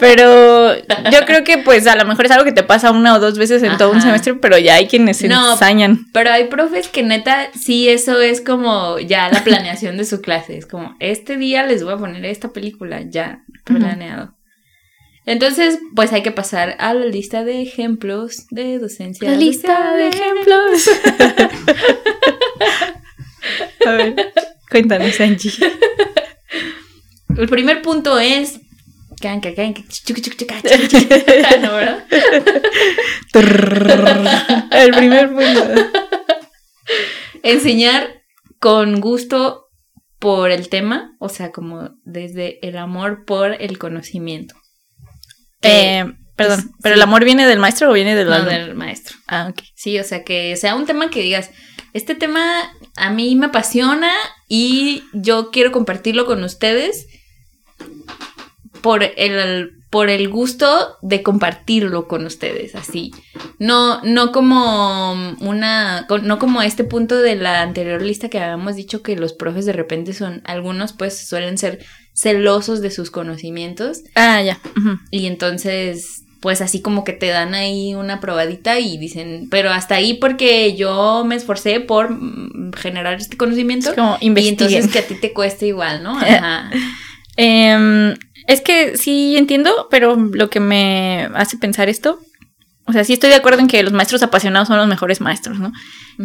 Pero 0.00 0.74
yo 0.76 1.26
creo 1.26 1.44
que 1.44 1.58
pues 1.58 1.86
a 1.86 1.96
lo 1.96 2.04
mejor 2.04 2.26
es 2.26 2.32
algo 2.32 2.44
que 2.44 2.52
te 2.52 2.62
pasa 2.62 2.90
una 2.90 3.14
o 3.14 3.20
dos 3.20 3.38
veces 3.38 3.62
en 3.62 3.76
todo 3.76 3.90
un 3.90 4.00
semestre, 4.00 4.34
pero 4.34 4.58
ya 4.58 4.76
hay 4.76 4.86
quienes 4.86 5.18
se 5.18 5.28
no, 5.28 5.52
ensañan. 5.52 6.06
Pero 6.12 6.30
hay 6.30 6.44
profes 6.44 6.88
que 6.88 7.02
neta, 7.02 7.50
sí, 7.52 7.88
eso 7.88 8.20
es 8.20 8.40
como 8.40 8.98
ya 8.98 9.28
la 9.30 9.44
planeación 9.44 9.96
de 9.96 10.04
su 10.04 10.20
clase. 10.20 10.56
Es 10.56 10.66
como, 10.66 10.96
este 11.00 11.36
día 11.36 11.66
les 11.66 11.84
voy 11.84 11.94
a 11.94 11.98
poner 11.98 12.24
esta 12.24 12.52
película, 12.52 13.02
ya 13.02 13.42
planeado. 13.64 14.34
Entonces, 15.26 15.78
pues 15.94 16.12
hay 16.12 16.22
que 16.22 16.32
pasar 16.32 16.76
a 16.78 16.94
la 16.94 17.06
lista 17.06 17.44
de 17.44 17.62
ejemplos 17.62 18.46
de 18.50 18.78
docencia. 18.78 19.30
La 19.30 19.36
lista 19.36 19.94
de 19.94 20.08
ejemplos. 20.08 20.90
a 23.86 23.90
ver, 23.92 24.32
cuéntanos, 24.70 25.20
Angie. 25.20 25.52
El 27.36 27.48
primer 27.48 27.82
punto 27.82 28.18
es. 28.18 28.60
El 34.72 34.90
primer 34.92 35.28
punto. 35.28 35.90
Enseñar 37.42 38.22
con 38.58 39.00
gusto 39.00 39.68
por 40.18 40.50
el 40.50 40.68
tema, 40.68 41.16
o 41.18 41.28
sea, 41.28 41.50
como 41.50 41.90
desde 42.04 42.66
el 42.66 42.76
amor 42.76 43.24
por 43.24 43.52
el 43.60 43.78
conocimiento. 43.78 44.54
Eh, 45.62 46.04
perdón, 46.36 46.72
¿pero 46.82 46.94
el 46.94 47.02
amor 47.02 47.24
viene 47.24 47.46
del 47.46 47.58
maestro 47.58 47.90
o 47.90 47.92
viene 47.92 48.14
del 48.14 48.28
no, 48.28 48.44
del 48.44 48.74
maestro. 48.74 49.16
Ah, 49.26 49.48
ok. 49.50 49.62
Sí, 49.74 49.98
o 49.98 50.04
sea, 50.04 50.24
que 50.24 50.56
sea 50.56 50.74
un 50.74 50.86
tema 50.86 51.10
que 51.10 51.22
digas, 51.22 51.50
este 51.92 52.14
tema 52.14 52.72
a 52.96 53.10
mí 53.10 53.34
me 53.36 53.46
apasiona 53.46 54.12
y 54.48 55.02
yo 55.12 55.50
quiero 55.50 55.72
compartirlo 55.72 56.26
con 56.26 56.44
ustedes 56.44 57.06
por 58.82 59.02
el, 59.02 59.72
por 59.90 60.08
el 60.08 60.28
gusto 60.28 60.96
de 61.02 61.22
compartirlo 61.22 62.08
con 62.08 62.24
ustedes, 62.24 62.74
así. 62.74 63.12
No, 63.58 64.00
no 64.02 64.32
como 64.32 65.12
una, 65.40 66.06
no 66.22 66.38
como 66.38 66.62
este 66.62 66.84
punto 66.84 67.18
de 67.18 67.36
la 67.36 67.62
anterior 67.62 68.00
lista 68.00 68.28
que 68.28 68.38
habíamos 68.38 68.76
dicho 68.76 69.02
que 69.02 69.16
los 69.16 69.32
profes 69.32 69.66
de 69.66 69.72
repente 69.72 70.12
son, 70.12 70.42
algunos 70.44 70.92
pues 70.92 71.18
suelen 71.26 71.58
ser 71.58 71.84
celosos 72.14 72.80
de 72.80 72.90
sus 72.90 73.10
conocimientos. 73.10 74.02
Ah, 74.14 74.42
ya. 74.42 74.60
Y 75.10 75.26
entonces, 75.26 76.24
pues 76.40 76.60
así 76.60 76.80
como 76.80 77.04
que 77.04 77.12
te 77.12 77.26
dan 77.26 77.54
ahí 77.54 77.94
una 77.94 78.20
probadita 78.20 78.78
y 78.78 78.96
dicen, 78.96 79.48
pero 79.50 79.70
hasta 79.70 79.96
ahí 79.96 80.14
porque 80.14 80.74
yo 80.76 81.24
me 81.26 81.34
esforcé 81.34 81.80
por 81.80 82.10
mm, 82.10 82.72
generar 82.74 83.14
este 83.14 83.36
conocimiento. 83.36 83.94
como 83.94 84.18
y 84.20 84.48
entonces 84.48 84.88
que 84.88 85.00
a 85.00 85.06
ti 85.06 85.14
te 85.14 85.32
cueste 85.32 85.66
igual, 85.66 86.02
¿no? 86.02 86.18
Ajá. 86.18 86.70
Em, 87.36 88.14
es 88.46 88.60
que 88.60 88.96
sí 88.96 89.36
entiendo, 89.36 89.88
pero 89.90 90.16
lo 90.16 90.50
que 90.50 90.60
me 90.60 91.28
hace 91.34 91.56
pensar 91.56 91.88
esto, 91.88 92.20
o 92.86 92.92
sea, 92.92 93.04
sí 93.04 93.12
estoy 93.12 93.30
de 93.30 93.36
acuerdo 93.36 93.60
en 93.60 93.68
que 93.68 93.82
los 93.82 93.92
maestros 93.92 94.22
apasionados 94.22 94.68
son 94.68 94.78
los 94.78 94.88
mejores 94.88 95.20
maestros, 95.20 95.58
¿no? 95.58 95.72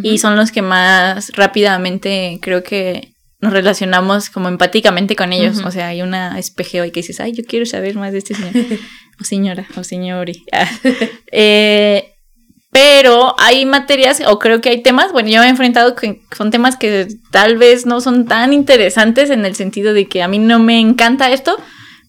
Y 0.02 0.18
son 0.18 0.36
los 0.36 0.52
que 0.52 0.62
más 0.62 1.32
rápidamente 1.36 2.40
creo 2.42 2.64
que 2.64 3.14
nos 3.40 3.54
relacionamos 3.54 4.30
como 4.30 4.50
empáticamente 4.50 5.16
con 5.16 5.32
ellos. 5.32 5.62
O 5.64 5.72
sea, 5.72 5.88
hay 5.90 6.02
una 6.02 6.40
espejeo 6.40 6.84
y 6.86 6.92
que 6.92 7.02
dices, 7.02 7.20
ay, 7.20 7.34
yo 7.34 7.44
quiero 7.48 7.66
saber 7.66 7.96
más 7.96 8.12
de 8.12 8.18
este 8.18 8.34
señor. 8.34 8.54
o 9.22 9.24
señora, 9.24 9.68
o 9.78 9.84
señori. 9.84 10.44
eh, 11.32 12.15
pero 12.76 13.36
hay 13.38 13.66
materias, 13.66 14.22
o 14.28 14.38
creo 14.38 14.60
que 14.60 14.68
hay 14.68 14.84
temas, 14.84 15.14
bueno, 15.14 15.30
yo 15.30 15.40
me 15.40 15.46
he 15.46 15.50
enfrentado 15.50 15.96
con 15.96 16.20
son 16.36 16.52
temas 16.52 16.76
que 16.76 17.08
tal 17.32 17.56
vez 17.56 17.86
no 17.86 18.02
son 18.02 18.26
tan 18.26 18.52
interesantes 18.52 19.30
en 19.30 19.46
el 19.46 19.56
sentido 19.56 19.94
de 19.94 20.10
que 20.10 20.22
a 20.22 20.28
mí 20.28 20.40
no 20.40 20.60
me 20.60 20.82
encanta 20.82 21.32
esto, 21.32 21.56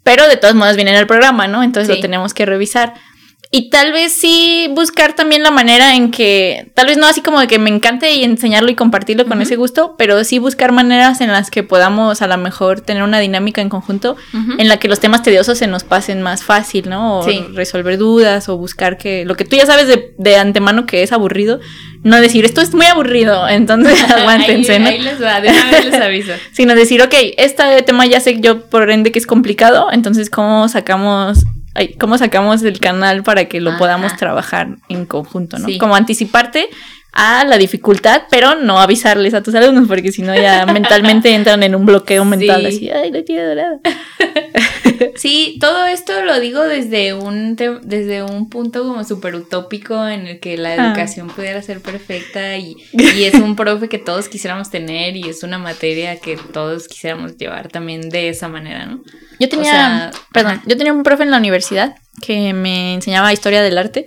pero 0.02 0.26
de 0.26 0.36
todos 0.36 0.56
modos 0.56 0.74
viene 0.74 0.90
en 0.90 0.96
el 0.96 1.06
programa, 1.06 1.46
¿no? 1.46 1.62
Entonces 1.62 1.94
lo 1.94 2.02
tenemos 2.02 2.34
que 2.34 2.46
revisar. 2.46 2.94
Y 3.50 3.70
tal 3.70 3.92
vez 3.92 4.12
sí 4.12 4.68
buscar 4.72 5.14
también 5.14 5.42
la 5.42 5.50
manera 5.50 5.94
en 5.94 6.10
que, 6.10 6.70
tal 6.74 6.86
vez 6.86 6.98
no 6.98 7.06
así 7.06 7.22
como 7.22 7.38
de 7.40 7.46
que 7.46 7.58
me 7.58 7.70
encante 7.70 8.12
y 8.12 8.24
enseñarlo 8.24 8.70
y 8.70 8.74
compartirlo 8.74 9.24
con 9.26 9.40
ese 9.40 9.56
gusto, 9.56 9.94
pero 9.96 10.24
sí 10.24 10.38
buscar 10.38 10.72
maneras 10.72 11.20
en 11.20 11.28
las 11.28 11.50
que 11.50 11.62
podamos 11.62 12.22
a 12.22 12.26
lo 12.26 12.36
mejor 12.38 12.80
tener 12.80 13.04
una 13.04 13.20
dinámica 13.20 13.60
en 13.60 13.68
conjunto 13.68 14.16
en 14.58 14.68
la 14.68 14.78
que 14.78 14.88
los 14.88 14.98
temas 14.98 15.22
tediosos 15.22 15.58
se 15.58 15.68
nos 15.68 15.84
pasen 15.84 16.22
más 16.22 16.42
fácil, 16.42 16.88
¿no? 16.88 17.20
O 17.20 17.26
resolver 17.54 17.98
dudas 17.98 18.48
o 18.48 18.56
buscar 18.56 18.98
que 18.98 19.24
lo 19.24 19.36
que 19.36 19.44
tú 19.44 19.56
ya 19.56 19.66
sabes 19.66 19.86
de, 19.86 20.14
de, 20.18 20.36
antemano 20.36 20.84
que 20.84 21.02
es 21.02 21.12
aburrido, 21.12 21.60
no 22.02 22.20
decir 22.20 22.44
esto 22.44 22.60
es 22.60 22.74
muy 22.74 22.86
aburrido, 22.86 23.48
entonces 23.48 24.02
aguántense, 24.10 24.78
¿no? 24.80 24.88
Ahí 24.88 25.00
les 25.00 25.22
va, 25.22 25.40
de 25.40 25.50
una 25.50 25.70
vez 25.70 25.84
les 25.84 25.94
aviso. 25.94 26.32
Sino 26.52 26.74
decir, 26.74 27.00
ok, 27.00 27.14
este 27.36 27.82
tema 27.82 28.06
ya 28.06 28.20
sé 28.20 28.40
yo 28.40 28.68
por 28.68 28.90
ende 28.90 29.12
que 29.12 29.18
es 29.18 29.26
complicado, 29.26 29.88
entonces 29.92 30.30
¿cómo 30.30 30.68
sacamos 30.68 31.44
cómo 31.98 32.18
sacamos 32.18 32.62
el 32.62 32.80
canal 32.80 33.22
para 33.22 33.46
que 33.46 33.60
lo 33.60 33.76
podamos 33.78 34.16
trabajar 34.16 34.76
en 34.88 35.06
conjunto, 35.06 35.58
¿no? 35.58 35.68
Como 35.78 35.94
anticiparte 35.94 36.68
a 37.16 37.44
la 37.44 37.56
dificultad, 37.56 38.24
pero 38.30 38.56
no 38.56 38.78
avisarles 38.78 39.32
a 39.32 39.42
tus 39.42 39.54
alumnos, 39.54 39.88
porque 39.88 40.12
si 40.12 40.20
no 40.20 40.34
ya 40.34 40.66
mentalmente 40.72 41.34
entran 41.34 41.62
en 41.62 41.74
un 41.74 41.86
bloqueo 41.86 42.26
mental 42.26 42.66
así, 42.66 42.90
ay, 42.90 43.10
la 43.10 43.24
tía 43.24 43.46
dorada. 43.48 43.80
Sí, 45.14 45.58
todo 45.60 45.86
esto 45.86 46.22
lo 46.24 46.40
digo 46.40 46.62
desde 46.62 47.12
un, 47.12 47.54
desde 47.56 48.22
un 48.22 48.48
punto 48.48 48.82
como 48.82 49.04
súper 49.04 49.34
utópico 49.34 50.06
en 50.08 50.26
el 50.26 50.40
que 50.40 50.56
la 50.56 50.70
ah. 50.70 50.86
educación 50.86 51.28
pudiera 51.28 51.60
ser 51.60 51.80
perfecta 51.82 52.56
y, 52.56 52.76
y, 52.92 53.24
es 53.24 53.34
un 53.34 53.56
profe 53.56 53.88
que 53.88 53.98
todos 53.98 54.28
quisiéramos 54.28 54.70
tener 54.70 55.16
y 55.16 55.28
es 55.28 55.42
una 55.42 55.58
materia 55.58 56.18
que 56.18 56.38
todos 56.52 56.88
quisiéramos 56.88 57.36
llevar 57.36 57.68
también 57.68 58.08
de 58.08 58.30
esa 58.30 58.48
manera, 58.48 58.86
¿no? 58.86 59.02
Yo 59.38 59.48
tenía, 59.50 60.10
perdón, 60.32 60.62
yo 60.66 60.76
tenía 60.78 60.94
un 60.94 61.02
profe 61.02 61.24
en 61.24 61.30
la 61.30 61.38
universidad 61.38 61.96
que 62.22 62.54
me 62.54 62.94
enseñaba 62.94 63.32
historia 63.32 63.62
del 63.62 63.76
arte 63.76 64.06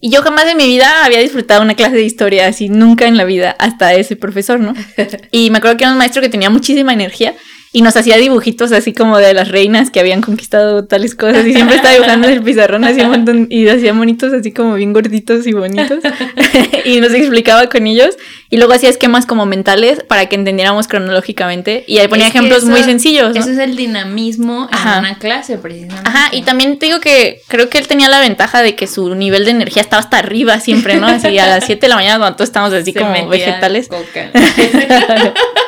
y 0.00 0.10
yo 0.10 0.22
jamás 0.22 0.46
en 0.46 0.56
mi 0.56 0.66
vida 0.66 1.04
había 1.04 1.20
disfrutado 1.20 1.62
una 1.62 1.74
clase 1.74 1.96
de 1.96 2.04
historia 2.04 2.46
así, 2.46 2.68
nunca 2.68 3.06
en 3.06 3.16
la 3.16 3.24
vida, 3.24 3.56
hasta 3.58 3.94
ese 3.94 4.16
profesor, 4.16 4.60
¿no? 4.60 4.74
Y 5.30 5.50
me 5.50 5.58
acuerdo 5.58 5.76
que 5.76 5.84
era 5.84 5.92
un 5.92 5.98
maestro 5.98 6.22
que 6.22 6.28
tenía 6.28 6.50
muchísima 6.50 6.92
energía 6.92 7.34
y 7.76 7.82
nos 7.82 7.94
hacía 7.94 8.16
dibujitos 8.16 8.72
así 8.72 8.94
como 8.94 9.18
de 9.18 9.34
las 9.34 9.48
reinas 9.48 9.90
que 9.90 10.00
habían 10.00 10.22
conquistado 10.22 10.86
tales 10.86 11.14
cosas 11.14 11.44
y 11.44 11.52
siempre 11.52 11.76
estaba 11.76 11.92
dibujando 11.92 12.26
en 12.26 12.32
el 12.32 12.42
pizarrón 12.42 12.84
así 12.84 13.02
un 13.02 13.10
montón 13.10 13.48
y 13.50 13.68
hacía 13.68 13.92
monitos 13.92 14.32
así 14.32 14.50
como 14.50 14.76
bien 14.76 14.94
gorditos 14.94 15.46
y 15.46 15.52
bonitos 15.52 15.98
y 16.86 17.00
nos 17.02 17.12
explicaba 17.12 17.68
con 17.68 17.86
ellos 17.86 18.16
y 18.48 18.56
luego 18.56 18.72
hacía 18.72 18.88
esquemas 18.88 19.26
como 19.26 19.44
mentales 19.44 20.02
para 20.02 20.24
que 20.24 20.36
entendiéramos 20.36 20.88
cronológicamente 20.88 21.84
y 21.86 21.98
ahí 21.98 22.08
ponía 22.08 22.28
ejemplos 22.28 22.64
muy 22.64 22.82
sencillos. 22.82 23.34
¿no? 23.34 23.40
Eso 23.40 23.50
es 23.50 23.58
el 23.58 23.76
dinamismo 23.76 24.70
en 24.72 24.98
una 24.98 25.18
clase 25.18 25.58
precisamente. 25.58 26.08
Ajá, 26.08 26.28
y 26.32 26.42
también 26.42 26.78
te 26.78 26.86
digo 26.86 27.00
que 27.00 27.42
creo 27.48 27.68
que 27.68 27.76
él 27.76 27.88
tenía 27.88 28.08
la 28.08 28.20
ventaja 28.20 28.62
de 28.62 28.74
que 28.74 28.86
su 28.86 29.14
nivel 29.14 29.44
de 29.44 29.50
energía 29.50 29.82
estaba 29.82 30.00
hasta 30.00 30.18
arriba 30.18 30.60
siempre, 30.60 30.96
¿no? 30.96 31.08
Así 31.08 31.38
a 31.38 31.46
las 31.46 31.66
7 31.66 31.80
de 31.80 31.88
la 31.88 31.96
mañana 31.96 32.18
cuando 32.18 32.36
todos 32.36 32.48
estamos 32.48 32.72
así 32.72 32.94
como 32.94 33.28
vegetales. 33.28 33.90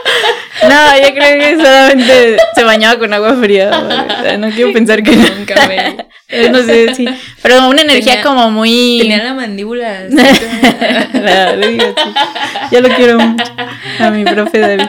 No, 0.63 0.97
yo 0.97 1.15
creo 1.15 1.39
que 1.39 1.57
solamente 1.57 2.37
se 2.55 2.65
bañaba 2.65 2.99
con 2.99 3.13
agua 3.13 3.37
fría. 3.37 3.71
no 4.39 4.51
quiero 4.51 4.73
pensar 4.73 5.03
que 5.03 5.13
nunca 5.13 5.67
me. 5.69 5.97
No 6.51 6.63
sé, 6.63 6.95
sí. 6.95 7.07
Pero 7.43 7.69
una 7.69 7.83
energía 7.83 8.23
como 8.23 8.51
muy. 8.51 8.99
Tenía 9.01 9.23
la 9.23 9.35
mandíbula. 9.35 10.09
Ya 12.71 12.81
lo 12.81 12.89
quiero 12.91 13.19
mucho 13.19 13.45
a 13.99 14.11
mi 14.11 14.25
profe 14.25 14.59
David. 14.59 14.89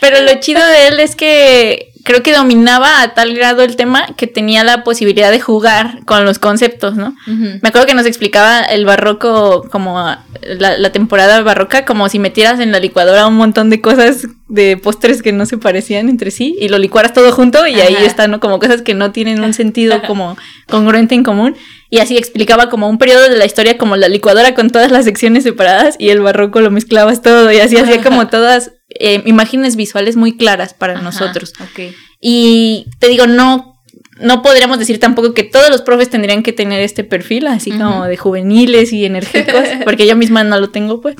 Pero 0.00 0.22
lo 0.22 0.40
chido 0.40 0.64
de 0.66 0.88
él 0.88 1.00
es 1.00 1.16
que 1.16 1.93
creo 2.04 2.22
que 2.22 2.34
dominaba 2.34 3.02
a 3.02 3.14
tal 3.14 3.34
grado 3.34 3.62
el 3.62 3.76
tema 3.76 4.06
que 4.16 4.26
tenía 4.26 4.62
la 4.62 4.84
posibilidad 4.84 5.30
de 5.30 5.40
jugar 5.40 6.04
con 6.04 6.24
los 6.26 6.38
conceptos, 6.38 6.96
¿no? 6.96 7.16
Me 7.26 7.66
acuerdo 7.66 7.86
que 7.86 7.94
nos 7.94 8.04
explicaba 8.04 8.60
el 8.60 8.84
barroco 8.84 9.66
como 9.70 10.14
la, 10.42 10.92
temporada 10.92 11.40
barroca, 11.40 11.86
como 11.86 12.08
si 12.10 12.18
metieras 12.18 12.60
en 12.60 12.72
la 12.72 12.78
licuadora 12.78 13.26
un 13.26 13.36
montón 13.36 13.70
de 13.70 13.80
cosas 13.80 14.26
de 14.48 14.76
postres 14.76 15.22
que 15.22 15.32
no 15.32 15.46
se 15.46 15.56
parecían 15.56 16.10
entre 16.10 16.30
sí 16.30 16.54
y 16.60 16.68
lo 16.68 16.78
licuaras 16.78 17.14
todo 17.14 17.32
junto 17.32 17.66
y 17.66 17.80
ahí 17.80 17.96
están, 18.04 18.30
¿no? 18.30 18.38
Como 18.38 18.58
cosas 18.58 18.82
que 18.82 18.92
no 18.92 19.10
tienen 19.10 19.42
un 19.42 19.54
sentido 19.54 20.02
como 20.06 20.36
congruente 20.68 21.14
en 21.14 21.24
común. 21.24 21.56
Y 21.88 22.00
así 22.00 22.18
explicaba 22.18 22.68
como 22.68 22.88
un 22.88 22.98
periodo 22.98 23.30
de 23.30 23.36
la 23.36 23.46
historia 23.46 23.78
como 23.78 23.96
la 23.96 24.08
licuadora 24.08 24.54
con 24.54 24.68
todas 24.68 24.90
las 24.90 25.04
secciones 25.04 25.44
separadas 25.44 25.96
y 25.98 26.10
el 26.10 26.20
barroco 26.20 26.60
lo 26.60 26.70
mezclabas 26.70 27.22
todo 27.22 27.50
y 27.50 27.60
así 27.60 27.76
hacía 27.76 28.02
como 28.02 28.26
todas 28.26 28.72
eh, 28.98 29.22
imágenes 29.26 29.76
visuales 29.76 30.16
muy 30.16 30.36
claras 30.36 30.74
para 30.74 31.00
nosotros. 31.00 31.52
Ok. 31.60 31.94
Y 32.20 32.86
te 32.98 33.08
digo, 33.08 33.26
no 33.26 33.74
no 34.20 34.42
podríamos 34.42 34.78
decir 34.78 35.00
tampoco 35.00 35.34
que 35.34 35.42
todos 35.42 35.70
los 35.70 35.82
profes 35.82 36.08
tendrían 36.08 36.42
que 36.42 36.52
tener 36.52 36.80
este 36.80 37.04
perfil, 37.04 37.46
así 37.46 37.72
como 37.72 38.04
de 38.04 38.16
juveniles 38.16 38.92
y 38.92 39.04
enérgicos, 39.04 39.64
porque 39.84 40.06
yo 40.06 40.16
misma 40.16 40.44
no 40.44 40.60
lo 40.60 40.70
tengo, 40.70 41.00
pues. 41.00 41.16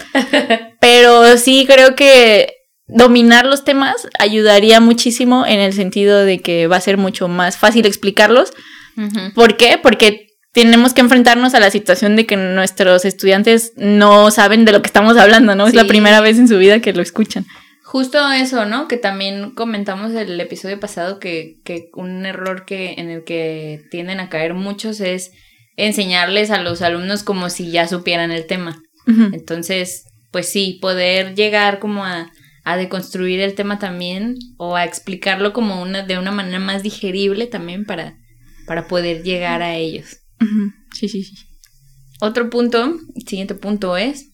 Pero 0.81 1.37
sí 1.37 1.65
creo 1.67 1.97
que 1.97 2.53
dominar 2.87 3.47
los 3.47 3.65
temas 3.65 4.09
ayudaría 4.19 4.79
muchísimo 4.81 5.45
en 5.47 5.59
el 5.61 5.73
sentido 5.73 6.25
de 6.25 6.41
que 6.41 6.67
va 6.67 6.77
a 6.77 6.81
ser 6.81 6.97
mucho 6.97 7.29
más 7.29 7.57
fácil 7.57 7.87
explicarlos. 7.87 8.53
¿Por 9.35 9.57
qué? 9.57 9.79
Porque 9.83 10.29
tenemos 10.53 10.95
que 10.95 11.01
enfrentarnos 11.01 11.55
a 11.55 11.61
la 11.61 11.71
situación 11.71 12.15
de 12.15 12.27
que 12.27 12.37
nuestros 12.37 13.05
estudiantes 13.05 13.73
no 13.77 14.31
saben 14.31 14.65
de 14.65 14.71
lo 14.71 14.83
que 14.83 14.87
estamos 14.87 15.17
hablando, 15.17 15.57
¿no? 15.57 15.67
Es 15.67 15.75
la 15.75 15.85
primera 15.85 16.21
vez 16.21 16.39
en 16.39 16.47
su 16.47 16.59
vida 16.59 16.79
que 16.79 16.93
lo 16.93 17.03
escuchan. 17.03 17.45
Justo 17.85 18.33
eso, 18.33 18.65
¿no? 18.65 18.89
Que 18.89 18.97
también 18.97 19.51
comentamos 19.51 20.13
el 20.13 20.41
episodio 20.41 20.81
pasado 20.81 21.19
que, 21.19 21.61
que 21.65 21.91
un 21.93 22.25
error 22.25 22.65
que, 22.65 22.95
en 22.95 23.11
el 23.11 23.25
que 23.25 23.85
tienden 23.91 24.21
a 24.21 24.31
caer 24.31 24.55
muchos 24.55 25.01
es 25.01 25.33
enseñarles 25.77 26.51
a 26.51 26.63
los 26.63 26.81
alumnos 26.81 27.23
como 27.25 27.51
si 27.51 27.71
ya 27.71 27.87
supieran 27.87 28.31
el 28.31 28.47
tema. 28.47 28.81
Entonces, 29.07 30.05
pues 30.31 30.49
sí, 30.49 30.79
poder 30.81 31.35
llegar 31.35 31.79
como 31.79 32.07
a, 32.07 32.33
a 32.65 32.77
deconstruir 32.79 33.41
el 33.41 33.55
tema 33.55 33.79
también 33.79 34.37
o 34.57 34.77
a 34.77 34.85
explicarlo 34.85 35.53
como 35.53 35.83
una 35.83 36.03
de 36.03 36.17
una 36.17 36.33
manera 36.33 36.59
más 36.59 36.83
digerible 36.83 37.47
también 37.47 37.85
para, 37.85 38.17
para 38.67 38.89
poder 38.89 39.23
llegar 39.23 39.61
a 39.61 39.77
ellos. 39.77 40.17
Sí, 40.95 41.09
sí, 41.09 41.23
sí. 41.23 41.35
Otro 42.21 42.49
punto, 42.49 42.97
siguiente 43.27 43.55
punto 43.55 43.99
es, 43.99 44.31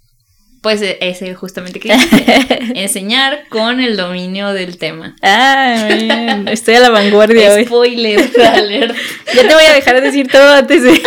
pues 0.61 0.83
ese 0.83 1.35
justamente 1.35 1.81
que 1.81 1.91
enseñar 2.75 3.49
con 3.49 3.81
el 3.81 3.97
dominio 3.97 4.53
del 4.53 4.77
tema. 4.77 5.17
Ah, 5.23 5.89
bien. 5.89 6.49
Estoy 6.49 6.75
a 6.75 6.81
la 6.81 6.91
vanguardia 6.91 7.55
hoy. 7.55 7.65
Spoiler 7.65 8.31
alert. 8.39 8.95
ya 9.35 9.49
te 9.49 9.55
voy 9.55 9.65
a 9.65 9.73
dejar 9.73 9.95
de 9.97 10.01
decir 10.03 10.29
todo 10.29 10.53
antes 10.53 10.83
de 10.83 10.91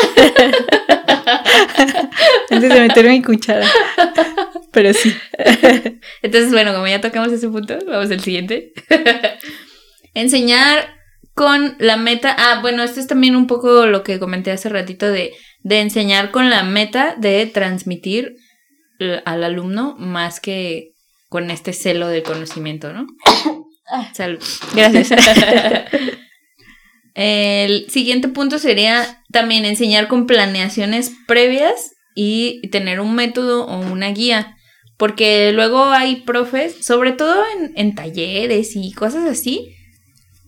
antes 2.50 2.70
de 2.74 2.80
meter 2.80 3.08
mi 3.08 3.22
cuchara. 3.22 3.68
Pero 4.72 4.92
sí. 4.94 5.16
Entonces, 6.24 6.52
bueno, 6.52 6.74
como 6.74 6.88
ya 6.88 7.00
tocamos 7.00 7.32
ese 7.32 7.48
punto, 7.50 7.78
vamos 7.86 8.10
al 8.10 8.22
siguiente. 8.22 8.74
enseñar 10.16 10.96
con 11.36 11.76
la 11.78 11.98
meta. 11.98 12.36
Ah, 12.38 12.60
bueno, 12.62 12.82
esto 12.82 13.00
es 13.00 13.06
también 13.06 13.36
un 13.36 13.46
poco 13.46 13.86
lo 13.86 14.02
que 14.02 14.18
comenté 14.18 14.50
hace 14.52 14.70
ratito 14.70 15.12
de, 15.12 15.34
de 15.62 15.80
enseñar 15.80 16.32
con 16.32 16.50
la 16.50 16.64
meta 16.64 17.14
de 17.20 17.46
transmitir 17.46 18.36
al 19.26 19.44
alumno 19.44 19.96
más 19.98 20.40
que 20.40 20.94
con 21.30 21.50
este 21.52 21.74
celo 21.74 22.08
del 22.08 22.24
conocimiento, 22.24 22.94
¿no? 22.94 23.08
Salud. 24.14 24.40
Gracias. 24.76 25.10
El 27.16 27.90
siguiente 27.90 28.28
punto 28.28 28.58
sería 28.58 29.24
también 29.32 29.66
enseñar 29.66 30.08
con 30.08 30.26
planeaciones 30.26 31.12
previas 31.28 31.94
y 32.16 32.68
tener 32.70 33.00
un 33.00 33.14
método 33.16 33.66
o 33.66 33.80
una 33.80 34.10
guía. 34.10 34.56
Porque 34.98 35.52
luego 35.52 35.86
hay 35.86 36.18
profes, 36.18 36.86
sobre 36.86 37.12
todo 37.12 37.44
en, 37.58 37.74
en 37.76 37.96
talleres 37.96 38.76
y 38.76 38.94
cosas 38.94 39.30
así, 39.30 39.76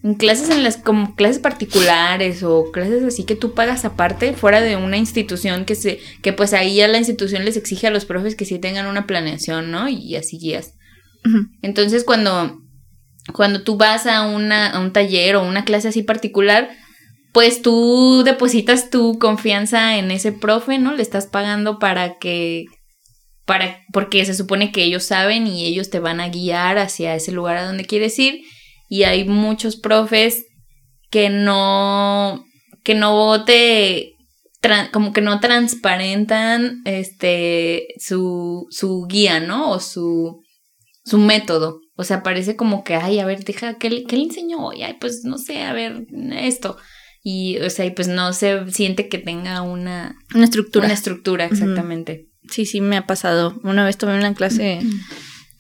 en 0.05 0.13
clases 0.13 0.51
en 0.51 0.63
las 0.63 0.77
como 0.77 1.15
clases 1.15 1.39
particulares 1.39 2.43
o 2.43 2.71
clases 2.71 3.03
así 3.03 3.23
que 3.23 3.35
tú 3.35 3.55
pagas 3.55 3.85
aparte 3.85 4.33
fuera 4.33 4.61
de 4.61 4.75
una 4.75 4.97
institución 4.97 5.65
que 5.65 5.73
se 5.73 5.99
que 6.21 6.31
pues 6.31 6.53
ahí 6.53 6.75
ya 6.75 6.87
la 6.87 6.99
institución 6.99 7.43
les 7.43 7.57
exige 7.57 7.87
a 7.87 7.89
los 7.89 8.05
profes 8.05 8.35
que 8.35 8.45
sí 8.45 8.59
tengan 8.59 8.85
una 8.85 9.07
planeación, 9.07 9.71
¿no? 9.71 9.89
Y 9.89 10.15
así 10.15 10.37
guías. 10.37 10.75
Entonces 11.63 12.03
cuando 12.03 12.61
cuando 13.33 13.63
tú 13.63 13.77
vas 13.77 14.05
a 14.05 14.27
una 14.27 14.69
a 14.69 14.79
un 14.79 14.93
taller 14.93 15.37
o 15.37 15.43
una 15.43 15.65
clase 15.65 15.87
así 15.87 16.03
particular, 16.03 16.69
pues 17.33 17.63
tú 17.63 18.21
depositas 18.23 18.91
tu 18.91 19.17
confianza 19.17 19.97
en 19.97 20.11
ese 20.11 20.31
profe, 20.31 20.77
¿no? 20.77 20.93
Le 20.93 21.01
estás 21.01 21.25
pagando 21.25 21.79
para 21.79 22.19
que 22.19 22.65
para 23.47 23.79
porque 23.91 24.23
se 24.23 24.35
supone 24.35 24.71
que 24.71 24.83
ellos 24.83 25.03
saben 25.03 25.47
y 25.47 25.65
ellos 25.65 25.89
te 25.89 25.97
van 25.97 26.19
a 26.19 26.29
guiar 26.29 26.77
hacia 26.77 27.15
ese 27.15 27.31
lugar 27.31 27.57
a 27.57 27.65
donde 27.65 27.85
quieres 27.85 28.19
ir 28.19 28.43
y 28.89 29.03
hay 29.03 29.25
muchos 29.25 29.75
profes 29.75 30.45
que 31.09 31.29
no, 31.29 32.43
que 32.83 32.95
no 32.95 33.45
te, 33.45 34.15
como 34.91 35.13
que 35.13 35.21
no 35.21 35.39
transparentan 35.39 36.81
este, 36.85 37.87
su, 37.99 38.67
su 38.69 39.05
guía, 39.07 39.39
¿no? 39.39 39.71
O 39.71 39.79
su, 39.79 40.41
su 41.03 41.17
método. 41.17 41.79
O 41.95 42.03
sea, 42.03 42.23
parece 42.23 42.55
como 42.55 42.83
que, 42.83 42.95
ay, 42.95 43.19
a 43.19 43.25
ver, 43.25 43.43
deja, 43.45 43.75
¿qué, 43.75 44.03
qué 44.03 44.17
le 44.17 44.23
enseñó 44.23 44.65
hoy? 44.65 44.83
Ay, 44.83 44.97
pues 44.99 45.21
no 45.23 45.37
sé, 45.37 45.63
a 45.63 45.73
ver, 45.73 46.05
esto. 46.33 46.77
Y, 47.23 47.57
o 47.59 47.69
sea, 47.69 47.85
y 47.85 47.91
pues 47.91 48.07
no 48.07 48.33
se 48.33 48.69
siente 48.71 49.07
que 49.07 49.17
tenga 49.17 49.61
una, 49.61 50.15
una 50.35 50.43
estructura. 50.43 50.85
Una 50.85 50.93
estructura, 50.93 51.45
exactamente. 51.45 52.27
Sí, 52.51 52.65
sí, 52.65 52.81
me 52.81 52.97
ha 52.97 53.07
pasado. 53.07 53.59
Una 53.63 53.85
vez 53.85 53.97
tomé 53.97 54.17
una 54.17 54.33
clase 54.35 54.81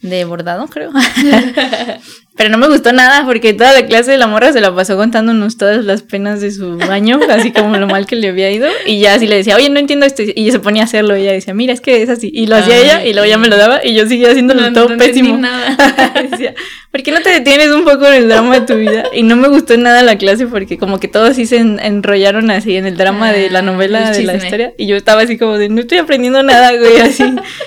de 0.01 0.25
bordado, 0.25 0.67
creo. 0.67 0.91
Pero 2.37 2.49
no 2.49 2.57
me 2.57 2.67
gustó 2.67 2.91
nada 2.91 3.25
porque 3.25 3.53
toda 3.53 3.71
la 3.71 3.85
clase 3.85 4.11
de 4.11 4.17
la 4.17 4.27
morra 4.27 4.51
se 4.51 4.59
la 4.59 4.75
pasó 4.75 4.97
contándonos 4.97 5.55
todas 5.55 5.85
las 5.85 6.01
penas 6.01 6.41
de 6.41 6.51
su 6.51 6.77
año, 6.89 7.17
así 7.29 7.53
como 7.53 7.77
lo 7.77 7.87
mal 7.87 8.05
que 8.05 8.17
le 8.17 8.27
había 8.27 8.51
ido. 8.51 8.67
Y 8.85 8.99
ya 8.99 9.13
así 9.13 9.25
le 9.25 9.37
decía, 9.37 9.55
oye, 9.55 9.69
no 9.69 9.79
entiendo 9.79 10.05
esto. 10.05 10.21
Y 10.35 10.51
se 10.51 10.59
ponía 10.59 10.81
a 10.81 10.85
hacerlo. 10.85 11.15
Y 11.15 11.21
ella 11.21 11.31
decía, 11.31 11.53
mira, 11.53 11.71
es 11.71 11.79
que 11.79 12.01
es 12.01 12.09
así. 12.09 12.29
Y 12.33 12.47
lo 12.47 12.57
hacía 12.57 12.77
ella 12.77 13.05
y 13.05 13.13
luego 13.13 13.25
ya 13.25 13.37
me 13.37 13.47
lo 13.47 13.55
daba. 13.55 13.79
Y 13.85 13.93
yo 13.93 14.05
seguía 14.05 14.31
haciéndolo 14.31 14.73
todo 14.73 14.89
no 14.89 14.97
pésimo. 14.97 15.37
Nada. 15.37 15.77
decía, 16.29 16.53
¿por 16.91 17.03
qué 17.03 17.11
no 17.13 17.21
te 17.21 17.29
detienes 17.29 17.69
un 17.69 17.85
poco 17.85 18.05
en 18.07 18.15
el 18.15 18.27
drama 18.27 18.59
de 18.59 18.65
tu 18.65 18.75
vida? 18.75 19.05
Y 19.13 19.23
no 19.23 19.37
me 19.37 19.47
gustó 19.47 19.77
nada 19.77 20.03
la 20.03 20.17
clase 20.17 20.45
porque 20.47 20.77
como 20.77 20.99
que 20.99 21.07
todos 21.07 21.37
sí 21.37 21.45
se 21.45 21.57
enrollaron 21.57 22.51
así 22.51 22.75
en 22.75 22.85
el 22.85 22.97
drama 22.97 23.31
de 23.31 23.49
la 23.49 23.59
ah, 23.59 23.61
novela, 23.61 24.11
de 24.11 24.23
la 24.23 24.35
historia. 24.35 24.73
Y 24.77 24.87
yo 24.87 24.97
estaba 24.97 25.21
así 25.21 25.37
como 25.37 25.57
de, 25.57 25.69
no 25.69 25.79
estoy 25.79 25.99
aprendiendo 25.99 26.43
nada, 26.43 26.75
güey, 26.75 26.99
así. 26.99 27.23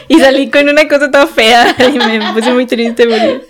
Y 0.09 0.19
salí 0.19 0.51
con 0.51 0.69
una 0.69 0.87
cosa 0.89 1.11
toda 1.11 1.27
fea 1.27 1.75
y 1.95 1.99
me 1.99 2.33
puse 2.35 2.53
muy 2.53 2.67
triste 2.67 3.05
porque 3.05 3.41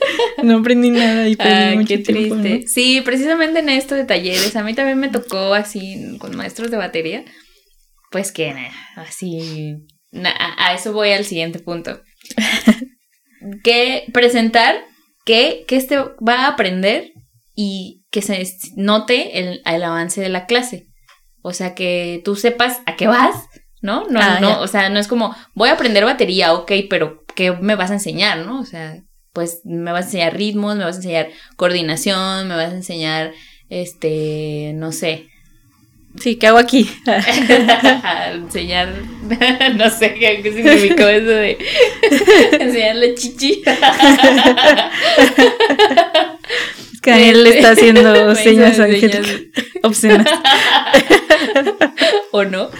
no 0.44 0.58
aprendí 0.58 0.90
nada. 0.90 1.07
Ay, 1.38 1.84
qué 1.86 1.98
triste. 1.98 2.66
Sí, 2.66 3.00
precisamente 3.02 3.60
en 3.60 3.68
esto 3.68 3.94
de 3.94 4.04
talleres, 4.04 4.56
a 4.56 4.62
mí 4.62 4.74
también 4.74 4.98
me 4.98 5.08
tocó 5.08 5.54
así 5.54 6.16
con 6.18 6.36
maestros 6.36 6.70
de 6.70 6.76
batería, 6.76 7.24
pues 8.10 8.32
que 8.32 8.54
así, 8.96 9.76
a, 10.24 10.74
eso 10.74 10.92
voy 10.92 11.10
al 11.10 11.24
siguiente 11.24 11.58
punto. 11.58 12.00
que 13.64 14.04
presentar 14.12 14.76
que, 15.24 15.64
que 15.66 15.76
este 15.76 15.98
va 15.98 16.44
a 16.44 16.48
aprender 16.48 17.12
y 17.54 18.04
que 18.10 18.22
se 18.22 18.42
note 18.76 19.38
el, 19.38 19.62
avance 19.64 20.20
de 20.20 20.28
la 20.28 20.46
clase. 20.46 20.86
O 21.42 21.52
sea, 21.52 21.74
que 21.74 22.22
tú 22.24 22.36
sepas 22.36 22.80
a 22.86 22.96
qué 22.96 23.06
vas, 23.06 23.34
¿no? 23.80 24.04
No, 24.08 24.20
ah, 24.20 24.38
no, 24.40 24.60
o 24.60 24.66
sea, 24.66 24.88
no 24.90 24.98
es 24.98 25.08
como, 25.08 25.34
voy 25.54 25.68
a 25.68 25.72
aprender 25.72 26.04
batería, 26.04 26.52
ok, 26.54 26.72
pero 26.90 27.24
¿qué 27.34 27.52
me 27.52 27.74
vas 27.74 27.90
a 27.90 27.94
enseñar, 27.94 28.46
no? 28.46 28.60
O 28.60 28.64
sea, 28.64 29.02
pues 29.38 29.60
me 29.62 29.92
vas 29.92 30.00
a 30.02 30.04
enseñar 30.06 30.36
ritmos, 30.36 30.74
me 30.74 30.82
vas 30.82 30.96
a 30.96 30.98
enseñar 30.98 31.28
coordinación, 31.54 32.48
me 32.48 32.56
vas 32.56 32.72
a 32.72 32.74
enseñar, 32.74 33.32
este, 33.70 34.72
no 34.74 34.90
sé. 34.90 35.28
Sí, 36.20 36.34
¿qué 36.34 36.48
hago 36.48 36.58
aquí? 36.58 36.90
enseñar, 38.32 38.92
no 39.76 39.90
sé 39.90 40.14
qué, 40.14 40.42
significó 40.42 41.06
eso 41.06 41.28
de 41.28 41.56
enseñarle 42.58 43.14
chichi. 43.14 43.62
es 46.92 47.00
que 47.00 47.10
Daniel 47.12 47.44
le 47.44 47.50
está 47.50 47.70
haciendo 47.70 48.34
señas 48.34 48.76
obscenas. 49.84 50.28
¿O 52.32 52.42
no? 52.42 52.70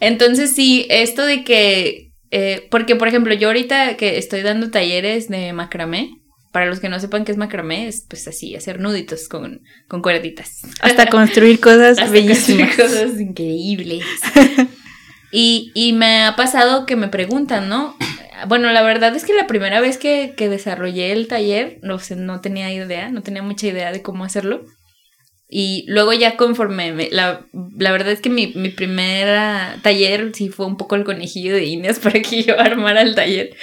Entonces 0.00 0.56
sí, 0.56 0.86
esto 0.90 1.24
de 1.24 1.44
que 1.44 2.11
eh, 2.32 2.66
porque, 2.70 2.96
por 2.96 3.08
ejemplo, 3.08 3.34
yo 3.34 3.48
ahorita 3.48 3.98
que 3.98 4.16
estoy 4.16 4.40
dando 4.40 4.70
talleres 4.70 5.28
de 5.28 5.52
macramé, 5.52 6.10
para 6.50 6.64
los 6.64 6.80
que 6.80 6.88
no 6.88 6.98
sepan 6.98 7.24
qué 7.26 7.32
es 7.32 7.38
macramé, 7.38 7.88
es 7.88 8.06
pues 8.08 8.26
así, 8.26 8.56
hacer 8.56 8.80
nuditos 8.80 9.28
con, 9.28 9.60
con 9.86 10.00
cuerditas. 10.00 10.62
Hasta 10.80 11.06
construir 11.06 11.60
cosas 11.60 11.98
Hasta 11.98 12.10
bellísimas. 12.10 12.74
Construir 12.74 13.06
cosas 13.06 13.20
increíbles. 13.20 14.04
y, 15.30 15.72
y 15.74 15.92
me 15.92 16.24
ha 16.24 16.34
pasado 16.34 16.86
que 16.86 16.96
me 16.96 17.08
preguntan, 17.08 17.68
¿no? 17.68 17.96
Bueno, 18.48 18.72
la 18.72 18.82
verdad 18.82 19.14
es 19.14 19.24
que 19.24 19.34
la 19.34 19.46
primera 19.46 19.80
vez 19.80 19.98
que, 19.98 20.32
que 20.34 20.48
desarrollé 20.48 21.12
el 21.12 21.28
taller, 21.28 21.78
no, 21.82 21.98
sé, 21.98 22.16
no 22.16 22.40
tenía 22.40 22.72
idea, 22.72 23.10
no 23.10 23.22
tenía 23.22 23.42
mucha 23.42 23.66
idea 23.66 23.92
de 23.92 24.00
cómo 24.00 24.24
hacerlo. 24.24 24.64
Y 25.54 25.84
luego 25.86 26.14
ya 26.14 26.38
conforme, 26.38 27.10
la, 27.10 27.46
la, 27.76 27.92
verdad 27.92 28.10
es 28.10 28.22
que 28.22 28.30
mi, 28.30 28.54
mi 28.54 28.70
primer 28.70 29.82
taller 29.82 30.32
sí 30.34 30.48
fue 30.48 30.64
un 30.64 30.78
poco 30.78 30.96
el 30.96 31.04
conejillo 31.04 31.54
de 31.54 31.66
indias 31.66 31.98
para 32.02 32.22
que 32.22 32.42
yo 32.42 32.58
armara 32.58 33.02
el 33.02 33.14
taller. 33.14 33.54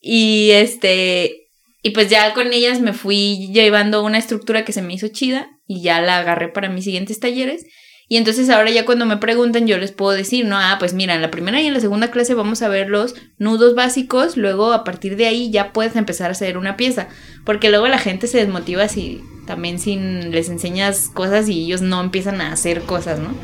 Y 0.00 0.52
este, 0.52 1.50
y 1.82 1.90
pues 1.90 2.08
ya 2.08 2.32
con 2.32 2.54
ellas 2.54 2.80
me 2.80 2.94
fui 2.94 3.50
llevando 3.52 4.02
una 4.02 4.16
estructura 4.16 4.64
que 4.64 4.72
se 4.72 4.80
me 4.80 4.94
hizo 4.94 5.08
chida 5.08 5.50
y 5.66 5.82
ya 5.82 6.00
la 6.00 6.16
agarré 6.16 6.48
para 6.48 6.70
mis 6.70 6.84
siguientes 6.84 7.20
talleres. 7.20 7.66
Y 8.10 8.16
entonces 8.16 8.48
ahora 8.48 8.70
ya 8.70 8.86
cuando 8.86 9.04
me 9.04 9.18
preguntan 9.18 9.66
yo 9.66 9.76
les 9.76 9.92
puedo 9.92 10.16
decir, 10.16 10.46
no, 10.46 10.56
ah, 10.56 10.76
pues 10.78 10.94
mira, 10.94 11.14
en 11.14 11.20
la 11.20 11.30
primera 11.30 11.60
y 11.60 11.66
en 11.66 11.74
la 11.74 11.80
segunda 11.80 12.10
clase 12.10 12.32
vamos 12.32 12.62
a 12.62 12.68
ver 12.68 12.88
los 12.88 13.14
nudos 13.36 13.74
básicos, 13.74 14.38
luego 14.38 14.72
a 14.72 14.82
partir 14.82 15.16
de 15.16 15.26
ahí 15.26 15.50
ya 15.50 15.72
puedes 15.72 15.94
empezar 15.94 16.30
a 16.30 16.32
hacer 16.32 16.56
una 16.56 16.78
pieza, 16.78 17.08
porque 17.44 17.68
luego 17.68 17.86
la 17.86 17.98
gente 17.98 18.26
se 18.26 18.38
desmotiva 18.38 18.88
si 18.88 19.20
también 19.46 19.78
sin 19.78 20.30
les 20.30 20.48
enseñas 20.48 21.08
cosas 21.12 21.48
y 21.50 21.64
ellos 21.64 21.82
no 21.82 22.00
empiezan 22.00 22.40
a 22.40 22.52
hacer 22.52 22.82
cosas, 22.82 23.18
¿no? 23.18 23.34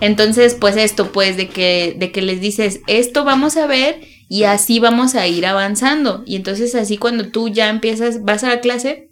Entonces, 0.00 0.54
pues 0.54 0.76
esto, 0.76 1.10
pues 1.10 1.36
de 1.36 1.48
que, 1.48 1.94
de 1.98 2.12
que 2.12 2.22
les 2.22 2.40
dices, 2.40 2.80
esto 2.86 3.24
vamos 3.24 3.56
a 3.56 3.66
ver 3.66 4.00
y 4.28 4.44
así 4.44 4.78
vamos 4.78 5.14
a 5.14 5.26
ir 5.26 5.46
avanzando. 5.46 6.22
Y 6.26 6.36
entonces 6.36 6.74
así 6.74 6.98
cuando 6.98 7.30
tú 7.30 7.48
ya 7.48 7.68
empiezas, 7.68 8.22
vas 8.22 8.44
a 8.44 8.48
la 8.48 8.60
clase 8.60 9.10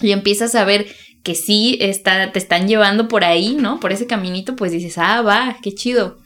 y 0.00 0.12
empiezas 0.12 0.54
a 0.54 0.64
ver 0.64 0.86
que 1.22 1.34
sí 1.34 1.78
está, 1.80 2.32
te 2.32 2.38
están 2.38 2.68
llevando 2.68 3.08
por 3.08 3.24
ahí, 3.24 3.54
¿no? 3.54 3.80
Por 3.80 3.92
ese 3.92 4.06
caminito, 4.06 4.56
pues 4.56 4.72
dices, 4.72 4.98
ah, 4.98 5.22
va, 5.22 5.56
qué 5.62 5.74
chido. 5.74 6.18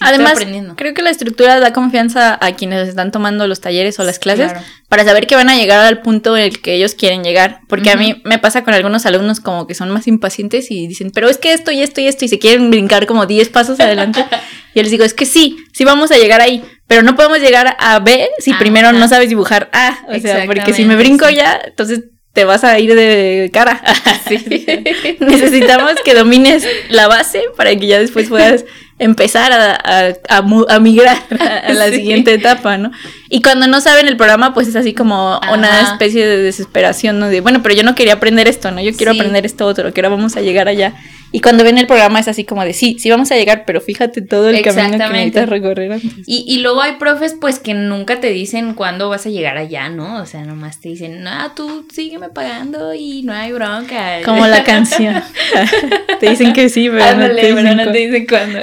Además, 0.00 0.38
creo 0.76 0.94
que 0.94 1.02
la 1.02 1.10
estructura 1.10 1.58
da 1.58 1.72
confianza 1.72 2.38
a 2.40 2.52
quienes 2.54 2.88
están 2.88 3.10
tomando 3.10 3.46
los 3.48 3.60
talleres 3.60 3.98
o 3.98 4.04
las 4.04 4.18
clases 4.18 4.52
para 4.88 5.04
saber 5.04 5.26
que 5.26 5.34
van 5.34 5.50
a 5.50 5.56
llegar 5.56 5.84
al 5.84 6.00
punto 6.00 6.36
en 6.36 6.44
el 6.44 6.60
que 6.60 6.74
ellos 6.74 6.94
quieren 6.94 7.24
llegar. 7.24 7.60
Porque 7.68 7.90
a 7.90 7.96
mí 7.96 8.22
me 8.24 8.38
pasa 8.38 8.62
con 8.64 8.72
algunos 8.72 9.04
alumnos 9.04 9.40
como 9.40 9.66
que 9.66 9.74
son 9.74 9.90
más 9.90 10.06
impacientes 10.06 10.70
y 10.70 10.86
dicen, 10.86 11.10
pero 11.10 11.28
es 11.28 11.38
que 11.38 11.52
esto 11.52 11.70
y 11.72 11.82
esto 11.82 12.00
y 12.00 12.06
esto 12.06 12.24
y 12.24 12.28
se 12.28 12.38
quieren 12.38 12.70
brincar 12.70 13.06
como 13.06 13.26
10 13.26 13.48
pasos 13.50 13.80
adelante. 13.80 14.24
y 14.74 14.78
yo 14.78 14.82
les 14.82 14.92
digo, 14.92 15.04
es 15.04 15.12
que 15.12 15.26
sí, 15.26 15.58
sí 15.72 15.84
vamos 15.84 16.10
a 16.12 16.16
llegar 16.16 16.40
ahí, 16.40 16.64
pero 16.86 17.02
no 17.02 17.14
podemos 17.16 17.40
llegar 17.40 17.76
a 17.78 17.98
B 17.98 18.30
si 18.38 18.54
primero 18.54 18.92
no 18.92 19.08
sabes 19.08 19.28
dibujar 19.28 19.68
A. 19.72 19.98
O 20.08 20.18
sea, 20.18 20.46
porque 20.46 20.72
si 20.72 20.84
me 20.84 20.96
brinco 20.96 21.28
ya, 21.28 21.60
entonces 21.62 22.04
te 22.32 22.44
vas 22.44 22.64
a 22.64 22.78
ir 22.78 22.94
de 22.94 23.50
cara. 23.52 23.82
Necesitamos 25.20 25.94
que 26.04 26.14
domines 26.14 26.66
la 26.88 27.08
base 27.08 27.42
para 27.56 27.74
que 27.74 27.86
ya 27.86 27.98
después 27.98 28.28
puedas 28.28 28.64
empezar 29.00 29.50
a, 29.52 30.14
a, 30.28 30.78
migrar 30.78 31.16
a, 31.40 31.72
la 31.72 31.88
siguiente 31.90 32.34
etapa, 32.34 32.76
¿no? 32.76 32.92
Y 33.30 33.40
cuando 33.40 33.66
no 33.66 33.80
saben 33.80 34.06
el 34.06 34.16
programa, 34.16 34.52
pues 34.52 34.68
es 34.68 34.76
así 34.76 34.92
como 34.92 35.40
una 35.50 35.92
especie 35.92 36.26
de 36.26 36.36
desesperación, 36.36 37.18
¿no? 37.18 37.28
De, 37.28 37.40
bueno, 37.40 37.62
pero 37.62 37.74
yo 37.74 37.82
no 37.82 37.94
quería 37.94 38.14
aprender 38.14 38.46
esto, 38.46 38.70
¿no? 38.70 38.80
Yo 38.82 38.92
quiero 38.92 39.12
aprender 39.12 39.46
esto 39.46 39.66
otro, 39.66 39.92
que 39.94 40.00
ahora 40.00 40.10
vamos 40.10 40.36
a 40.36 40.42
llegar 40.42 40.68
allá. 40.68 40.94
Y 41.32 41.40
cuando 41.40 41.62
ven 41.62 41.78
el 41.78 41.86
programa 41.86 42.18
es 42.18 42.26
así 42.26 42.44
como 42.44 42.64
de, 42.64 42.72
sí, 42.72 42.96
sí 42.98 43.08
vamos 43.08 43.30
a 43.30 43.36
llegar, 43.36 43.64
pero 43.64 43.80
fíjate 43.80 44.20
todo 44.20 44.48
el 44.48 44.62
camino 44.62 44.98
que 44.98 45.12
necesitas 45.12 45.48
recorrer. 45.48 46.00
Y, 46.26 46.44
y 46.48 46.58
luego 46.58 46.82
hay 46.82 46.96
profes 46.96 47.36
pues 47.40 47.60
que 47.60 47.72
nunca 47.72 48.20
te 48.20 48.30
dicen 48.30 48.74
cuándo 48.74 49.08
vas 49.08 49.26
a 49.26 49.30
llegar 49.30 49.56
allá, 49.56 49.88
¿no? 49.90 50.20
O 50.20 50.26
sea, 50.26 50.44
nomás 50.44 50.80
te 50.80 50.88
dicen, 50.88 51.22
no, 51.22 51.52
tú 51.54 51.86
sígueme 51.92 52.30
pagando 52.30 52.94
y 52.94 53.22
no 53.22 53.32
hay 53.32 53.52
bronca. 53.52 54.22
Como 54.24 54.46
la 54.48 54.64
canción. 54.64 55.22
te 56.20 56.30
dicen 56.30 56.52
que 56.52 56.68
sí, 56.68 56.88
pero, 56.90 57.16
no, 57.16 57.92
te 57.92 57.98
dicen 57.98 58.26
cuándo. 58.26 58.58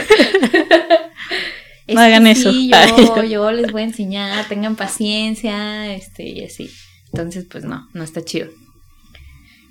no 1.88 2.02
hagan 2.02 2.28
eso. 2.28 2.52
yo, 2.52 3.24
yo 3.24 3.52
les 3.54 3.72
voy 3.72 3.84
a 3.84 3.86
enseñar, 3.86 4.46
tengan 4.50 4.76
paciencia, 4.76 5.94
este, 5.94 6.24
y 6.28 6.44
así. 6.44 6.70
Entonces, 7.14 7.46
pues 7.50 7.64
no, 7.64 7.88
no 7.94 8.04
está 8.04 8.26
chido. 8.26 8.50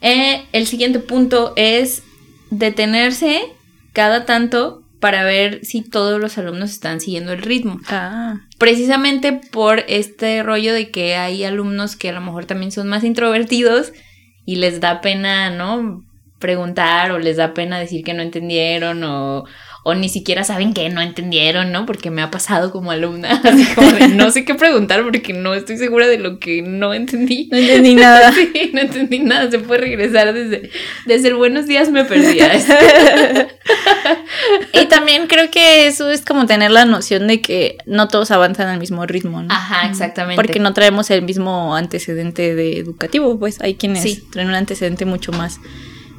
Eh, 0.01 0.45
el 0.53 0.67
siguiente 0.67 0.99
punto 0.99 1.53
es 1.57 2.03
detenerse 2.51 3.43
cada 3.93 4.25
tanto 4.25 4.83
para 5.01 5.25
ver 5.25 5.65
si 5.65 5.83
todos 5.83 6.21
los 6.21 6.39
alumnos 6.39 6.71
están 6.71 7.01
siguiendo 7.01 7.33
el 7.33 7.43
ritmo. 7.43 7.81
Ah. 7.89 8.37
Precisamente 8.59 9.33
por 9.33 9.85
este 9.89 10.43
rollo 10.43 10.73
de 10.73 10.91
que 10.91 11.17
hay 11.17 11.45
alumnos 11.45 11.97
que 11.97 12.09
a 12.09 12.13
lo 12.13 12.21
mejor 12.21 12.47
también 12.47 12.73
son 12.73 12.89
más 12.89 13.05
introvertidos 13.05 13.93
y 14.45 14.57
les 14.57 14.81
da 14.81 15.01
pena, 15.01 15.51
¿no? 15.51 16.03
Preguntar 16.39 17.13
o 17.13 17.19
les 17.19 17.37
da 17.37 17.55
pena 17.55 17.79
decir 17.79 18.05
que 18.05 18.15
no 18.15 18.23
entendieron 18.23 19.05
o, 19.05 19.45
o 19.89 19.95
ni 19.95 20.09
siquiera 20.09 20.43
saben 20.43 20.75
que 20.75 20.89
no 20.89 21.01
entendieron, 21.01 21.71
¿no? 21.71 21.87
Porque 21.87 22.11
me 22.11 22.21
ha 22.21 22.29
pasado 22.29 22.73
como 22.73 22.91
alumna, 22.91 23.31
así 23.45 23.65
como 23.67 23.93
de 23.93 24.09
no 24.09 24.33
sé 24.33 24.45
qué 24.45 24.57
preguntar 24.57 25.05
porque 25.05 25.33
no 25.33 25.55
estoy 25.55 25.77
segura 25.77 26.09
de 26.09 26.19
lo 26.19 26.41
que 26.41 26.61
no 26.61 26.93
entendí. 26.93 27.49
No 27.53 27.57
entendí 27.57 27.95
nada. 27.95 28.35
Sí, 28.53 28.73
no 28.75 28.81
entendí 28.81 29.21
nada, 29.21 29.49
se 29.49 29.61
puede 29.61 29.83
regresar 29.83 30.35
desde, 30.35 30.71
desde 31.05 31.29
el 31.29 31.37
buenos 31.37 31.69
días 31.69 31.89
me 31.91 32.05
perdí. 32.05 32.41
y 34.73 34.87
también 34.87 35.29
creo 35.29 35.53
que 35.53 35.87
eso 35.87 36.11
es 36.11 36.25
como 36.25 36.47
tener 36.47 36.73
la 36.73 36.85
noción 36.85 37.29
de 37.29 37.41
que 37.41 37.79
no 37.87 38.09
todos 38.09 38.33
avanzan 38.33 38.67
al 38.67 38.81
mismo 38.81 39.07
ritmo, 39.07 39.43
¿no? 39.43 39.55
Ajá, 39.55 39.89
exactamente. 39.89 40.35
Porque 40.35 40.59
no 40.59 40.75
traemos 40.75 41.13
el 41.13 41.23
mismo 41.23 41.77
antecedente 41.77 42.57
de 42.57 42.79
educativo, 42.79 43.39
pues 43.39 43.61
hay 43.61 43.77
quienes 43.77 44.29
traen 44.31 44.49
un 44.49 44.55
antecedente 44.55 45.05
mucho 45.05 45.31
más 45.31 45.61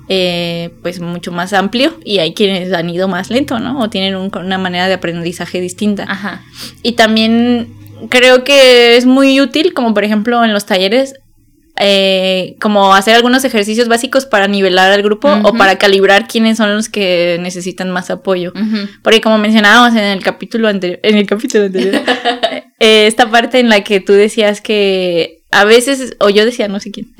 eh, 0.09 0.71
pues 0.81 0.99
mucho 0.99 1.31
más 1.31 1.53
amplio 1.53 1.99
y 2.03 2.19
hay 2.19 2.33
quienes 2.33 2.71
han 2.73 2.89
ido 2.89 3.07
más 3.07 3.29
lento, 3.29 3.59
¿no? 3.59 3.79
O 3.79 3.89
tienen 3.89 4.15
una 4.15 4.57
manera 4.57 4.87
de 4.87 4.93
aprendizaje 4.93 5.59
distinta. 5.59 6.05
Ajá. 6.07 6.43
Y 6.83 6.93
también 6.93 7.67
creo 8.09 8.43
que 8.43 8.95
es 8.95 9.05
muy 9.05 9.41
útil, 9.41 9.73
como 9.73 9.93
por 9.93 10.03
ejemplo 10.03 10.43
en 10.43 10.53
los 10.53 10.65
talleres, 10.65 11.15
eh, 11.79 12.55
como 12.59 12.95
hacer 12.95 13.15
algunos 13.15 13.43
ejercicios 13.43 13.87
básicos 13.87 14.25
para 14.25 14.47
nivelar 14.47 14.91
al 14.91 15.03
grupo 15.03 15.29
o 15.43 15.53
para 15.53 15.77
calibrar 15.77 16.27
quiénes 16.27 16.57
son 16.57 16.73
los 16.73 16.89
que 16.89 17.37
necesitan 17.41 17.91
más 17.91 18.09
apoyo. 18.09 18.53
Porque 19.03 19.21
como 19.21 19.37
mencionábamos 19.37 19.91
en 19.91 20.05
el 20.05 20.23
capítulo 20.23 20.69
anterior, 20.69 20.99
en 21.03 21.17
el 21.17 21.27
capítulo 21.27 21.65
anterior, 21.65 21.95
eh, 22.79 23.07
esta 23.07 23.29
parte 23.29 23.59
en 23.59 23.69
la 23.69 23.83
que 23.83 23.99
tú 23.99 24.13
decías 24.13 24.61
que 24.61 25.36
a 25.49 25.63
veces, 25.63 26.17
o 26.19 26.29
yo 26.29 26.43
decía, 26.45 26.67
no 26.67 26.79
sé 26.79 26.91
quién, 26.91 27.13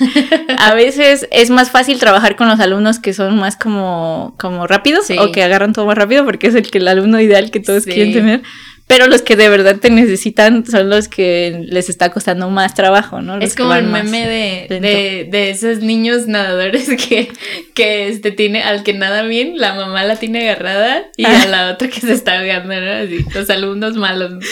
a 0.58 0.74
veces 0.74 1.26
es 1.30 1.50
más 1.50 1.70
fácil 1.70 1.98
trabajar 1.98 2.36
con 2.36 2.48
los 2.48 2.60
alumnos 2.60 2.98
que 2.98 3.14
son 3.14 3.36
más 3.38 3.56
como, 3.56 4.34
como 4.38 4.66
rápidos 4.66 5.10
o 5.18 5.32
que 5.32 5.42
agarran 5.42 5.72
todo 5.72 5.86
más 5.86 5.96
rápido 5.96 6.24
porque 6.24 6.48
es 6.48 6.54
el 6.54 6.70
que 6.70 6.78
el 6.78 6.88
alumno 6.88 7.20
ideal 7.20 7.50
que 7.50 7.60
todos 7.60 7.84
quieren 7.84 8.12
tener. 8.12 8.42
Pero 8.90 9.06
los 9.06 9.22
que 9.22 9.36
de 9.36 9.48
verdad 9.48 9.76
te 9.76 9.88
necesitan 9.88 10.66
son 10.66 10.90
los 10.90 11.06
que 11.06 11.64
les 11.68 11.88
está 11.88 12.10
costando 12.10 12.50
más 12.50 12.74
trabajo, 12.74 13.22
¿no? 13.22 13.38
es 13.38 13.54
como 13.54 13.72
el 13.72 13.86
meme 13.86 14.26
de, 14.26 15.26
de, 15.30 15.50
esos 15.50 15.78
niños 15.78 16.26
nadadores 16.26 16.88
que, 17.08 17.30
que 17.72 18.08
este 18.08 18.32
tiene, 18.32 18.64
al 18.64 18.82
que 18.82 18.92
nada 18.92 19.22
bien, 19.22 19.58
la 19.58 19.74
mamá 19.74 20.02
la 20.02 20.16
tiene 20.16 20.40
agarrada 20.40 21.04
y 21.16 21.24
a 21.24 21.46
la 21.46 21.70
otra 21.70 21.86
que 21.86 22.00
se 22.00 22.12
está 22.12 22.40
ahogando, 22.40 22.74
¿no? 22.74 22.90
Así, 22.90 23.24
los 23.32 23.48
alumnos 23.48 23.94
malos. 23.94 24.32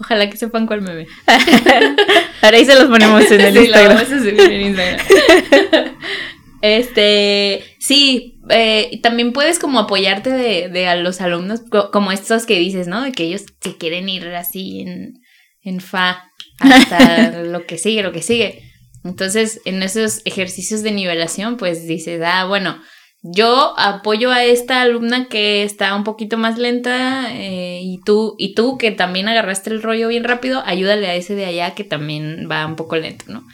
Ojalá 0.00 0.28
que 0.28 0.36
sepan 0.36 0.66
cuál 0.66 0.82
me 0.82 0.94
ve. 0.94 1.06
Ahora 2.42 2.58
ahí 2.58 2.66
se 2.66 2.74
los 2.74 2.84
ponemos 2.88 3.22
en 3.30 3.40
el 3.40 3.56
Instagram. 3.56 4.04
en 4.10 4.60
Instagram. 4.60 4.98
Este, 6.62 7.62
sí, 7.78 8.40
eh, 8.50 9.00
también 9.02 9.32
puedes 9.32 9.58
como 9.58 9.78
apoyarte 9.78 10.30
de, 10.30 10.68
de, 10.68 10.86
a 10.88 10.96
los 10.96 11.20
alumnos 11.20 11.62
como 11.92 12.12
estos 12.12 12.46
que 12.46 12.58
dices, 12.58 12.88
¿no? 12.88 13.02
De 13.02 13.12
que 13.12 13.24
ellos 13.24 13.44
se 13.60 13.76
quieren 13.76 14.08
ir 14.08 14.26
así 14.28 14.80
en, 14.80 15.14
en 15.62 15.80
fa 15.80 16.30
hasta 16.60 17.42
lo 17.44 17.66
que 17.66 17.78
sigue, 17.78 18.02
lo 18.02 18.12
que 18.12 18.22
sigue. 18.22 18.62
Entonces, 19.04 19.60
en 19.64 19.82
esos 19.82 20.22
ejercicios 20.24 20.82
de 20.82 20.92
nivelación, 20.92 21.56
pues 21.56 21.86
dices, 21.86 22.20
ah, 22.24 22.44
bueno, 22.46 22.80
yo 23.22 23.74
apoyo 23.78 24.30
a 24.30 24.44
esta 24.44 24.80
alumna 24.80 25.26
que 25.28 25.64
está 25.64 25.94
un 25.96 26.04
poquito 26.04 26.38
más 26.38 26.56
lenta 26.56 27.34
eh, 27.34 27.80
y 27.82 28.00
tú 28.04 28.36
y 28.38 28.54
tú 28.54 28.78
que 28.78 28.92
también 28.92 29.28
agarraste 29.28 29.70
el 29.70 29.82
rollo 29.82 30.08
bien 30.08 30.24
rápido, 30.24 30.62
ayúdale 30.64 31.08
a 31.08 31.14
ese 31.14 31.34
de 31.34 31.44
allá 31.44 31.74
que 31.74 31.82
también 31.82 32.48
va 32.50 32.64
un 32.66 32.76
poco 32.76 32.96
lento, 32.96 33.24
¿no? 33.28 33.44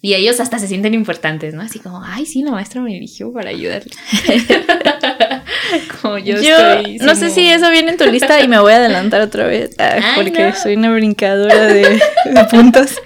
Y 0.00 0.14
ellos 0.14 0.38
hasta 0.38 0.58
se 0.58 0.68
sienten 0.68 0.94
importantes, 0.94 1.54
¿no? 1.54 1.62
Así 1.62 1.80
como, 1.80 2.02
ay, 2.04 2.24
sí, 2.24 2.42
la 2.42 2.52
maestra 2.52 2.82
me 2.82 2.96
eligió 2.96 3.32
para 3.32 3.50
ayudarle. 3.50 3.92
como 6.00 6.18
yo, 6.18 6.36
estoy, 6.36 6.98
no 6.98 7.14
sé 7.14 7.30
si 7.30 7.48
eso 7.48 7.70
viene 7.70 7.92
en 7.92 7.96
tu 7.96 8.04
lista 8.06 8.40
y 8.40 8.48
me 8.48 8.60
voy 8.60 8.72
a 8.72 8.76
adelantar 8.76 9.20
otra 9.20 9.46
vez 9.46 9.70
ah, 9.78 10.12
porque 10.16 10.52
soy 10.52 10.76
una 10.76 10.92
brincadora 10.92 11.66
de, 11.66 12.00
de 12.24 12.44
puntos. 12.50 12.96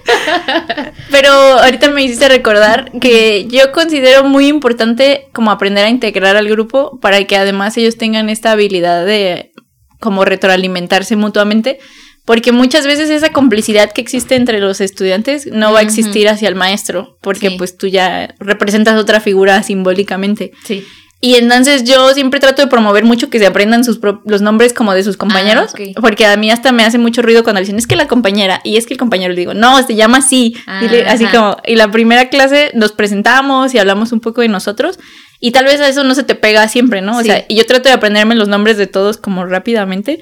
Pero 1.10 1.30
ahorita 1.30 1.90
me 1.90 2.02
hiciste 2.02 2.28
recordar 2.28 2.90
que 3.00 3.46
yo 3.48 3.72
considero 3.72 4.24
muy 4.24 4.48
importante 4.48 5.28
como 5.32 5.50
aprender 5.50 5.84
a 5.84 5.90
integrar 5.90 6.36
al 6.36 6.48
grupo 6.48 6.98
para 7.00 7.22
que 7.24 7.36
además 7.36 7.76
ellos 7.76 7.96
tengan 7.96 8.28
esta 8.30 8.52
habilidad 8.52 9.04
de 9.04 9.52
como 10.00 10.24
retroalimentarse 10.24 11.16
mutuamente, 11.16 11.78
porque 12.24 12.52
muchas 12.52 12.86
veces 12.86 13.10
esa 13.10 13.30
complicidad 13.30 13.92
que 13.92 14.00
existe 14.00 14.34
entre 14.34 14.60
los 14.60 14.80
estudiantes 14.80 15.46
no 15.46 15.72
va 15.72 15.80
a 15.80 15.82
existir 15.82 16.28
hacia 16.28 16.48
el 16.48 16.54
maestro, 16.54 17.18
porque 17.20 17.50
pues 17.52 17.76
tú 17.76 17.86
ya 17.86 18.34
representas 18.38 18.98
otra 18.98 19.20
figura 19.20 19.62
simbólicamente. 19.62 20.52
Sí. 20.64 20.84
Y 21.20 21.36
entonces 21.36 21.84
yo 21.84 22.12
siempre 22.12 22.38
trato 22.38 22.60
de 22.60 22.68
promover 22.68 23.04
mucho 23.04 23.30
que 23.30 23.38
se 23.38 23.46
aprendan 23.46 23.82
sus 23.82 23.98
los 24.26 24.42
nombres 24.42 24.74
como 24.74 24.92
de 24.92 25.02
sus 25.02 25.16
compañeros, 25.16 25.72
ah, 25.74 26.00
porque 26.00 26.26
a 26.26 26.36
mí 26.36 26.50
hasta 26.50 26.70
me 26.70 26.84
hace 26.84 26.98
mucho 26.98 27.22
ruido 27.22 27.42
cuando 27.42 27.60
dicen, 27.60 27.76
es 27.76 27.86
que 27.86 27.96
la 27.96 28.08
compañera, 28.08 28.60
y 28.62 28.76
es 28.76 28.86
que 28.86 28.92
el 28.92 28.98
compañero 28.98 29.32
le 29.32 29.40
digo, 29.40 29.54
no, 29.54 29.82
se 29.86 29.94
llama 29.94 30.18
así, 30.18 30.54
y 30.82 30.96
así 31.06 31.24
como, 31.26 31.56
y 31.66 31.76
la 31.76 31.90
primera 31.90 32.28
clase 32.28 32.72
nos 32.74 32.92
presentamos 32.92 33.72
y 33.72 33.78
hablamos 33.78 34.12
un 34.12 34.20
poco 34.20 34.42
de 34.42 34.48
nosotros, 34.48 34.98
y 35.40 35.52
tal 35.52 35.64
vez 35.64 35.80
a 35.80 35.88
eso 35.88 36.04
no 36.04 36.14
se 36.14 36.24
te 36.24 36.34
pega 36.34 36.68
siempre, 36.68 37.00
¿no? 37.00 37.16
O 37.18 37.22
sea, 37.22 37.44
y 37.48 37.56
yo 37.56 37.64
trato 37.64 37.88
de 37.88 37.94
aprenderme 37.94 38.34
los 38.34 38.48
nombres 38.48 38.76
de 38.76 38.86
todos 38.86 39.16
como 39.16 39.46
rápidamente, 39.46 40.20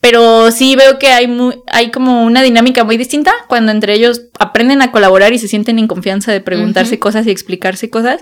pero 0.00 0.50
sí 0.52 0.76
veo 0.76 0.98
que 0.98 1.08
hay, 1.08 1.26
muy, 1.26 1.56
hay 1.66 1.90
como 1.90 2.24
una 2.24 2.42
dinámica 2.42 2.84
muy 2.84 2.96
distinta 2.96 3.32
cuando 3.48 3.72
entre 3.72 3.94
ellos 3.94 4.22
aprenden 4.38 4.82
a 4.82 4.92
colaborar 4.92 5.32
y 5.32 5.38
se 5.38 5.48
sienten 5.48 5.78
en 5.78 5.88
confianza 5.88 6.30
de 6.30 6.40
preguntarse 6.40 6.98
cosas 6.98 7.26
y 7.26 7.30
explicarse 7.30 7.88
cosas 7.88 8.20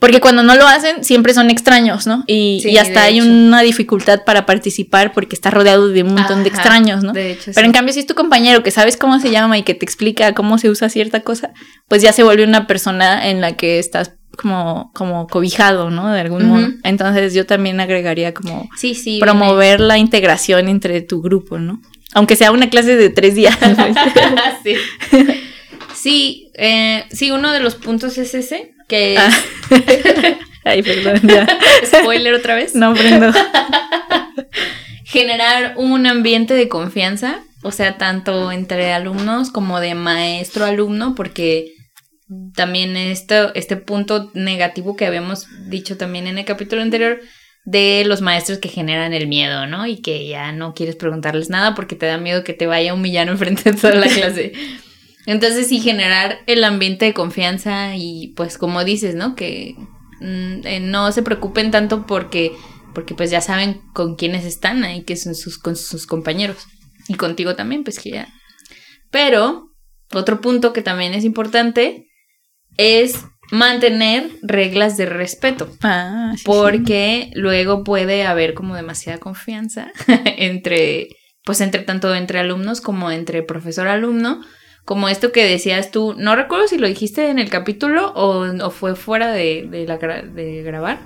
Porque 0.00 0.20
cuando 0.20 0.42
no 0.42 0.56
lo 0.56 0.66
hacen, 0.66 1.04
siempre 1.04 1.34
son 1.34 1.50
extraños, 1.50 2.06
¿no? 2.06 2.24
Y, 2.26 2.62
y 2.64 2.78
hasta 2.78 3.02
hay 3.02 3.20
una 3.20 3.60
dificultad 3.60 4.24
para 4.24 4.46
participar 4.46 5.12
porque 5.12 5.36
está 5.36 5.50
rodeado 5.50 5.88
de 5.88 6.02
un 6.02 6.14
montón 6.14 6.42
de 6.42 6.48
extraños, 6.48 7.04
¿no? 7.04 7.12
De 7.12 7.32
hecho, 7.32 7.52
Pero 7.54 7.66
en 7.66 7.72
cambio, 7.72 7.92
si 7.92 8.00
es 8.00 8.06
tu 8.06 8.14
compañero 8.14 8.62
que 8.62 8.70
sabes 8.70 8.96
cómo 8.96 9.20
se 9.20 9.30
llama 9.30 9.58
y 9.58 9.62
que 9.62 9.74
te 9.74 9.84
explica 9.84 10.32
cómo 10.32 10.56
se 10.56 10.70
usa 10.70 10.88
cierta 10.88 11.20
cosa, 11.20 11.52
pues 11.86 12.00
ya 12.00 12.12
se 12.12 12.22
vuelve 12.22 12.44
una 12.44 12.66
persona 12.66 13.28
en 13.28 13.42
la 13.42 13.56
que 13.56 13.78
estás 13.78 14.14
como, 14.38 14.90
como 14.94 15.26
cobijado, 15.26 15.90
¿no? 15.90 16.10
De 16.10 16.20
algún 16.20 16.46
modo. 16.46 16.68
Entonces 16.82 17.34
yo 17.34 17.44
también 17.44 17.78
agregaría 17.78 18.32
como 18.32 18.70
sí, 18.78 18.94
sí, 18.94 19.18
promover 19.20 19.80
la 19.80 19.98
integración 19.98 20.68
entre 20.68 21.02
tu 21.02 21.20
grupo, 21.20 21.58
¿no? 21.58 21.82
Aunque 22.14 22.36
sea 22.36 22.52
una 22.52 22.70
clase 22.70 22.96
de 22.96 23.10
tres 23.10 23.34
días. 23.34 23.56
sí. 24.64 24.74
Sí, 25.94 26.50
eh, 26.54 27.04
sí, 27.10 27.30
uno 27.30 27.52
de 27.52 27.60
los 27.60 27.74
puntos 27.74 28.16
es 28.16 28.34
ese, 28.34 28.72
que 28.90 29.16
ah. 29.16 29.30
Ay, 30.64 30.82
perdón, 30.82 31.20
ya. 31.26 31.46
Spoiler 31.84 32.34
otra 32.34 32.54
vez. 32.54 32.74
No 32.74 32.94
prendo. 32.94 33.32
Generar 35.04 35.74
un 35.76 36.06
ambiente 36.06 36.54
de 36.54 36.68
confianza, 36.68 37.40
o 37.62 37.72
sea, 37.72 37.96
tanto 37.98 38.52
entre 38.52 38.92
alumnos 38.92 39.50
como 39.50 39.80
de 39.80 39.94
maestro-alumno, 39.94 41.14
porque 41.14 41.72
también 42.54 42.96
esto, 42.96 43.52
este 43.54 43.76
punto 43.76 44.30
negativo 44.34 44.94
que 44.94 45.06
habíamos 45.06 45.48
dicho 45.68 45.96
también 45.96 46.28
en 46.28 46.38
el 46.38 46.44
capítulo 46.44 46.82
anterior 46.82 47.20
de 47.64 48.04
los 48.06 48.20
maestros 48.20 48.58
que 48.58 48.68
generan 48.68 49.12
el 49.12 49.26
miedo, 49.26 49.66
¿no? 49.66 49.86
Y 49.86 50.00
que 50.00 50.28
ya 50.28 50.52
no 50.52 50.74
quieres 50.74 50.96
preguntarles 50.96 51.50
nada 51.50 51.74
porque 51.74 51.96
te 51.96 52.06
da 52.06 52.18
miedo 52.18 52.44
que 52.44 52.54
te 52.54 52.66
vaya 52.66 52.94
un 52.94 53.02
villano 53.02 53.32
enfrente 53.32 53.72
de 53.72 53.76
toda 53.76 53.94
la 53.94 54.06
clase. 54.06 54.52
Entonces 55.30 55.68
sí, 55.68 55.78
generar 55.78 56.40
el 56.48 56.64
ambiente 56.64 57.04
de 57.04 57.14
confianza 57.14 57.94
y 57.94 58.34
pues 58.34 58.58
como 58.58 58.82
dices, 58.82 59.14
¿no? 59.14 59.36
Que 59.36 59.76
mm, 60.20 60.66
eh, 60.66 60.80
no 60.80 61.12
se 61.12 61.22
preocupen 61.22 61.70
tanto 61.70 62.04
porque, 62.04 62.50
porque 62.94 63.14
pues 63.14 63.30
ya 63.30 63.40
saben 63.40 63.80
con 63.92 64.16
quiénes 64.16 64.44
están 64.44 64.82
ahí, 64.82 65.04
que 65.04 65.14
son 65.14 65.36
sus, 65.36 65.56
con 65.56 65.76
sus 65.76 66.08
compañeros. 66.08 66.66
Y 67.06 67.14
contigo 67.14 67.54
también, 67.54 67.84
pues 67.84 68.00
que 68.00 68.10
ya. 68.10 68.28
Pero, 69.12 69.70
otro 70.12 70.40
punto 70.40 70.72
que 70.72 70.82
también 70.82 71.14
es 71.14 71.22
importante 71.22 72.08
es 72.76 73.24
mantener 73.52 74.32
reglas 74.42 74.96
de 74.96 75.06
respeto. 75.06 75.70
Ah, 75.80 76.34
porque 76.44 77.30
luego 77.34 77.84
puede 77.84 78.26
haber 78.26 78.52
como 78.54 78.74
demasiada 78.74 79.18
confianza 79.18 79.92
entre, 80.24 81.10
pues 81.44 81.60
entre 81.60 81.82
tanto 81.82 82.12
entre 82.16 82.40
alumnos 82.40 82.80
como 82.80 83.12
entre 83.12 83.44
profesor-alumno. 83.44 84.40
Como 84.90 85.08
esto 85.08 85.30
que 85.30 85.44
decías 85.44 85.92
tú, 85.92 86.16
no 86.18 86.34
recuerdo 86.34 86.66
si 86.66 86.76
lo 86.76 86.88
dijiste 86.88 87.30
en 87.30 87.38
el 87.38 87.48
capítulo 87.48 88.12
o, 88.16 88.70
fue 88.72 88.96
fuera 88.96 89.30
de, 89.30 89.68
de, 89.70 89.86
la, 89.86 89.98
de 89.98 90.64
grabar, 90.64 90.98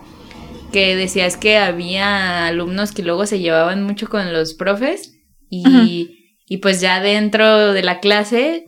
que 0.72 0.96
decías 0.96 1.36
que 1.36 1.58
había 1.58 2.46
alumnos 2.46 2.92
que 2.92 3.02
luego 3.02 3.26
se 3.26 3.40
llevaban 3.40 3.82
mucho 3.82 4.08
con 4.08 4.32
los 4.32 4.54
profes 4.54 5.12
y, 5.50 6.16
y 6.48 6.56
pues 6.62 6.80
ya 6.80 7.02
dentro 7.02 7.74
de 7.74 7.82
la 7.82 8.00
clase 8.00 8.64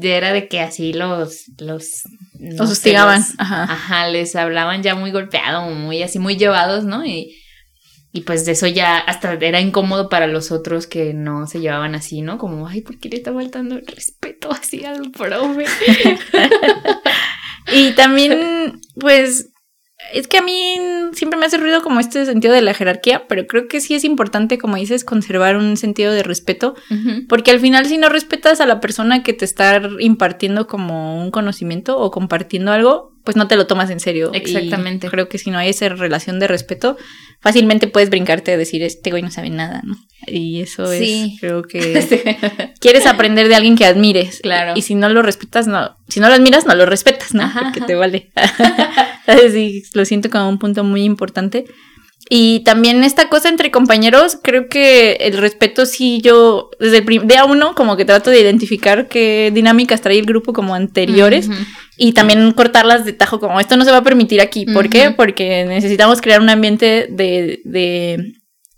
era 0.00 0.32
de 0.32 0.46
que 0.46 0.60
así 0.60 0.92
los 0.92 1.46
los 1.58 2.02
los 2.38 2.70
hostigaban 2.70 3.24
ajá. 3.38 3.64
ajá. 3.64 4.06
les 4.06 4.36
hablaban 4.36 4.84
ya 4.84 4.94
muy 4.94 5.10
golpeado 5.10 5.68
muy 5.70 6.00
así 6.04 6.20
muy 6.20 6.36
llevados 6.36 6.84
no 6.84 7.04
y, 7.04 7.34
y 8.14 8.20
pues 8.20 8.46
de 8.46 8.52
eso 8.52 8.68
ya 8.68 8.98
hasta 8.98 9.32
era 9.34 9.60
incómodo 9.60 10.08
para 10.08 10.28
los 10.28 10.52
otros 10.52 10.86
que 10.86 11.12
no 11.12 11.48
se 11.48 11.60
llevaban 11.60 11.96
así 11.96 12.22
no 12.22 12.38
como 12.38 12.68
ay 12.68 12.80
por 12.80 12.96
qué 12.98 13.08
le 13.08 13.16
está 13.16 13.34
faltando 13.34 13.74
el 13.74 13.84
respeto 13.84 14.52
así 14.52 14.84
al 14.84 15.10
profe 15.10 15.64
y 17.72 17.90
también 17.92 18.80
pues 19.00 19.50
es 20.12 20.28
que 20.28 20.38
a 20.38 20.42
mí 20.42 20.76
siempre 21.12 21.38
me 21.38 21.46
hace 21.46 21.56
ruido 21.56 21.82
como 21.82 22.00
este 22.00 22.24
sentido 22.26 22.52
de 22.54 22.62
la 22.62 22.74
jerarquía, 22.74 23.26
pero 23.28 23.46
creo 23.46 23.68
que 23.68 23.80
sí 23.80 23.94
es 23.94 24.04
importante, 24.04 24.58
como 24.58 24.76
dices, 24.76 25.04
conservar 25.04 25.56
un 25.56 25.76
sentido 25.76 26.12
de 26.12 26.22
respeto, 26.22 26.74
porque 27.28 27.50
al 27.50 27.60
final 27.60 27.86
si 27.86 27.98
no 27.98 28.08
respetas 28.08 28.60
a 28.60 28.66
la 28.66 28.80
persona 28.80 29.22
que 29.22 29.32
te 29.32 29.44
está 29.44 29.80
impartiendo 30.00 30.66
como 30.66 31.20
un 31.20 31.30
conocimiento 31.30 31.98
o 31.98 32.10
compartiendo 32.10 32.72
algo, 32.72 33.14
pues 33.24 33.36
no 33.36 33.48
te 33.48 33.56
lo 33.56 33.66
tomas 33.66 33.88
en 33.90 34.00
serio. 34.00 34.30
Exactamente. 34.34 35.08
creo 35.08 35.28
que 35.28 35.38
si 35.38 35.50
no 35.50 35.58
hay 35.58 35.70
esa 35.70 35.88
relación 35.88 36.38
de 36.38 36.46
respeto, 36.46 36.98
fácilmente 37.40 37.88
puedes 37.88 38.10
brincarte 38.10 38.52
a 38.52 38.56
decir, 38.58 38.82
este 38.82 39.10
güey 39.10 39.22
no 39.22 39.30
sabe 39.30 39.48
nada, 39.48 39.80
¿no? 39.82 39.96
Y 40.26 40.60
eso 40.60 40.92
es, 40.92 41.40
creo 41.40 41.62
que 41.62 42.72
quieres 42.80 43.06
aprender 43.06 43.48
de 43.48 43.54
alguien 43.54 43.76
que 43.76 43.86
admires. 43.86 44.40
Claro. 44.42 44.74
Y 44.76 44.82
si 44.82 44.94
no 44.94 45.08
lo 45.08 45.22
respetas, 45.22 45.66
no, 45.66 45.96
si 46.08 46.20
no 46.20 46.28
lo 46.28 46.34
admiras, 46.34 46.66
no 46.66 46.74
lo 46.74 46.84
respetas, 46.86 47.34
¿no? 47.34 47.50
Porque 47.58 47.80
te 47.80 47.94
vale. 47.94 48.30
lo 49.94 50.04
siento 50.04 50.30
como 50.30 50.48
un 50.48 50.58
punto 50.58 50.84
muy 50.84 51.04
importante. 51.04 51.66
Y 52.30 52.60
también 52.60 53.04
esta 53.04 53.28
cosa 53.28 53.50
entre 53.50 53.70
compañeros, 53.70 54.38
creo 54.42 54.68
que 54.68 55.12
el 55.20 55.36
respeto 55.36 55.84
sí 55.84 56.22
yo, 56.22 56.70
desde 56.80 56.98
el 56.98 57.28
día 57.28 57.44
uno, 57.44 57.74
como 57.74 57.98
que 57.98 58.06
trato 58.06 58.30
de 58.30 58.40
identificar 58.40 59.08
qué 59.08 59.50
dinámicas 59.52 60.00
trae 60.00 60.18
el 60.18 60.24
grupo 60.24 60.54
como 60.54 60.74
anteriores 60.74 61.50
y 61.98 62.12
también 62.12 62.52
cortarlas 62.52 63.04
de 63.04 63.12
tajo 63.12 63.40
como 63.40 63.60
esto 63.60 63.76
no 63.76 63.84
se 63.84 63.90
va 63.90 63.98
a 63.98 64.04
permitir 64.04 64.40
aquí. 64.40 64.64
¿Por 64.64 64.88
qué? 64.88 65.10
Porque 65.10 65.66
necesitamos 65.66 66.22
crear 66.22 66.40
un 66.40 66.48
ambiente 66.48 67.08
de, 67.10 67.60
de 67.64 68.32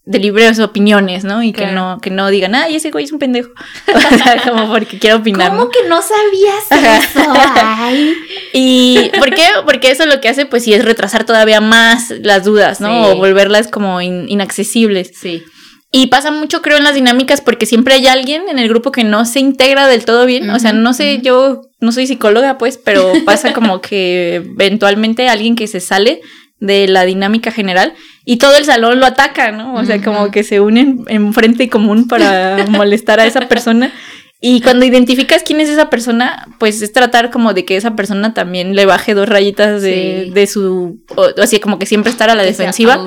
de 0.06 0.20
libres 0.20 0.60
opiniones, 0.60 1.24
¿no? 1.24 1.42
Y 1.42 1.52
que 1.52 1.66
no 1.66 1.98
que 2.00 2.10
no 2.10 2.30
digan, 2.30 2.54
"Ay, 2.54 2.76
ese 2.76 2.90
güey 2.92 3.04
es 3.04 3.12
un 3.12 3.18
pendejo." 3.18 3.50
o 3.94 4.16
sea, 4.16 4.40
como 4.42 4.72
porque 4.72 4.98
quiero 4.98 5.16
opinar. 5.16 5.50
¿Cómo 5.50 5.68
que 5.68 5.80
no 5.88 6.00
sabías 6.00 7.04
eso? 7.04 7.32
Ay. 7.54 8.14
y 8.52 9.10
¿por 9.18 9.34
qué? 9.34 9.48
Porque 9.64 9.90
eso 9.90 10.06
lo 10.06 10.20
que 10.20 10.28
hace 10.28 10.46
pues 10.46 10.62
sí 10.64 10.72
es 10.72 10.84
retrasar 10.84 11.24
todavía 11.24 11.60
más 11.60 12.10
las 12.22 12.44
dudas, 12.44 12.80
¿no? 12.80 13.08
O 13.08 13.16
volverlas 13.16 13.68
como 13.68 14.00
inaccesibles. 14.00 15.10
Sí. 15.20 15.42
Y 15.90 16.08
pasa 16.08 16.30
mucho, 16.30 16.62
creo, 16.62 16.76
en 16.76 16.84
las 16.84 16.94
dinámicas 16.94 17.40
porque 17.40 17.64
siempre 17.64 17.94
hay 17.94 18.06
alguien 18.06 18.48
en 18.48 18.58
el 18.58 18.68
grupo 18.68 18.92
que 18.92 19.04
no 19.04 19.24
se 19.24 19.40
integra 19.40 19.86
del 19.86 20.04
todo 20.04 20.26
bien. 20.26 20.50
o 20.50 20.58
sea, 20.58 20.72
no 20.72 20.92
sé, 20.92 21.20
yo 21.22 21.62
no 21.80 21.90
soy 21.90 22.06
psicóloga, 22.06 22.58
pues, 22.58 22.78
pero 22.78 23.12
pasa 23.24 23.52
como 23.52 23.80
que 23.80 24.36
eventualmente 24.36 25.28
alguien 25.28 25.56
que 25.56 25.66
se 25.66 25.80
sale 25.80 26.20
de 26.58 26.88
la 26.88 27.04
dinámica 27.04 27.50
general 27.50 27.94
y 28.24 28.38
todo 28.38 28.56
el 28.56 28.64
salón 28.64 28.98
lo 28.98 29.06
ataca, 29.06 29.52
¿no? 29.52 29.74
O 29.74 29.84
sea, 29.84 30.02
como 30.02 30.30
que 30.30 30.42
se 30.42 30.60
unen 30.60 31.04
en 31.08 31.32
frente 31.32 31.68
común 31.68 32.08
para 32.08 32.66
molestar 32.70 33.20
a 33.20 33.26
esa 33.26 33.40
persona. 33.42 33.92
Y 34.40 34.60
cuando 34.60 34.84
identificas 34.84 35.42
quién 35.42 35.60
es 35.60 35.68
esa 35.68 35.88
persona, 35.88 36.46
pues 36.58 36.82
es 36.82 36.92
tratar 36.92 37.30
como 37.30 37.54
de 37.54 37.64
que 37.64 37.76
esa 37.76 37.96
persona 37.96 38.34
también 38.34 38.74
le 38.74 38.84
baje 38.84 39.14
dos 39.14 39.28
rayitas 39.28 39.80
de, 39.80 40.30
de 40.32 40.46
su... 40.46 41.02
O, 41.16 41.28
así 41.42 41.58
como 41.58 41.78
que 41.78 41.86
siempre 41.86 42.10
estar 42.10 42.28
a 42.28 42.34
la 42.34 42.42
defensiva. 42.42 43.00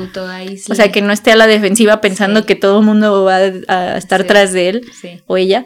O 0.69 0.75
sea, 0.75 0.91
que 0.91 1.01
no 1.01 1.13
esté 1.13 1.31
a 1.31 1.35
la 1.35 1.45
defensiva 1.45 2.01
pensando 2.01 2.45
que 2.45 2.55
todo 2.55 2.79
el 2.79 2.85
mundo 2.85 3.25
va 3.25 3.35
a 3.35 3.97
estar 3.97 4.23
tras 4.23 4.53
de 4.53 4.69
él 4.69 4.91
o 5.27 5.37
ella. 5.37 5.65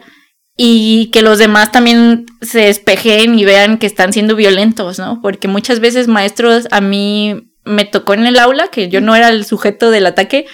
Y 0.56 1.10
que 1.12 1.22
los 1.22 1.38
demás 1.38 1.72
también 1.72 2.26
se 2.42 2.60
despejen 2.60 3.38
y 3.38 3.44
vean 3.44 3.78
que 3.78 3.86
están 3.86 4.12
siendo 4.12 4.36
violentos, 4.36 4.98
¿no? 4.98 5.20
Porque 5.22 5.48
muchas 5.48 5.80
veces 5.80 6.08
maestros 6.08 6.68
a 6.70 6.80
mí 6.80 7.53
me 7.64 7.84
tocó 7.84 8.14
en 8.14 8.26
el 8.26 8.38
aula, 8.38 8.68
que 8.68 8.88
yo 8.88 9.00
no 9.00 9.16
era 9.16 9.28
el 9.28 9.44
sujeto 9.44 9.90
del 9.90 10.06
ataque, 10.06 10.46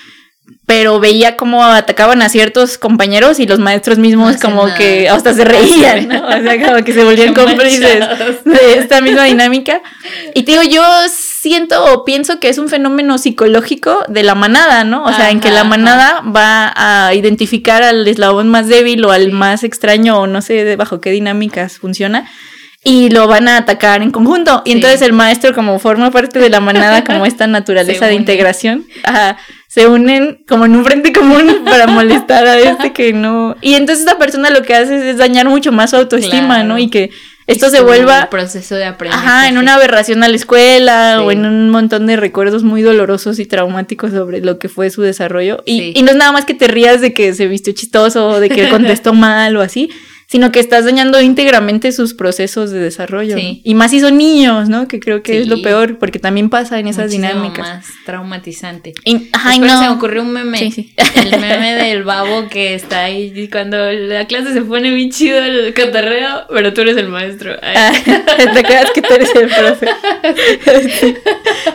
pero 0.66 1.00
veía 1.00 1.36
cómo 1.36 1.64
atacaban 1.64 2.22
a 2.22 2.28
ciertos 2.28 2.78
compañeros 2.78 3.40
y 3.40 3.46
los 3.46 3.58
maestros 3.58 3.98
mismos 3.98 4.36
como 4.36 4.72
que 4.74 5.08
hasta 5.08 5.34
se 5.34 5.44
reían, 5.44 6.08
¿no? 6.08 6.26
O 6.26 6.30
sea, 6.30 6.60
como 6.60 6.84
que 6.84 6.92
se 6.92 7.04
volvían 7.04 7.34
cómplices 7.34 8.00
de 8.44 8.78
esta 8.78 9.00
misma 9.00 9.24
dinámica. 9.24 9.80
Y 10.34 10.42
te 10.42 10.52
digo, 10.52 10.62
yo 10.62 10.82
siento 11.08 11.92
o 11.92 12.04
pienso 12.04 12.38
que 12.40 12.48
es 12.48 12.58
un 12.58 12.68
fenómeno 12.68 13.18
psicológico 13.18 14.04
de 14.08 14.22
la 14.22 14.34
manada, 14.34 14.84
¿no? 14.84 15.04
O 15.04 15.12
sea, 15.12 15.30
en 15.30 15.40
que 15.40 15.50
la 15.50 15.64
manada 15.64 16.20
va 16.20 16.72
a 16.76 17.14
identificar 17.14 17.82
al 17.82 18.06
eslabón 18.06 18.48
más 18.48 18.68
débil 18.68 19.04
o 19.04 19.10
al 19.10 19.32
más 19.32 19.64
extraño 19.64 20.20
o 20.20 20.26
no 20.26 20.42
sé 20.42 20.76
bajo 20.76 21.00
qué 21.00 21.10
dinámicas 21.10 21.78
funciona 21.78 22.30
y 22.82 23.10
lo 23.10 23.26
van 23.26 23.46
a 23.48 23.58
atacar 23.58 24.02
en 24.02 24.10
conjunto. 24.10 24.62
Y 24.64 24.72
entonces 24.72 25.02
el 25.02 25.12
maestro, 25.12 25.54
como 25.54 25.78
forma 25.78 26.10
parte 26.10 26.38
de 26.38 26.48
la 26.48 26.60
manada, 26.60 27.04
como 27.04 27.26
esta 27.26 27.46
naturaleza 27.46 28.06
de 28.06 28.14
integración, 28.14 28.86
se 29.68 29.86
unen 29.86 30.42
como 30.48 30.64
en 30.64 30.76
un 30.76 30.84
frente 30.84 31.12
común 31.12 31.60
para 31.64 31.86
molestar 31.86 32.46
a 32.46 32.58
este 32.58 32.92
que 32.92 33.12
no. 33.12 33.56
Y 33.60 33.74
entonces 33.74 34.06
esta 34.06 34.18
persona 34.18 34.50
lo 34.50 34.62
que 34.62 34.74
hace 34.74 35.10
es 35.10 35.18
dañar 35.18 35.48
mucho 35.48 35.72
más 35.72 35.90
su 35.90 35.96
autoestima, 35.96 36.64
¿no? 36.64 36.78
Y 36.78 36.88
que 36.88 37.10
esto 37.46 37.68
se 37.68 37.82
vuelva. 37.82 38.30
proceso 38.30 38.76
de 38.76 38.84
aprendizaje. 38.84 39.26
Ajá, 39.26 39.48
en 39.48 39.58
una 39.58 39.74
aberración 39.74 40.22
a 40.22 40.28
la 40.28 40.36
escuela 40.36 41.20
o 41.22 41.32
en 41.32 41.44
un 41.44 41.68
montón 41.68 42.06
de 42.06 42.16
recuerdos 42.16 42.62
muy 42.62 42.80
dolorosos 42.80 43.40
y 43.40 43.46
traumáticos 43.46 44.12
sobre 44.12 44.40
lo 44.40 44.58
que 44.58 44.68
fue 44.68 44.88
su 44.88 45.02
desarrollo. 45.02 45.62
Y, 45.66 45.92
y 45.98 46.02
no 46.02 46.12
es 46.12 46.16
nada 46.16 46.32
más 46.32 46.44
que 46.44 46.54
te 46.54 46.68
rías 46.68 47.00
de 47.00 47.12
que 47.12 47.34
se 47.34 47.46
vistió 47.48 47.74
chistoso 47.74 48.28
o 48.28 48.40
de 48.40 48.48
que 48.48 48.68
contestó 48.68 49.12
mal 49.14 49.56
o 49.56 49.60
así 49.60 49.90
sino 50.30 50.52
que 50.52 50.60
estás 50.60 50.84
dañando 50.84 51.20
íntegramente 51.20 51.90
sus 51.90 52.14
procesos 52.14 52.70
de 52.70 52.78
desarrollo. 52.78 53.34
Y 53.36 53.74
más 53.74 53.90
si 53.90 53.98
son 53.98 54.16
niños, 54.16 54.68
¿no? 54.68 54.86
Que 54.86 55.00
creo 55.00 55.24
que 55.24 55.40
es 55.40 55.48
lo 55.48 55.60
peor, 55.60 55.98
porque 55.98 56.20
también 56.20 56.50
pasa 56.50 56.78
en 56.78 56.86
esas 56.86 57.10
dinámicas. 57.10 57.66
más 57.66 57.86
traumatizante. 58.06 58.94
Y, 59.04 59.28
ay, 59.32 59.58
no. 59.58 59.80
se 59.80 59.88
me 59.88 59.90
ocurrió 59.90 60.22
un 60.22 60.30
meme. 60.30 60.72
El 61.16 61.40
meme 61.40 61.74
del 61.74 62.04
babo 62.04 62.48
que 62.48 62.74
está 62.74 63.00
ahí 63.00 63.48
cuando 63.50 63.90
la 63.90 64.28
clase 64.28 64.52
se 64.52 64.62
pone 64.62 64.92
bien 64.92 65.10
chido 65.10 65.36
el 65.42 65.74
catarreo, 65.74 66.46
pero 66.48 66.72
tú 66.72 66.82
eres 66.82 66.96
el 66.96 67.08
maestro. 67.08 67.56
Ah, 67.60 67.90
te 68.54 68.62
creas 68.62 68.92
que 68.92 69.02
tú 69.02 69.12
eres 69.12 69.34
el 69.34 69.48
profe. 69.48 69.88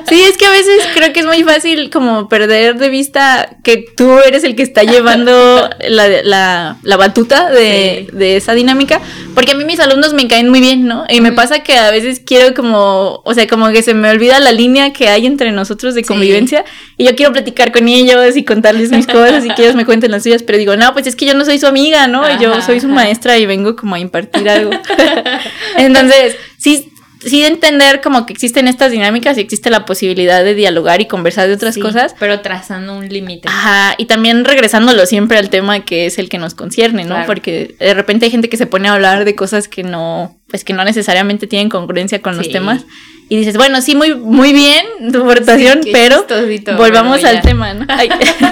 sí, 0.07 0.23
es 0.23 0.37
que 0.37 0.45
a 0.45 0.51
veces 0.51 0.81
creo 0.93 1.11
que 1.11 1.19
es 1.19 1.25
muy 1.25 1.43
fácil 1.43 1.89
como 1.89 2.29
perder 2.29 2.77
de 2.77 2.87
vista 2.87 3.57
que 3.63 3.83
tú 3.97 4.17
eres 4.19 4.45
el 4.45 4.55
que 4.55 4.63
está 4.63 4.83
llevando 4.83 5.69
la, 5.89 6.07
la, 6.23 6.77
la 6.81 6.97
batuta 6.97 7.51
de, 7.51 8.07
de 8.13 8.44
esa 8.45 8.53
dinámica, 8.53 9.01
porque 9.33 9.51
a 9.51 9.55
mí 9.55 9.65
mis 9.65 9.79
alumnos 9.79 10.13
me 10.13 10.27
caen 10.27 10.49
muy 10.49 10.59
bien, 10.59 10.85
¿no? 10.85 11.05
Y 11.09 11.19
me 11.19 11.31
pasa 11.31 11.59
que 11.63 11.77
a 11.77 11.89
veces 11.89 12.21
quiero 12.23 12.53
como, 12.53 13.21
o 13.23 13.33
sea, 13.33 13.47
como 13.47 13.69
que 13.71 13.81
se 13.81 13.95
me 13.95 14.09
olvida 14.09 14.39
la 14.39 14.51
línea 14.51 14.93
que 14.93 15.09
hay 15.09 15.25
entre 15.25 15.51
nosotros 15.51 15.95
de 15.95 16.03
convivencia 16.03 16.63
y 16.97 17.05
yo 17.05 17.15
quiero 17.15 17.33
platicar 17.33 17.71
con 17.71 17.87
ellos 17.87 18.37
y 18.37 18.43
contarles 18.43 18.91
mis 18.91 19.07
cosas 19.07 19.45
y 19.45 19.49
que 19.49 19.63
ellos 19.63 19.75
me 19.75 19.85
cuenten 19.87 20.11
las 20.11 20.23
suyas, 20.23 20.43
pero 20.43 20.59
digo, 20.59 20.75
no, 20.75 20.93
pues 20.93 21.07
es 21.07 21.15
que 21.15 21.25
yo 21.25 21.33
no 21.33 21.43
soy 21.43 21.57
su 21.57 21.65
amiga, 21.65 22.07
¿no? 22.07 22.23
yo 22.39 22.61
soy 22.61 22.79
su 22.79 22.87
maestra 22.87 23.37
y 23.37 23.45
vengo 23.47 23.75
como 23.75 23.95
a 23.95 23.99
impartir 23.99 24.47
algo. 24.47 24.71
Entonces, 25.77 26.35
sí, 26.57 26.91
sí 27.25 27.43
entender 27.43 28.01
como 28.01 28.25
que 28.25 28.33
existen 28.33 28.67
estas 28.67 28.91
dinámicas 28.91 29.37
y 29.37 29.41
existe 29.41 29.69
la 29.69 29.85
posibilidad 29.85 30.43
de 30.43 30.55
dialogar 30.55 31.01
y 31.01 31.05
conversar 31.07 31.47
de 31.47 31.55
otras 31.55 31.77
cosas. 31.77 32.15
Pero 32.19 32.41
trazando 32.41 32.95
un 32.97 33.09
límite. 33.09 33.47
Ajá, 33.47 33.95
y 33.97 34.05
también 34.05 34.45
regresándolo 34.45 35.05
siempre 35.05 35.37
al 35.37 35.49
tema 35.49 35.83
que 35.83 36.05
es 36.05 36.17
el 36.19 36.29
que 36.29 36.37
nos 36.37 36.53
concierne, 36.53 37.03
¿no? 37.03 37.25
Porque 37.25 37.75
de 37.79 37.93
repente 37.93 38.25
hay 38.25 38.31
gente 38.31 38.49
que 38.49 38.57
se 38.57 38.67
pone 38.67 38.87
a 38.87 38.93
hablar 38.93 39.25
de 39.25 39.35
cosas 39.35 39.67
que 39.67 39.83
no, 39.83 40.39
pues 40.49 40.63
que 40.63 40.73
no 40.73 40.83
necesariamente 40.85 41.47
tienen 41.47 41.69
congruencia 41.69 42.21
con 42.21 42.37
los 42.37 42.49
temas. 42.49 42.85
Y 43.27 43.37
dices, 43.37 43.57
bueno, 43.57 43.81
sí, 43.81 43.95
muy, 43.95 44.13
muy 44.13 44.53
bien 44.53 44.85
tu 45.11 45.21
aportación, 45.21 45.81
pero 45.91 46.25
volvamos 46.77 47.23
al 47.23 47.41
tema, 47.41 47.73
¿no? 47.73 47.87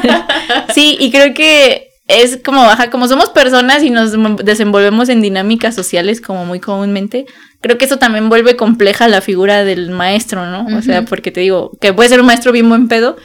sí, 0.73 0.97
y 0.99 1.11
creo 1.11 1.33
que 1.35 1.93
es 2.07 2.39
como, 2.43 2.61
ajá, 2.63 2.89
como 2.89 3.07
somos 3.07 3.29
personas 3.29 3.81
y 3.83 3.89
nos 3.89 4.13
desenvolvemos 4.43 5.09
en 5.09 5.21
dinámicas 5.21 5.73
sociales 5.73 6.19
como 6.19 6.45
muy 6.45 6.59
comúnmente, 6.59 7.25
creo 7.63 7.77
que 7.77 7.85
eso 7.85 7.97
también 7.97 8.27
vuelve 8.27 8.57
compleja 8.57 9.07
la 9.07 9.21
figura 9.21 9.63
del 9.63 9.89
maestro, 9.89 10.45
¿no? 10.45 10.77
O 10.77 10.81
sea, 10.81 11.05
porque 11.05 11.31
te 11.31 11.39
digo, 11.39 11.71
que 11.79 11.93
puede 11.93 12.09
ser 12.09 12.19
un 12.19 12.25
maestro 12.25 12.51
bien 12.51 12.67
buen 12.67 12.89
pedo 12.89 13.15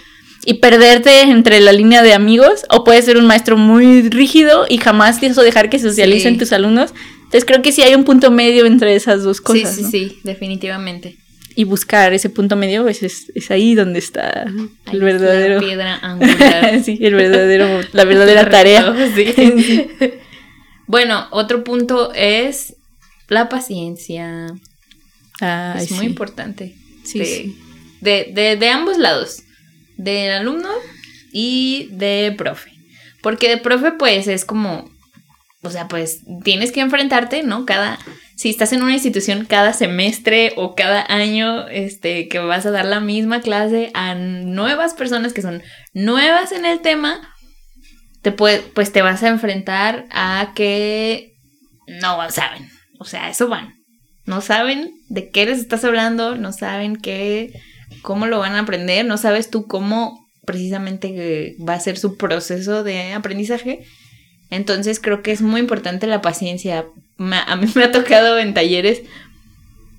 y 0.44 0.54
perderte 0.54 1.22
entre 1.22 1.60
la 1.60 1.72
línea 1.72 2.04
de 2.04 2.14
amigos, 2.14 2.64
o 2.70 2.84
puede 2.84 3.02
ser 3.02 3.18
un 3.18 3.26
maestro 3.26 3.56
muy 3.56 4.08
rígido 4.08 4.64
y 4.68 4.78
jamás 4.78 5.20
eso 5.20 5.42
dejar 5.42 5.68
que 5.68 5.80
socialicen 5.80 6.38
tus 6.38 6.52
alumnos. 6.52 6.94
Entonces 7.16 7.44
creo 7.44 7.62
que 7.62 7.72
sí 7.72 7.82
hay 7.82 7.96
un 7.96 8.04
punto 8.04 8.30
medio 8.30 8.64
entre 8.64 8.94
esas 8.94 9.24
dos 9.24 9.40
cosas. 9.40 9.74
Sí, 9.74 9.82
sí, 9.82 9.90
sí, 9.90 10.18
definitivamente. 10.22 11.18
Y 11.56 11.64
buscar 11.64 12.14
ese 12.14 12.30
punto 12.30 12.54
medio 12.54 12.84
pues, 12.84 13.02
es, 13.02 13.32
es 13.34 13.50
ahí 13.50 13.74
donde 13.74 13.98
está 13.98 14.46
el 14.92 15.00
verdadero. 15.00 15.56
La 15.56 15.60
piedra 15.60 15.98
angular. 16.00 16.80
sí, 16.84 16.96
el 17.00 17.14
verdadero, 17.16 17.80
la 17.92 18.04
verdadera 18.04 18.48
tarea. 18.50 18.94
bueno, 20.86 21.26
otro 21.32 21.64
punto 21.64 22.12
es 22.14 22.76
la 23.28 23.48
paciencia. 23.48 24.46
es 25.40 25.90
muy 25.92 26.06
importante. 26.06 26.74
Sí, 27.04 27.56
de, 28.00 28.30
De, 28.34 28.56
de, 28.56 28.68
ambos 28.68 28.98
lados. 28.98 29.42
Del 29.96 30.32
alumno 30.32 30.70
y 31.32 31.88
de 31.92 32.34
profe. 32.36 32.72
Porque 33.22 33.48
de 33.48 33.58
profe, 33.58 33.92
pues, 33.92 34.26
es 34.28 34.44
como. 34.44 34.90
O 35.62 35.70
sea, 35.70 35.88
pues 35.88 36.20
tienes 36.44 36.70
que 36.70 36.80
enfrentarte, 36.80 37.42
¿no? 37.42 37.66
Cada. 37.66 37.98
Si 38.36 38.50
estás 38.50 38.72
en 38.72 38.82
una 38.82 38.94
institución 38.94 39.44
cada 39.46 39.72
semestre 39.72 40.52
o 40.56 40.76
cada 40.76 41.04
año, 41.12 41.66
este, 41.66 42.28
que 42.28 42.38
vas 42.38 42.64
a 42.66 42.70
dar 42.70 42.84
la 42.84 43.00
misma 43.00 43.40
clase 43.40 43.90
a 43.94 44.14
nuevas 44.14 44.94
personas 44.94 45.32
que 45.32 45.42
son 45.42 45.60
nuevas 45.92 46.52
en 46.52 46.64
el 46.64 46.80
tema, 46.80 47.34
te 48.22 48.30
puede, 48.30 48.60
pues 48.60 48.92
te 48.92 49.02
vas 49.02 49.24
a 49.24 49.28
enfrentar 49.28 50.06
a 50.10 50.52
que 50.54 51.34
no 51.88 52.30
saben, 52.30 52.70
o 52.98 53.04
sea, 53.04 53.30
eso 53.30 53.48
van. 53.48 53.74
No 54.26 54.40
saben 54.40 54.92
de 55.08 55.30
qué 55.30 55.46
les 55.46 55.58
estás 55.58 55.84
hablando, 55.84 56.36
no 56.36 56.52
saben 56.52 56.96
qué, 56.96 57.52
cómo 58.02 58.26
lo 58.26 58.38
van 58.38 58.54
a 58.54 58.60
aprender, 58.60 59.06
no 59.06 59.16
sabes 59.16 59.50
tú 59.50 59.66
cómo 59.66 60.26
precisamente 60.44 61.56
va 61.66 61.74
a 61.74 61.80
ser 61.80 61.98
su 61.98 62.16
proceso 62.16 62.82
de 62.82 63.12
aprendizaje. 63.12 63.84
Entonces 64.50 65.00
creo 65.00 65.22
que 65.22 65.32
es 65.32 65.42
muy 65.42 65.60
importante 65.60 66.06
la 66.06 66.22
paciencia. 66.22 66.86
a 67.18 67.56
mí 67.56 67.66
me 67.74 67.84
ha 67.84 67.92
tocado 67.92 68.38
en 68.38 68.54
talleres 68.54 69.02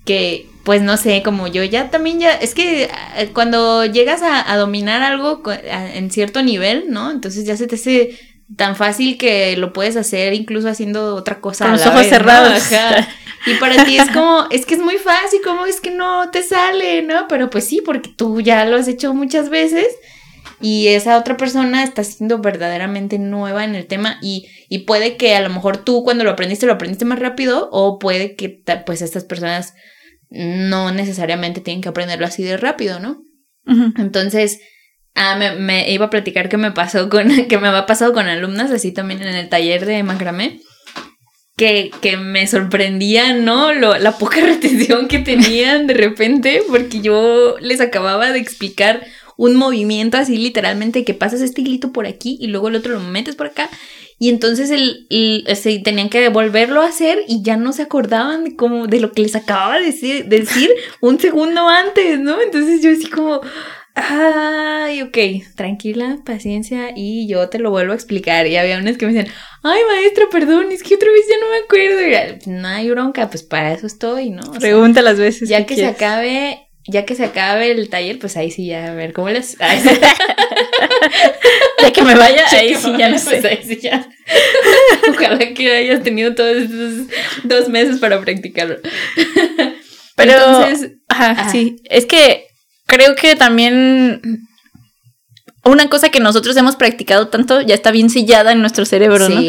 que, 0.04 0.46
pues 0.64 0.82
no 0.82 0.96
sé, 0.96 1.22
como 1.22 1.46
yo 1.46 1.62
ya 1.64 1.90
también 1.90 2.20
ya, 2.20 2.32
es 2.32 2.54
que 2.54 2.84
eh, 3.16 3.30
cuando 3.32 3.84
llegas 3.84 4.22
a, 4.22 4.56
dominar 4.56 5.02
algo 5.02 5.42
en 5.64 6.10
cierto 6.10 6.42
nivel, 6.42 6.86
¿no? 6.88 7.10
Entonces 7.10 7.44
ya 7.44 7.56
se 7.56 7.66
te 7.66 7.76
hace 7.76 8.18
tan 8.56 8.76
fácil 8.76 9.16
que 9.16 9.56
lo 9.56 9.72
puedes 9.72 9.96
hacer 9.96 10.34
incluso 10.34 10.68
haciendo 10.68 11.14
otra 11.14 11.40
cosa. 11.40 11.64
Con 11.64 11.72
los 11.72 11.86
ojos 11.86 12.06
cerrados. 12.06 12.62
Y 13.46 13.54
para 13.54 13.84
ti 13.84 13.96
es 13.96 14.10
como, 14.10 14.46
es 14.50 14.66
que 14.66 14.74
es 14.74 14.80
muy 14.80 14.96
fácil, 14.96 15.40
¿cómo 15.42 15.64
es 15.64 15.80
que 15.80 15.90
no 15.90 16.30
te 16.30 16.42
sale? 16.42 17.02
¿No? 17.02 17.26
Pero 17.28 17.48
pues 17.48 17.64
sí, 17.64 17.80
porque 17.84 18.10
tú 18.14 18.40
ya 18.40 18.64
lo 18.66 18.76
has 18.76 18.86
hecho 18.86 19.14
muchas 19.14 19.48
veces 19.48 19.86
y 20.60 20.88
esa 20.88 21.16
otra 21.16 21.36
persona 21.38 21.82
está 21.82 22.04
siendo 22.04 22.40
verdaderamente 22.40 23.18
nueva 23.18 23.64
en 23.64 23.74
el 23.74 23.86
tema 23.86 24.18
y, 24.20 24.46
y 24.68 24.80
puede 24.80 25.16
que 25.16 25.34
a 25.34 25.40
lo 25.40 25.48
mejor 25.48 25.78
tú 25.78 26.04
cuando 26.04 26.22
lo 26.22 26.30
aprendiste 26.30 26.66
lo 26.66 26.74
aprendiste 26.74 27.06
más 27.06 27.18
rápido 27.18 27.70
o 27.72 27.98
puede 27.98 28.34
que 28.36 28.62
pues 28.84 29.00
estas 29.00 29.24
personas 29.24 29.74
no 30.28 30.92
necesariamente 30.92 31.60
tienen 31.60 31.80
que 31.80 31.88
aprenderlo 31.88 32.26
así 32.26 32.42
de 32.42 32.56
rápido, 32.56 33.00
¿no? 33.00 33.22
Entonces, 33.98 34.60
Ah, 35.14 35.36
me, 35.36 35.90
iba 35.92 36.06
a 36.06 36.10
platicar 36.10 36.48
que 36.48 36.56
me 36.56 36.72
pasó 36.72 37.08
con, 37.08 37.28
que 37.48 37.58
me 37.58 37.68
ha 37.68 37.86
pasado 37.86 38.12
con 38.12 38.28
alumnas, 38.28 38.70
así 38.70 38.92
también 38.92 39.22
en 39.22 39.34
el 39.34 39.48
taller 39.48 39.86
de 39.86 40.02
macramé, 40.02 40.60
que, 41.56 41.90
que 42.00 42.16
me 42.16 42.46
sorprendía, 42.46 43.34
¿no? 43.34 43.72
Lo, 43.72 43.98
la 43.98 44.12
poca 44.12 44.40
retención 44.44 45.08
que 45.08 45.18
tenían 45.18 45.86
de 45.86 45.94
repente, 45.94 46.62
porque 46.68 47.00
yo 47.00 47.56
les 47.60 47.80
acababa 47.80 48.32
de 48.32 48.38
explicar 48.38 49.04
un 49.36 49.56
movimiento 49.56 50.18
así 50.18 50.36
literalmente 50.36 51.02
que 51.02 51.14
pasas 51.14 51.40
este 51.40 51.62
hilito 51.62 51.92
por 51.92 52.06
aquí 52.06 52.36
y 52.42 52.48
luego 52.48 52.68
el 52.68 52.76
otro 52.76 52.92
lo 52.92 53.00
metes 53.00 53.36
por 53.36 53.46
acá. 53.46 53.70
Y 54.18 54.28
entonces 54.28 54.70
el, 54.70 55.06
el, 55.08 55.82
tenían 55.82 56.10
que 56.10 56.28
volverlo 56.28 56.82
a 56.82 56.88
hacer 56.88 57.20
y 57.26 57.42
ya 57.42 57.56
no 57.56 57.72
se 57.72 57.80
acordaban 57.80 58.44
de, 58.44 58.54
como, 58.54 58.86
de 58.86 59.00
lo 59.00 59.12
que 59.12 59.22
les 59.22 59.34
acababa 59.34 59.78
de 59.78 59.86
decir, 59.86 60.26
decir 60.26 60.68
un 61.00 61.18
segundo 61.18 61.66
antes, 61.66 62.20
¿no? 62.20 62.38
Entonces 62.42 62.82
yo 62.82 62.90
así 62.90 63.08
como, 63.08 63.40
Ay, 63.94 65.02
ok, 65.02 65.18
tranquila, 65.56 66.18
paciencia 66.24 66.92
y 66.94 67.26
yo 67.28 67.48
te 67.48 67.58
lo 67.58 67.70
vuelvo 67.70 67.92
a 67.92 67.96
explicar. 67.96 68.46
Y 68.46 68.56
había 68.56 68.78
unas 68.78 68.96
que 68.96 69.06
me 69.06 69.12
decían, 69.12 69.34
ay 69.62 69.80
maestra, 69.88 70.26
perdón, 70.30 70.70
es 70.70 70.82
que 70.82 70.94
otra 70.94 71.10
vez 71.10 71.22
ya 71.28 71.36
no 71.40 71.50
me 71.50 71.58
acuerdo. 71.58 72.00
no 72.46 72.68
hay 72.68 72.88
bronca, 72.90 73.28
pues 73.28 73.42
para 73.42 73.72
eso 73.72 73.86
estoy, 73.86 74.30
¿no? 74.30 74.52
Pregunta 74.52 75.02
las 75.02 75.18
veces. 75.18 75.48
Ya 75.48 75.66
que, 75.66 75.74
se 75.74 75.86
acabe, 75.86 76.68
ya 76.86 77.04
que 77.04 77.16
se 77.16 77.24
acabe 77.24 77.72
el 77.72 77.90
taller, 77.90 78.18
pues 78.18 78.36
ahí 78.36 78.50
sí 78.50 78.66
ya, 78.66 78.92
a 78.92 78.94
ver, 78.94 79.12
¿cómo 79.12 79.28
les...? 79.28 79.58
ya 81.82 81.92
que 81.92 82.02
me 82.02 82.14
vaya, 82.14 82.44
ahí 82.52 82.74
sí 82.76 82.92
ya 82.96 83.18
sé. 83.18 83.40
Pues 83.40 83.44
ahí 83.44 83.60
sí 83.64 83.80
ya. 83.80 84.08
Ojalá 85.10 85.52
que 85.52 85.76
hayas 85.76 86.02
tenido 86.02 86.34
todos 86.34 86.56
estos 86.56 87.06
dos 87.42 87.68
meses 87.68 87.98
para 87.98 88.18
practicarlo. 88.20 88.76
Pero, 90.14 90.32
Entonces, 90.32 90.92
ajá, 91.08 91.50
sí, 91.50 91.82
es 91.84 92.06
que 92.06 92.49
creo 92.90 93.14
que 93.14 93.36
también 93.36 94.20
una 95.64 95.88
cosa 95.88 96.08
que 96.08 96.18
nosotros 96.20 96.56
hemos 96.56 96.74
practicado 96.76 97.28
tanto 97.28 97.60
ya 97.60 97.74
está 97.74 97.92
bien 97.92 98.10
sellada 98.10 98.52
en 98.52 98.60
nuestro 98.60 98.84
cerebro, 98.84 99.28
¿no? 99.28 99.40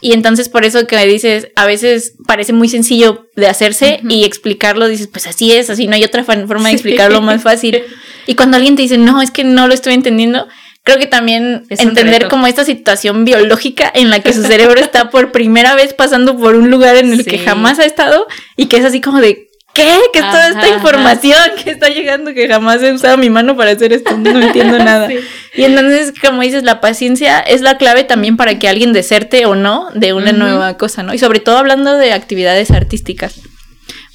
Y 0.00 0.12
entonces 0.12 0.48
por 0.48 0.64
eso 0.64 0.86
que 0.86 1.04
dices, 1.06 1.48
a 1.56 1.66
veces 1.66 2.14
parece 2.26 2.52
muy 2.52 2.68
sencillo 2.68 3.26
de 3.36 3.48
hacerse 3.48 4.00
y 4.08 4.24
explicarlo, 4.24 4.86
dices, 4.86 5.08
pues 5.08 5.26
así 5.26 5.52
es, 5.52 5.70
así 5.70 5.86
no 5.86 5.94
hay 5.94 6.04
otra 6.04 6.24
forma 6.24 6.68
de 6.68 6.74
explicarlo 6.74 7.20
más 7.20 7.42
fácil. 7.42 7.82
Y 8.26 8.36
cuando 8.36 8.56
alguien 8.56 8.74
te 8.74 8.80
dice, 8.80 8.96
no, 8.96 9.20
es 9.20 9.30
que 9.30 9.44
no 9.44 9.68
lo 9.68 9.74
estoy 9.74 9.92
entendiendo, 9.92 10.48
creo 10.82 10.96
que 10.96 11.06
también 11.06 11.66
entender 11.68 12.28
como 12.28 12.46
esta 12.46 12.64
situación 12.64 13.26
biológica 13.26 13.92
en 13.94 14.08
la 14.08 14.20
que 14.20 14.32
su 14.32 14.42
cerebro 14.42 14.80
está 14.80 15.10
por 15.10 15.30
primera 15.30 15.74
vez 15.74 15.92
pasando 15.92 16.34
por 16.34 16.54
un 16.54 16.70
lugar 16.70 16.96
en 16.96 17.12
el 17.12 17.26
que 17.26 17.38
jamás 17.38 17.78
ha 17.80 17.84
estado 17.84 18.26
y 18.56 18.64
que 18.66 18.78
es 18.78 18.84
así 18.86 19.02
como 19.02 19.20
de, 19.20 19.50
¿qué? 19.74 19.98
¿Qué 20.12 20.20
es 20.20 20.30
toda 20.30 20.48
esta 20.48 20.68
información 20.68 21.38
que 21.62 21.70
está 21.70 21.88
llegando 21.88 22.32
que 22.32 22.48
jamás 22.48 22.82
he 22.82 22.92
usado 22.92 23.18
mi 23.18 23.28
mano 23.28 23.56
para 23.56 23.72
hacer 23.72 23.92
esto? 23.92 24.16
No 24.16 24.40
entiendo 24.40 24.78
nada. 24.84 25.08
Y 25.54 25.64
entonces, 25.64 26.14
como 26.18 26.40
dices, 26.40 26.62
la 26.62 26.80
paciencia 26.80 27.40
es 27.40 27.60
la 27.60 27.76
clave 27.76 28.04
también 28.04 28.36
para 28.36 28.58
que 28.58 28.68
alguien 28.68 28.92
deserte 28.92 29.44
o 29.44 29.54
no 29.54 29.88
de 29.94 30.12
una 30.14 30.32
nueva 30.32 30.76
cosa, 30.78 31.02
¿no? 31.02 31.12
Y 31.12 31.18
sobre 31.18 31.40
todo 31.40 31.58
hablando 31.58 31.98
de 31.98 32.12
actividades 32.12 32.70
artísticas. 32.70 33.40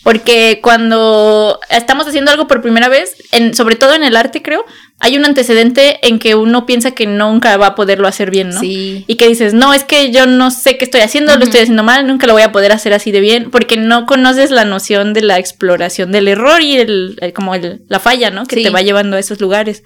Porque 0.03 0.59
cuando 0.63 1.59
estamos 1.69 2.07
haciendo 2.07 2.31
algo 2.31 2.47
por 2.47 2.61
primera 2.61 2.87
vez, 2.87 3.15
en, 3.33 3.53
sobre 3.53 3.75
todo 3.75 3.93
en 3.93 4.03
el 4.03 4.15
arte, 4.15 4.41
creo, 4.41 4.63
hay 5.01 5.17
un 5.17 5.25
antecedente 5.25 5.99
en 6.07 6.19
que 6.19 6.35
uno 6.35 6.65
piensa 6.65 6.91
que 6.91 7.05
nunca 7.05 7.57
va 7.57 7.67
a 7.67 7.75
poderlo 7.75 8.07
hacer 8.07 8.31
bien, 8.31 8.49
¿no? 8.49 8.61
Sí. 8.61 9.03
Y 9.07 9.15
que 9.15 9.27
dices, 9.27 9.53
no, 9.53 9.73
es 9.73 9.83
que 9.83 10.11
yo 10.11 10.25
no 10.25 10.51
sé 10.51 10.77
qué 10.77 10.85
estoy 10.85 11.01
haciendo, 11.01 11.35
lo 11.35 11.43
estoy 11.43 11.59
haciendo 11.61 11.83
mal, 11.83 12.07
nunca 12.07 12.27
lo 12.27 12.33
voy 12.33 12.43
a 12.43 12.51
poder 12.53 12.71
hacer 12.71 12.93
así 12.93 13.11
de 13.11 13.19
bien, 13.19 13.51
porque 13.51 13.75
no 13.75 14.05
conoces 14.05 14.51
la 14.51 14.63
noción 14.63 15.13
de 15.13 15.21
la 15.21 15.37
exploración 15.37 16.11
del 16.13 16.29
error 16.29 16.61
y 16.61 16.77
el, 16.77 17.17
el- 17.19 17.33
como 17.33 17.53
el, 17.53 17.81
la 17.89 17.99
falla, 17.99 18.31
¿no? 18.31 18.45
Que 18.45 18.55
Sí. 18.55 18.63
te 18.63 18.69
va 18.69 18.81
llevando 18.81 19.17
a 19.17 19.19
esos 19.19 19.41
lugares. 19.41 19.83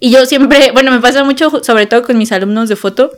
Y 0.00 0.10
yo 0.10 0.26
siempre, 0.26 0.70
bueno, 0.72 0.90
me 0.90 1.00
pasa 1.00 1.24
mucho, 1.24 1.62
sobre 1.64 1.86
todo 1.86 2.02
con 2.02 2.18
mis 2.18 2.30
alumnos 2.30 2.68
de 2.68 2.76
foto, 2.76 3.10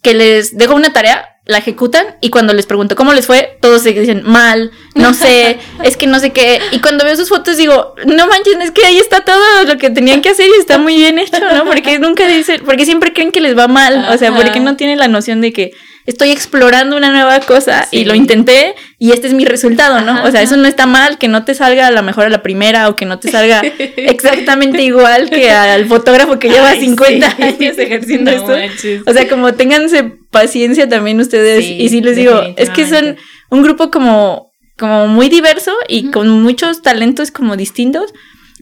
que 0.00 0.14
les 0.14 0.56
dejo 0.56 0.74
una 0.74 0.92
tarea, 0.94 1.28
la 1.46 1.58
ejecutan 1.58 2.16
y 2.22 2.30
cuando 2.30 2.54
les 2.54 2.64
pregunto 2.64 2.96
cómo 2.96 3.12
les 3.12 3.26
fue, 3.26 3.58
todos 3.60 3.82
se 3.82 3.92
dicen 3.92 4.22
mal, 4.24 4.70
no 4.94 5.12
sé, 5.12 5.58
es 5.84 5.96
que 5.96 6.06
no 6.06 6.18
sé 6.18 6.30
qué. 6.30 6.60
Y 6.72 6.80
cuando 6.80 7.04
veo 7.04 7.14
sus 7.16 7.28
fotos 7.28 7.58
digo, 7.58 7.94
no 8.06 8.26
manches, 8.26 8.56
es 8.62 8.70
que 8.70 8.84
ahí 8.86 8.96
está 8.96 9.20
todo 9.20 9.64
lo 9.66 9.76
que 9.76 9.90
tenían 9.90 10.22
que 10.22 10.30
hacer 10.30 10.48
y 10.48 10.58
está 10.58 10.78
muy 10.78 10.96
bien 10.96 11.18
hecho, 11.18 11.38
¿no? 11.52 11.64
Porque 11.66 11.98
nunca 11.98 12.26
dicen, 12.26 12.62
porque 12.64 12.86
siempre 12.86 13.12
creen 13.12 13.30
que 13.30 13.40
les 13.40 13.56
va 13.56 13.68
mal, 13.68 14.06
o 14.10 14.16
sea, 14.16 14.34
porque 14.34 14.60
no 14.60 14.76
tienen 14.76 14.98
la 14.98 15.08
noción 15.08 15.42
de 15.42 15.52
que 15.52 15.72
estoy 16.06 16.30
explorando 16.30 16.96
una 16.96 17.10
nueva 17.10 17.40
cosa 17.40 17.88
y 17.90 18.04
lo 18.04 18.14
intenté 18.14 18.74
y 18.98 19.12
este 19.12 19.26
es 19.26 19.32
mi 19.34 19.44
resultado, 19.44 20.00
¿no? 20.02 20.12
Ajá, 20.12 20.28
o 20.28 20.30
sea, 20.30 20.42
eso 20.42 20.56
no 20.56 20.66
está 20.68 20.86
mal, 20.86 21.18
que 21.18 21.28
no 21.28 21.44
te 21.44 21.54
salga 21.54 21.86
a 21.86 21.90
lo 21.90 22.02
mejor 22.02 22.26
a 22.26 22.28
la 22.30 22.42
primera 22.42 22.88
o 22.88 22.96
que 22.96 23.06
no 23.06 23.18
te 23.18 23.30
salga 23.30 23.62
exactamente 23.96 24.82
igual 24.82 25.30
que 25.30 25.50
al 25.52 25.86
fotógrafo 25.86 26.38
que 26.38 26.48
lleva 26.50 26.70
Ay, 26.70 26.80
50 26.80 27.30
sí. 27.36 27.42
años 27.42 27.78
ejerciendo 27.78 28.30
No 28.30 28.36
esto. 28.36 28.48
manches. 28.52 29.02
O 29.06 29.12
sea, 29.12 29.28
como 29.28 29.54
ténganse 29.54 30.04
paciencia 30.30 30.88
también 30.88 31.20
ustedes. 31.20 31.64
Sí, 31.64 31.76
y 31.80 31.88
sí 31.88 32.00
les 32.00 32.16
digo, 32.16 32.40
es 32.56 32.70
que 32.70 32.86
son 32.86 33.16
un 33.50 33.62
grupo 33.62 33.90
como, 33.90 34.52
como 34.76 35.06
muy 35.08 35.28
diverso 35.28 35.72
y 35.88 36.10
con 36.10 36.28
muchos 36.42 36.82
talentos 36.82 37.30
como 37.30 37.56
distintos, 37.56 38.12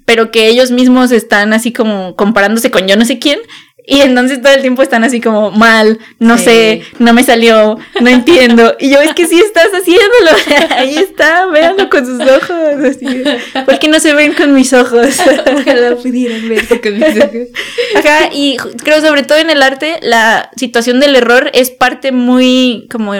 pero 0.04 0.30
que 0.30 0.48
ellos 0.48 0.70
mismos 0.70 1.12
están 1.12 1.52
así 1.52 1.72
como 1.72 2.14
comparándose 2.16 2.70
con 2.70 2.86
yo 2.86 2.96
no 2.96 3.04
sé 3.04 3.18
quién. 3.18 3.38
Y 3.84 4.00
entonces 4.00 4.40
todo 4.40 4.52
el 4.52 4.60
tiempo 4.60 4.82
están 4.82 5.02
así 5.02 5.20
como 5.20 5.50
mal, 5.50 5.98
no 6.20 6.38
Sí. 6.38 6.44
sé, 6.44 6.82
no 7.00 7.12
me 7.12 7.24
salió, 7.24 7.78
no 8.00 8.10
entiendo. 8.10 8.76
Y 8.78 8.90
yo 8.90 9.00
es 9.00 9.12
que 9.14 9.26
sí 9.26 9.40
estás 9.40 9.68
haciéndolo, 9.72 10.70
ahí 10.76 10.96
está, 10.96 11.46
véanlo 11.46 11.88
con 11.90 12.06
sus 12.06 12.20
ojos. 12.20 12.50
Así. 12.88 13.24
¿Por 13.64 13.78
qué 13.80 13.88
no 13.88 13.98
se 13.98 14.14
ven 14.14 14.34
con 14.34 14.54
mis 14.54 14.72
ojos? 14.72 15.08
Ojalá 15.52 15.96
pudieran 15.96 16.48
verse 16.48 16.80
con 16.80 16.94
mis 16.98 17.16
ojos. 17.16 17.48
Ajá, 17.96 18.28
y 18.32 18.56
creo 18.84 19.00
sobre 19.00 19.24
todo 19.24 19.38
en 19.38 19.50
el 19.50 19.62
arte, 19.62 19.98
la 20.02 20.50
situación 20.56 21.00
del 21.00 21.16
error 21.16 21.50
es 21.52 21.70
parte 21.70 22.12
muy 22.12 22.86
como 22.90 23.12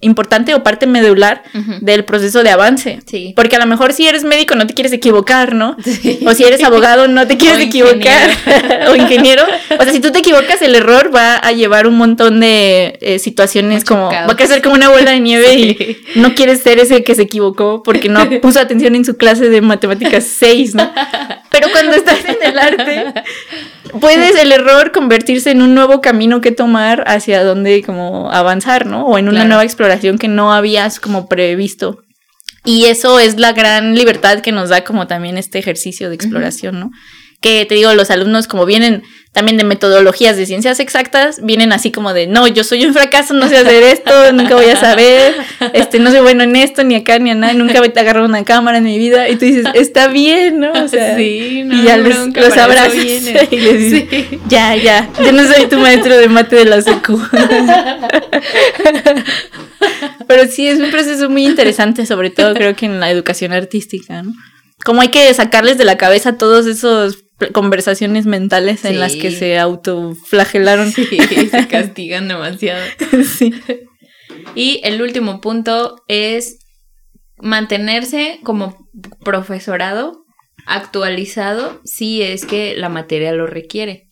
importante 0.00 0.54
o 0.54 0.62
parte 0.62 0.86
medular 0.86 1.42
del 1.80 2.04
proceso 2.04 2.42
de 2.44 2.50
avance. 2.50 3.00
Sí. 3.06 3.32
Porque 3.34 3.56
a 3.56 3.58
lo 3.58 3.66
mejor 3.66 3.92
si 3.92 4.06
eres 4.06 4.22
médico 4.24 4.54
no 4.54 4.66
te 4.66 4.74
quieres 4.74 4.92
equivocar, 4.92 5.54
¿no? 5.54 5.76
Sí. 5.84 6.20
O 6.24 6.34
si 6.34 6.44
eres 6.44 6.62
abogado 6.62 7.08
no 7.08 7.26
te 7.26 7.36
quieres 7.36 7.58
O 7.58 7.62
equivocar. 7.62 8.30
o 8.90 8.94
ingeniero. 8.96 9.42
O 9.78 9.82
sea, 9.82 9.92
si 9.92 9.98
tú 10.00 10.07
te 10.12 10.20
equivocas, 10.20 10.60
el 10.62 10.74
error 10.74 11.10
va 11.14 11.36
a 11.36 11.52
llevar 11.52 11.86
un 11.86 11.96
montón 11.96 12.40
de 12.40 12.98
eh, 13.00 13.18
situaciones 13.18 13.84
como... 13.84 14.10
Va 14.10 14.24
a 14.32 14.36
crecer 14.36 14.62
como 14.62 14.74
una 14.74 14.88
bola 14.88 15.10
de 15.12 15.20
nieve 15.20 15.46
Sí. 15.52 15.98
y 16.14 16.18
no 16.20 16.34
quieres 16.34 16.60
ser 16.62 16.78
ese 16.78 17.02
que 17.04 17.14
se 17.14 17.22
equivocó 17.22 17.82
porque 17.82 18.08
no 18.08 18.20
puso 18.40 18.60
atención 18.60 18.94
en 18.94 19.04
su 19.04 19.16
clase 19.16 19.48
de 19.48 19.60
matemáticas 19.60 20.24
6, 20.24 20.74
¿no? 20.74 20.92
Pero 21.50 21.68
cuando 21.72 21.96
estás 21.96 22.18
en 22.24 22.36
el 22.42 22.58
arte, 22.58 23.12
puedes 24.00 24.36
el 24.38 24.52
error 24.52 24.92
convertirse 24.92 25.50
en 25.50 25.62
un 25.62 25.74
nuevo 25.74 26.00
camino 26.00 26.40
que 26.40 26.52
tomar 26.52 27.04
hacia 27.06 27.42
donde 27.44 27.82
como 27.82 28.30
avanzar, 28.30 28.86
¿no? 28.86 29.06
O 29.06 29.18
en 29.18 29.24
una 29.28 29.38
Claro. 29.38 29.48
nueva 29.48 29.64
exploración 29.64 30.18
que 30.18 30.28
no 30.28 30.52
habías 30.52 31.00
como 31.00 31.28
previsto. 31.28 32.02
Y 32.68 32.84
eso 32.84 33.18
es 33.18 33.38
la 33.40 33.52
gran 33.54 33.94
libertad 33.94 34.40
que 34.40 34.52
nos 34.52 34.68
da 34.68 34.84
como 34.84 35.06
también 35.06 35.38
este 35.38 35.58
ejercicio 35.58 36.10
de 36.10 36.16
exploración, 36.16 36.78
¿no? 36.78 36.90
Que 37.40 37.64
te 37.64 37.74
digo, 37.74 37.94
los 37.94 38.10
alumnos 38.10 38.46
como 38.46 38.66
vienen 38.66 39.04
también 39.32 39.56
de 39.56 39.64
metodologías 39.64 40.36
de 40.36 40.44
ciencias 40.44 40.78
exactas, 40.78 41.40
vienen 41.42 41.72
así 41.72 41.90
como 41.90 42.12
de, 42.12 42.26
no, 42.26 42.46
yo 42.46 42.64
soy 42.64 42.84
un 42.84 42.92
fracaso, 42.92 43.32
no 43.32 43.48
sé 43.48 43.56
hacer 43.56 43.84
esto, 43.84 44.32
nunca 44.34 44.54
voy 44.54 44.66
a 44.66 44.76
saber, 44.76 45.34
este, 45.72 45.98
no 45.98 46.10
soy 46.10 46.20
bueno 46.20 46.42
en 46.42 46.56
esto, 46.56 46.84
ni 46.84 46.94
acá, 46.94 47.18
ni 47.18 47.30
a 47.30 47.34
nada, 47.34 47.54
nunca 47.54 47.80
me 47.80 47.86
he 47.86 47.98
agarrado 47.98 48.26
una 48.26 48.44
cámara 48.44 48.76
en 48.76 48.84
mi 48.84 48.98
vida. 48.98 49.30
Y 49.30 49.36
tú 49.36 49.46
dices, 49.46 49.64
está 49.72 50.08
bien, 50.08 50.60
¿no? 50.60 50.72
O 50.72 50.88
sea, 50.88 51.16
sí, 51.16 51.62
no, 51.64 51.74
y 51.74 51.84
ya 51.84 51.96
los, 51.96 52.36
los 52.36 52.54
abrazas 52.58 52.94
y 53.50 53.56
les 53.56 53.78
dices, 53.78 54.04
Sí. 54.10 54.40
ya, 54.46 54.76
ya, 54.76 55.08
yo 55.24 55.32
no 55.32 55.42
soy 55.50 55.68
tu 55.68 55.78
maestro 55.78 56.18
de 56.18 56.28
mate 56.28 56.56
de 56.56 56.64
la 56.66 56.82
secu. 56.82 57.18
Pero 60.26 60.46
sí, 60.46 60.66
es 60.68 60.78
un 60.80 60.90
proceso 60.90 61.30
muy 61.30 61.46
interesante, 61.46 62.06
sobre 62.06 62.30
todo 62.30 62.54
creo 62.54 62.74
que 62.76 62.86
en 62.86 63.00
la 63.00 63.10
educación 63.10 63.52
artística, 63.52 64.22
¿no? 64.22 64.32
Como 64.84 65.00
hay 65.00 65.08
que 65.08 65.32
sacarles 65.34 65.76
de 65.78 65.84
la 65.84 65.96
cabeza 65.96 66.38
todos 66.38 66.66
esos 66.66 67.24
conversaciones 67.52 68.26
mentales 68.26 68.84
en 68.84 69.00
las 69.00 69.14
que 69.14 69.30
se 69.30 69.58
autoflagelaron. 69.58 70.92
Sí, 70.92 71.06
se 71.50 71.68
castigan 71.68 72.28
demasiado. 72.28 72.82
Sí. 73.38 73.54
Y 74.54 74.80
el 74.84 75.02
último 75.02 75.40
punto 75.40 75.96
es 76.08 76.58
mantenerse 77.38 78.40
como 78.42 78.88
profesorado 79.24 80.24
actualizado 80.66 81.80
si 81.84 82.22
es 82.22 82.44
que 82.44 82.76
la 82.76 82.88
materia 82.88 83.32
lo 83.32 83.46
requiere. 83.46 84.08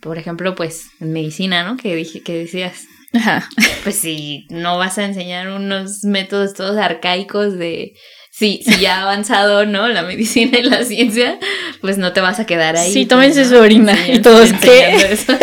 Por 0.00 0.18
ejemplo, 0.18 0.54
pues 0.54 0.86
en 1.00 1.12
medicina, 1.12 1.64
¿no? 1.64 1.76
Que 1.76 1.94
dije 1.94 2.22
que 2.22 2.34
decías, 2.34 2.86
Ajá. 3.14 3.48
pues 3.82 3.96
si 3.96 4.46
no 4.50 4.78
vas 4.78 4.98
a 4.98 5.04
enseñar 5.04 5.48
unos 5.48 6.04
métodos 6.04 6.54
todos 6.54 6.76
arcaicos 6.76 7.58
de 7.58 7.94
si, 8.34 8.62
si 8.64 8.80
ya 8.80 8.96
ha 8.96 9.02
avanzado, 9.02 9.66
¿no? 9.66 9.88
La 9.88 10.00
medicina 10.02 10.58
y 10.58 10.62
la 10.62 10.82
ciencia, 10.84 11.38
pues 11.82 11.98
no 11.98 12.14
te 12.14 12.22
vas 12.22 12.40
a 12.40 12.46
quedar 12.46 12.76
ahí. 12.78 12.90
Sí, 12.90 13.00
pues, 13.00 13.08
tómense 13.08 13.42
¿no? 13.42 13.48
su 13.50 13.56
orina. 13.58 13.94
Y 14.08 14.20
todos, 14.20 14.50
¿qué? 14.54 14.94
eso. 15.12 15.34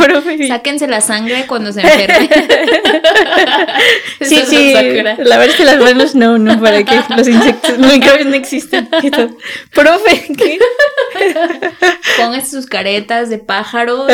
Pero, 0.00 0.22
Sáquense 0.46 0.88
la 0.88 1.00
sangre 1.00 1.46
cuando 1.46 1.72
se 1.72 1.80
enfermen. 1.80 2.28
Sí, 4.20 4.42
sí, 4.48 4.72
nos 4.72 4.82
cura. 4.82 5.16
lavarse 5.18 5.64
las 5.64 5.78
manos 5.78 6.14
no, 6.14 6.38
no, 6.38 6.58
para 6.60 6.82
que 6.82 6.98
los 7.16 7.28
insectos, 7.28 7.78
los 7.78 7.92
microbios 7.92 8.26
no 8.26 8.34
existen. 8.34 8.88
Profe, 9.72 10.26
¿qué? 10.36 10.58
Pónganse 12.18 12.50
sus 12.50 12.66
caretas 12.66 13.28
de 13.28 13.38
pájaro. 13.38 14.06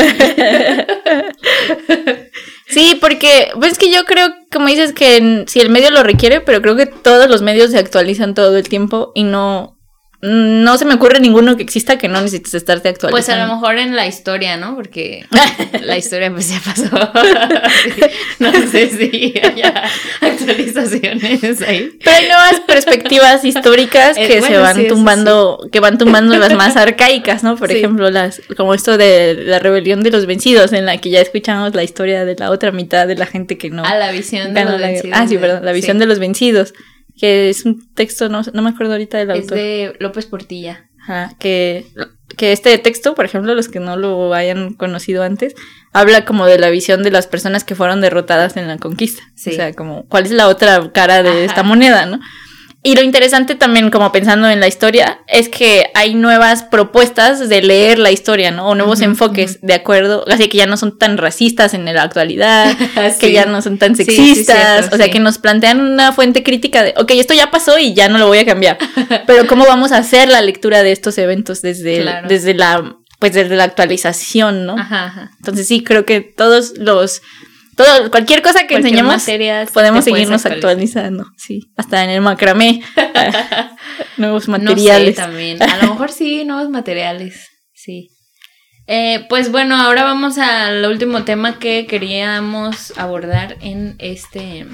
Sí, 2.73 2.97
porque 3.01 3.51
pues 3.59 3.73
es 3.73 3.79
que 3.79 3.93
yo 3.93 4.05
creo, 4.05 4.29
como 4.51 4.69
dices, 4.69 4.95
que 4.95 5.45
si 5.47 5.61
el 5.61 5.69
medio 5.69 5.91
lo 5.91 6.03
requiere, 6.03 6.41
pero 6.41 6.63
creo 6.63 6.75
que 6.75 6.87
todos 6.87 7.29
los 7.29 7.43
medios 7.43 7.71
se 7.71 7.79
actualizan 7.79 8.35
todo 8.35 8.57
el 8.57 8.69
tiempo 8.69 9.13
y 9.15 9.25
no, 9.25 9.79
no 10.23 10.79
se 10.79 10.85
me 10.85 10.95
ocurre 10.95 11.19
ninguno 11.19 11.57
que 11.57 11.65
exista 11.65 11.99
que 11.99 12.07
no 12.09 12.21
necesites 12.21 12.55
estarte 12.55 12.89
actualizando. 12.89 13.11
Pues 13.11 13.29
a 13.29 13.45
lo 13.45 13.53
mejor 13.55 13.79
en 13.79 13.97
la 13.97 14.07
historia, 14.07 14.57
¿no? 14.57 14.77
Porque 14.77 15.27
la 15.83 15.97
historia 15.99 16.31
pues 16.31 16.49
ya 16.49 16.61
pasó. 16.65 16.85
No 18.39 18.53
sé 18.71 18.89
si 18.89 19.35
haya 19.43 19.85
actualizaciones 20.21 21.63
ahí. 21.63 21.97
Pero 22.03 22.17
hay 22.17 22.25
nuevas 22.27 22.61
perspectivas 22.67 23.45
históricas 23.45 24.17
Eh, 24.17 24.27
que 24.27 24.43
se 24.43 24.57
van 24.59 24.77
sí, 24.77 24.87
tumbando, 24.89 25.69
que 25.71 25.81
van 25.81 25.99
tumbando 25.99 26.37
las 26.37 26.53
más 26.55 26.77
arcaicas, 26.77 27.43
¿no? 27.43 27.57
Por 27.57 27.69
Sí. 27.71 27.77
ejemplo, 27.79 28.11
las, 28.11 28.41
como 28.57 28.75
esto 28.75 28.97
de 28.99 29.35
la 29.35 29.59
rebelión 29.59 30.03
de 30.03 30.11
los 30.11 30.27
vencidos, 30.27 30.73
en 30.73 30.87
la 30.87 30.99
que 30.99 31.11
ya 31.11 31.21
escuchamos 31.21 31.75
la 31.75 31.83
historia 31.85 32.25
de 32.25 32.35
la 32.37 32.51
otra 32.51 32.71
mitad 32.73 33.07
de 33.07 33.15
la 33.17 33.27
gente 33.27 33.57
que 33.59 33.71
no 33.71 33.85
A 33.85 33.95
la 33.97 34.11
visión 34.13 34.55
de 34.55 34.65
los 34.65 34.81
la 34.81 34.87
vencidos 34.89 35.19
Ah, 35.19 35.27
sí, 35.29 35.39
perdón, 35.39 35.65
la 35.65 35.73
visión 35.73 35.99
de 35.99 36.07
los 36.07 36.19
vencidos, 36.19 36.75
que 37.19 37.51
es 37.51 37.65
un 37.65 37.93
texto, 37.95 38.29
no, 38.29 38.43
no 38.53 38.63
me 38.63 38.71
acuerdo 38.71 38.93
ahorita 38.93 39.19
del 39.19 39.31
Es 39.31 39.43
autor. 39.43 39.57
de 39.59 39.97
López 40.01 40.27
Portilla. 40.27 40.89
Ajá, 41.05 41.35
que, 41.41 41.87
que 42.37 42.53
este 42.53 42.79
texto, 42.79 43.17
por 43.17 43.25
ejemplo, 43.25 43.55
los 43.57 43.69
que 43.69 43.81
no 43.81 43.97
lo 43.97 44.33
hayan 44.35 44.75
conocido 44.75 45.25
antes, 45.25 45.55
habla 45.93 46.25
como 46.25 46.47
de 46.47 46.59
la 46.61 46.71
visión 46.71 47.03
de 47.03 47.11
las 47.11 47.27
personas 47.27 47.65
que 47.65 47.75
fueron 47.75 48.01
derrotadas 48.01 48.57
en 48.57 48.69
la 48.69 48.79
conquista. 48.79 49.23
Sí. 49.35 49.51
O 49.51 49.53
sea, 49.55 49.73
como 49.73 50.07
cuál 50.09 50.25
es 50.27 50.31
la 50.31 50.47
otra 50.47 50.93
cara 50.93 51.25
de 51.25 51.31
Ajá. 51.31 51.41
esta 51.45 51.63
moneda, 51.65 52.07
¿no? 52.07 52.21
Y 52.85 52.97
lo 52.97 53.03
interesante 53.03 53.55
también, 53.55 53.91
como 53.91 54.11
pensando 54.11 54.49
en 54.49 54.59
la 54.59 54.67
historia, 54.67 55.21
es 55.29 55.49
que 55.49 55.85
hay 55.95 56.15
nuevas 56.15 56.65
propuestas 56.65 57.49
de 57.49 57.63
leer 57.63 57.99
la 58.01 58.11
historia, 58.11 58.51
¿no? 58.51 58.67
O 58.69 58.75
nuevos 58.75 59.01
enfoques, 59.03 59.61
de 59.63 59.75
acuerdo, 59.75 60.25
así 60.29 60.49
que 60.49 60.59
ya 60.59 60.67
no 60.67 60.77
son 60.77 60.99
tan 60.99 61.17
racistas 61.17 61.75
en 61.75 61.85
la 61.85 62.03
actualidad, 62.03 62.77
que 63.21 63.27
Sí. 63.29 63.33
ya 63.33 63.47
no 63.47 63.63
son 63.63 63.79
tan 63.79 63.95
Sí, 63.95 64.05
sí, 64.05 64.11
sexistas, 64.17 64.57
cierto, 64.81 64.97
o 64.97 64.99
sea, 64.99 65.11
que 65.13 65.21
nos 65.21 65.39
plantean 65.39 65.81
una 65.81 66.11
fuente 66.11 66.43
crítica 66.43 66.83
de, 66.83 66.93
ok, 66.97 67.13
esto 67.13 67.35
ya 67.35 67.53
pasó 67.53 67.79
y 67.79 67.95
ya 67.95 68.09
no 68.09 68.19
lo 68.19 68.27
voy 68.27 68.39
a 68.39 68.45
cambiar, 68.47 68.79
pero 69.29 69.47
¿cómo 69.47 69.65
vamos 69.65 69.93
a 69.93 69.99
hacer 69.99 70.29
la 70.29 70.41
lectura 70.43 70.83
de 70.83 70.91
estos 70.91 71.19
eventos 71.19 71.63
desde, 71.63 72.03
Claro. 72.03 72.27
desde 72.27 72.53
la, 72.55 72.97
pues 73.21 73.33
desde 73.35 73.55
la 73.55 73.63
actualización, 73.63 74.67
¿no? 74.67 74.75
Ajá, 74.77 75.05
ajá. 75.05 75.31
Entonces 75.39 75.69
sí, 75.69 75.85
creo 75.85 76.05
que 76.05 76.21
todos 76.21 76.73
los, 76.79 77.23
todo, 77.77 78.11
cualquier 78.11 78.43
cosa 78.43 78.61
que 78.61 78.75
Cualquier 78.75 78.87
enseñemos, 78.95 79.17
materia 79.17 79.67
podemos 79.73 80.05
seguirnos 80.05 80.45
actualizando, 80.47 81.27
sí, 81.37 81.71
hasta 81.77 82.05
en 82.05 82.11
el 82.11 82.21
macramé, 82.21 82.83
nuevos 84.17 84.49
No 84.49 84.57
sé, 84.57 84.65
materiales. 84.65 85.17
también. 85.17 85.63
A 85.63 85.77
lo 85.79 85.93
mejor 85.93 86.11
sí, 86.11 86.45
nuevos 86.45 86.71
materiales. 86.71 87.49
Sí. 87.73 88.11
Eh, 88.87 89.27
pues 89.29 89.51
bueno, 89.51 89.77
ahora 89.77 90.03
vamos 90.03 90.39
al 90.39 90.85
último 90.85 91.25
tema 91.25 91.59
que 91.59 91.87
queríamos 91.87 92.93
abordar 92.99 93.57
en 93.61 93.97
este 93.99 94.67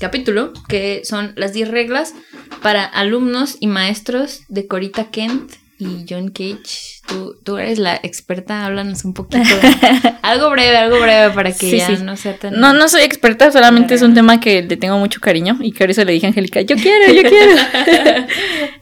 capítulo, 0.00 0.52
que 0.68 1.02
son 1.04 1.32
las 1.36 1.52
10 1.52 1.68
reglas 1.68 2.14
para 2.62 2.84
alumnos 2.84 3.56
y 3.60 3.66
maestros 3.66 4.40
de 4.48 4.66
Corita 4.66 5.10
Kent 5.10 5.52
y 5.82 6.06
John 6.08 6.28
Cage. 6.30 7.00
Tú, 7.06 7.36
tú 7.42 7.58
eres 7.58 7.78
la 7.78 7.96
experta, 7.96 8.64
háblanos 8.64 9.04
un 9.04 9.14
poquito. 9.14 9.42
algo 10.22 10.50
breve, 10.50 10.76
algo 10.76 11.00
breve 11.00 11.34
para 11.34 11.52
que 11.52 11.76
ya 11.76 11.88
no 11.90 12.16
sea 12.16 12.36
tan. 12.36 12.58
No, 12.58 12.72
no 12.72 12.88
soy 12.88 13.02
experta, 13.02 13.50
solamente 13.50 13.94
es 13.94 14.02
un 14.02 14.14
tema 14.14 14.40
que 14.40 14.62
le 14.62 14.76
tengo 14.76 14.98
mucho 14.98 15.20
cariño 15.20 15.58
y 15.60 15.72
que 15.72 15.84
ahora 15.84 16.04
le 16.04 16.12
dije 16.12 16.26
a 16.26 16.28
Angélica, 16.28 16.60
yo 16.60 16.76
quiero, 16.76 17.12
yo 17.12 17.22
quiero. 17.28 17.56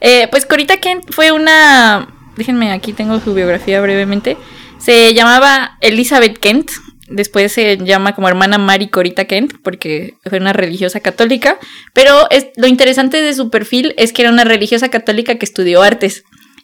Eh, 0.03 0.27
pues 0.31 0.45
Corita 0.45 0.77
Kent 0.77 1.11
fue 1.11 1.31
una. 1.31 2.07
Déjenme, 2.35 2.71
aquí 2.71 2.91
tengo 2.91 3.19
su 3.19 3.33
biografía 3.35 3.79
brevemente. 3.81 4.35
Se 4.79 5.13
llamaba 5.13 5.77
Elizabeth 5.81 6.39
Kent, 6.39 6.71
después 7.07 7.51
se 7.51 7.77
llama 7.77 8.15
como 8.15 8.27
hermana 8.27 8.57
Mary 8.57 8.87
Corita 8.87 9.25
Kent, 9.25 9.53
porque 9.63 10.15
fue 10.27 10.39
una 10.39 10.53
religiosa 10.53 11.01
católica, 11.01 11.59
pero 11.93 12.29
es, 12.31 12.47
lo 12.55 12.67
interesante 12.67 13.21
de 13.21 13.33
su 13.33 13.49
perfil 13.49 13.93
es 13.97 14.13
que 14.13 14.23
era 14.23 14.31
una 14.31 14.43
religiosa 14.43 14.89
católica 14.89 15.35
que 15.35 15.45
estudió 15.45 15.83
artes. 15.83 16.23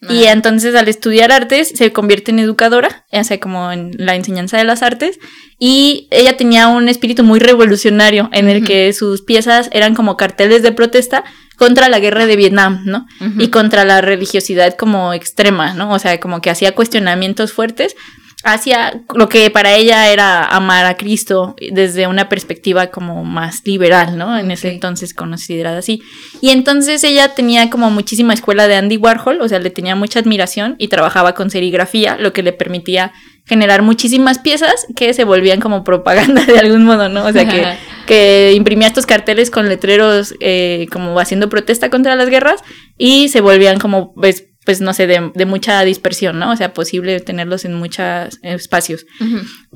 Y 0.09 0.25
entonces 0.25 0.75
al 0.75 0.87
estudiar 0.87 1.31
artes 1.31 1.69
se 1.75 1.91
convierte 1.91 2.31
en 2.31 2.39
educadora, 2.39 3.05
o 3.11 3.23
sea, 3.23 3.39
como 3.39 3.71
en 3.71 3.91
la 3.97 4.15
enseñanza 4.15 4.57
de 4.57 4.63
las 4.63 4.83
artes, 4.83 5.19
y 5.59 6.07
ella 6.11 6.37
tenía 6.37 6.67
un 6.67 6.87
espíritu 6.87 7.23
muy 7.23 7.39
revolucionario 7.39 8.29
en 8.31 8.47
el 8.47 8.63
que 8.63 8.93
sus 8.93 9.23
piezas 9.23 9.69
eran 9.73 9.95
como 9.95 10.15
carteles 10.15 10.61
de 10.61 10.71
protesta 10.71 11.23
contra 11.57 11.89
la 11.89 11.99
guerra 11.99 12.27
de 12.27 12.35
Vietnam, 12.35 12.83
¿no? 12.85 13.07
Y 13.39 13.47
contra 13.47 13.83
la 13.83 14.01
religiosidad 14.01 14.75
como 14.75 15.13
extrema, 15.13 15.73
¿no? 15.73 15.91
O 15.91 15.99
sea, 15.99 16.19
como 16.19 16.41
que 16.41 16.51
hacía 16.51 16.75
cuestionamientos 16.75 17.51
fuertes 17.51 17.95
hacia 18.53 19.03
lo 19.13 19.29
que 19.29 19.49
para 19.49 19.75
ella 19.75 20.11
era 20.11 20.43
amar 20.43 20.85
a 20.85 20.95
Cristo 20.95 21.55
desde 21.71 22.07
una 22.07 22.29
perspectiva 22.29 22.87
como 22.87 23.23
más 23.23 23.61
liberal, 23.65 24.17
¿no? 24.17 24.37
En 24.37 24.51
ese 24.51 24.69
entonces 24.69 25.13
considerada 25.13 25.79
así. 25.79 26.01
Y 26.41 26.49
entonces 26.49 27.03
ella 27.03 27.35
tenía 27.35 27.69
como 27.69 27.89
muchísima 27.89 28.33
escuela 28.33 28.67
de 28.67 28.75
Andy 28.75 28.97
Warhol, 28.97 29.41
o 29.41 29.47
sea, 29.47 29.59
le 29.59 29.69
tenía 29.69 29.95
mucha 29.95 30.19
admiración 30.19 30.75
y 30.77 30.87
trabajaba 30.87 31.33
con 31.33 31.49
serigrafía, 31.49 32.17
lo 32.17 32.33
que 32.33 32.43
le 32.43 32.53
permitía 32.53 33.13
generar 33.45 33.81
muchísimas 33.81 34.39
piezas 34.39 34.85
que 34.95 35.13
se 35.13 35.23
volvían 35.23 35.59
como 35.59 35.83
propaganda 35.83 36.43
de 36.45 36.59
algún 36.59 36.83
modo, 36.83 37.09
¿no? 37.09 37.25
O 37.25 37.31
sea, 37.31 37.47
que, 37.47 37.65
que 38.05 38.53
imprimía 38.55 38.87
estos 38.87 39.05
carteles 39.05 39.49
con 39.49 39.69
letreros 39.69 40.35
eh, 40.39 40.87
como 40.91 41.19
haciendo 41.19 41.49
protesta 41.49 41.89
contra 41.89 42.15
las 42.15 42.29
guerras 42.29 42.61
y 42.97 43.29
se 43.29 43.41
volvían 43.41 43.79
como, 43.79 44.13
pues, 44.13 44.45
pues 44.67 44.81
no 44.81 44.93
sé, 44.93 45.07
de, 45.07 45.45
mucha 45.45 45.81
dispersión, 45.85 46.39
¿no? 46.39 46.51
O 46.51 46.57
sea, 46.57 46.73
posible 46.73 47.21
tenerlos 47.21 47.63
en 47.63 47.73
muchos 47.73 48.37
espacios. 48.41 49.05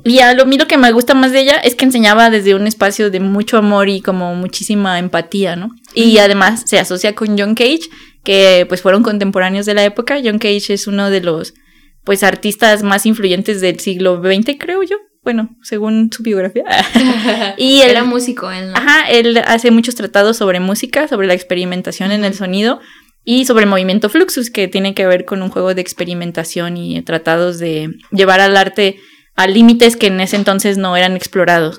Y 0.04 0.18
a 0.18 0.34
lo, 0.34 0.44
mí 0.44 0.58
lo 0.58 0.66
que 0.66 0.76
me 0.76 0.92
gusta 0.92 1.14
más 1.14 1.32
de 1.32 1.40
ella 1.40 1.56
es 1.56 1.74
que 1.74 1.86
enseñaba 1.86 2.28
desde 2.28 2.54
un 2.54 2.66
espacio 2.66 3.10
de 3.10 3.18
mucho 3.18 3.56
amor 3.56 3.88
y 3.88 4.02
como 4.02 4.34
muchísima 4.34 4.98
empatía, 4.98 5.56
¿no? 5.56 5.70
Y 5.94 6.18
además 6.18 6.64
se 6.66 6.78
asocia 6.78 7.14
con 7.14 7.38
John 7.38 7.54
Cage, 7.54 7.88
que 8.22 8.66
pues 8.68 8.82
fueron 8.82 9.02
contemporáneos 9.02 9.64
de 9.64 9.72
la 9.72 9.82
época. 9.82 10.20
John 10.22 10.38
Cage 10.38 10.74
es 10.74 10.86
uno 10.86 11.08
de 11.08 11.22
los 11.22 11.54
pues 12.04 12.22
artistas 12.22 12.82
más 12.82 13.06
influyentes 13.06 13.62
del 13.62 13.80
siglo 13.80 14.20
XX, 14.22 14.58
creo 14.58 14.82
yo. 14.82 14.98
Bueno, 15.24 15.56
según 15.62 16.10
su 16.12 16.22
biografía. 16.22 16.64
y 17.56 17.80
él, 17.80 17.92
era 17.92 18.04
músico, 18.04 18.50
él. 18.50 18.72
Ajá, 18.74 19.08
él 19.08 19.40
hace 19.46 19.70
muchos 19.70 19.94
tratados 19.94 20.36
sobre 20.36 20.60
música, 20.60 21.08
sobre 21.08 21.28
la 21.28 21.32
experimentación 21.32 22.12
en 22.12 22.26
el 22.26 22.34
sonido 22.34 22.80
y 23.24 23.44
sobre 23.44 23.66
movimiento 23.66 24.08
fluxus, 24.08 24.50
que 24.50 24.68
tiene 24.68 24.94
que 24.94 25.06
ver 25.06 25.24
con 25.24 25.42
un 25.42 25.50
juego 25.50 25.74
de 25.74 25.80
experimentación 25.80 26.76
y 26.76 27.00
tratados 27.02 27.58
de 27.58 27.90
llevar 28.10 28.40
al 28.40 28.56
arte 28.56 28.98
a 29.36 29.46
límites 29.46 29.96
que 29.96 30.08
en 30.08 30.20
ese 30.20 30.36
entonces 30.36 30.78
no 30.78 30.96
eran 30.96 31.16
explorados. 31.16 31.78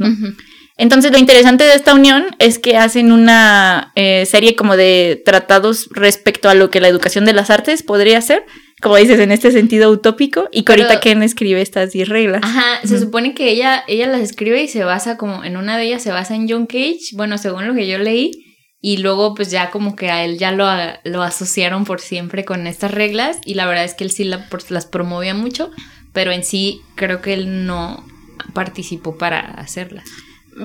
Entonces 0.75 1.11
lo 1.11 1.19
interesante 1.19 1.63
de 1.65 1.75
esta 1.75 1.93
unión 1.93 2.25
es 2.39 2.57
que 2.57 2.77
hacen 2.77 3.11
una 3.11 3.91
eh, 3.95 4.25
serie 4.25 4.55
como 4.55 4.75
de 4.75 5.21
tratados 5.23 5.87
respecto 5.91 6.49
a 6.49 6.55
lo 6.55 6.71
que 6.71 6.81
la 6.81 6.87
educación 6.87 7.25
de 7.25 7.33
las 7.33 7.51
artes 7.51 7.83
podría 7.83 8.19
ser, 8.21 8.43
como 8.81 8.95
dices, 8.95 9.19
en 9.19 9.31
este 9.31 9.51
sentido 9.51 9.91
utópico, 9.91 10.49
y 10.51 10.63
Corita 10.63 10.99
Ken 10.99 11.21
escribe 11.21 11.61
estas 11.61 11.91
10 11.91 12.09
reglas. 12.09 12.41
Ajá, 12.43 12.85
se 12.85 12.99
supone 12.99 13.35
que 13.35 13.49
ella, 13.51 13.83
ella 13.87 14.07
las 14.07 14.21
escribe 14.21 14.63
y 14.63 14.67
se 14.67 14.83
basa 14.83 15.15
como, 15.15 15.43
en 15.43 15.57
una 15.57 15.77
de 15.77 15.85
ellas 15.85 16.01
se 16.01 16.11
basa 16.11 16.35
en 16.35 16.49
John 16.49 16.65
Cage, 16.65 17.11
bueno, 17.13 17.37
según 17.37 17.67
lo 17.67 17.75
que 17.75 17.87
yo 17.87 17.99
leí, 17.99 18.31
y 18.85 18.97
luego 18.97 19.33
pues 19.33 19.49
ya 19.49 19.71
como 19.71 19.95
que 19.95 20.11
a 20.11 20.25
él 20.25 20.37
ya 20.37 20.51
lo, 20.51 20.67
lo 21.05 21.23
asociaron 21.23 21.85
por 21.85 22.01
siempre 22.01 22.43
con 22.43 22.67
estas 22.67 22.91
reglas 22.91 23.37
y 23.45 23.53
la 23.53 23.65
verdad 23.65 23.85
es 23.85 23.93
que 23.93 24.03
él 24.03 24.11
sí 24.11 24.25
las 24.25 24.85
promovía 24.85 25.33
mucho, 25.33 25.71
pero 26.11 26.33
en 26.33 26.43
sí 26.43 26.81
creo 26.95 27.21
que 27.21 27.33
él 27.33 27.65
no 27.65 28.05
participó 28.53 29.17
para 29.17 29.39
hacerlas. 29.39 30.03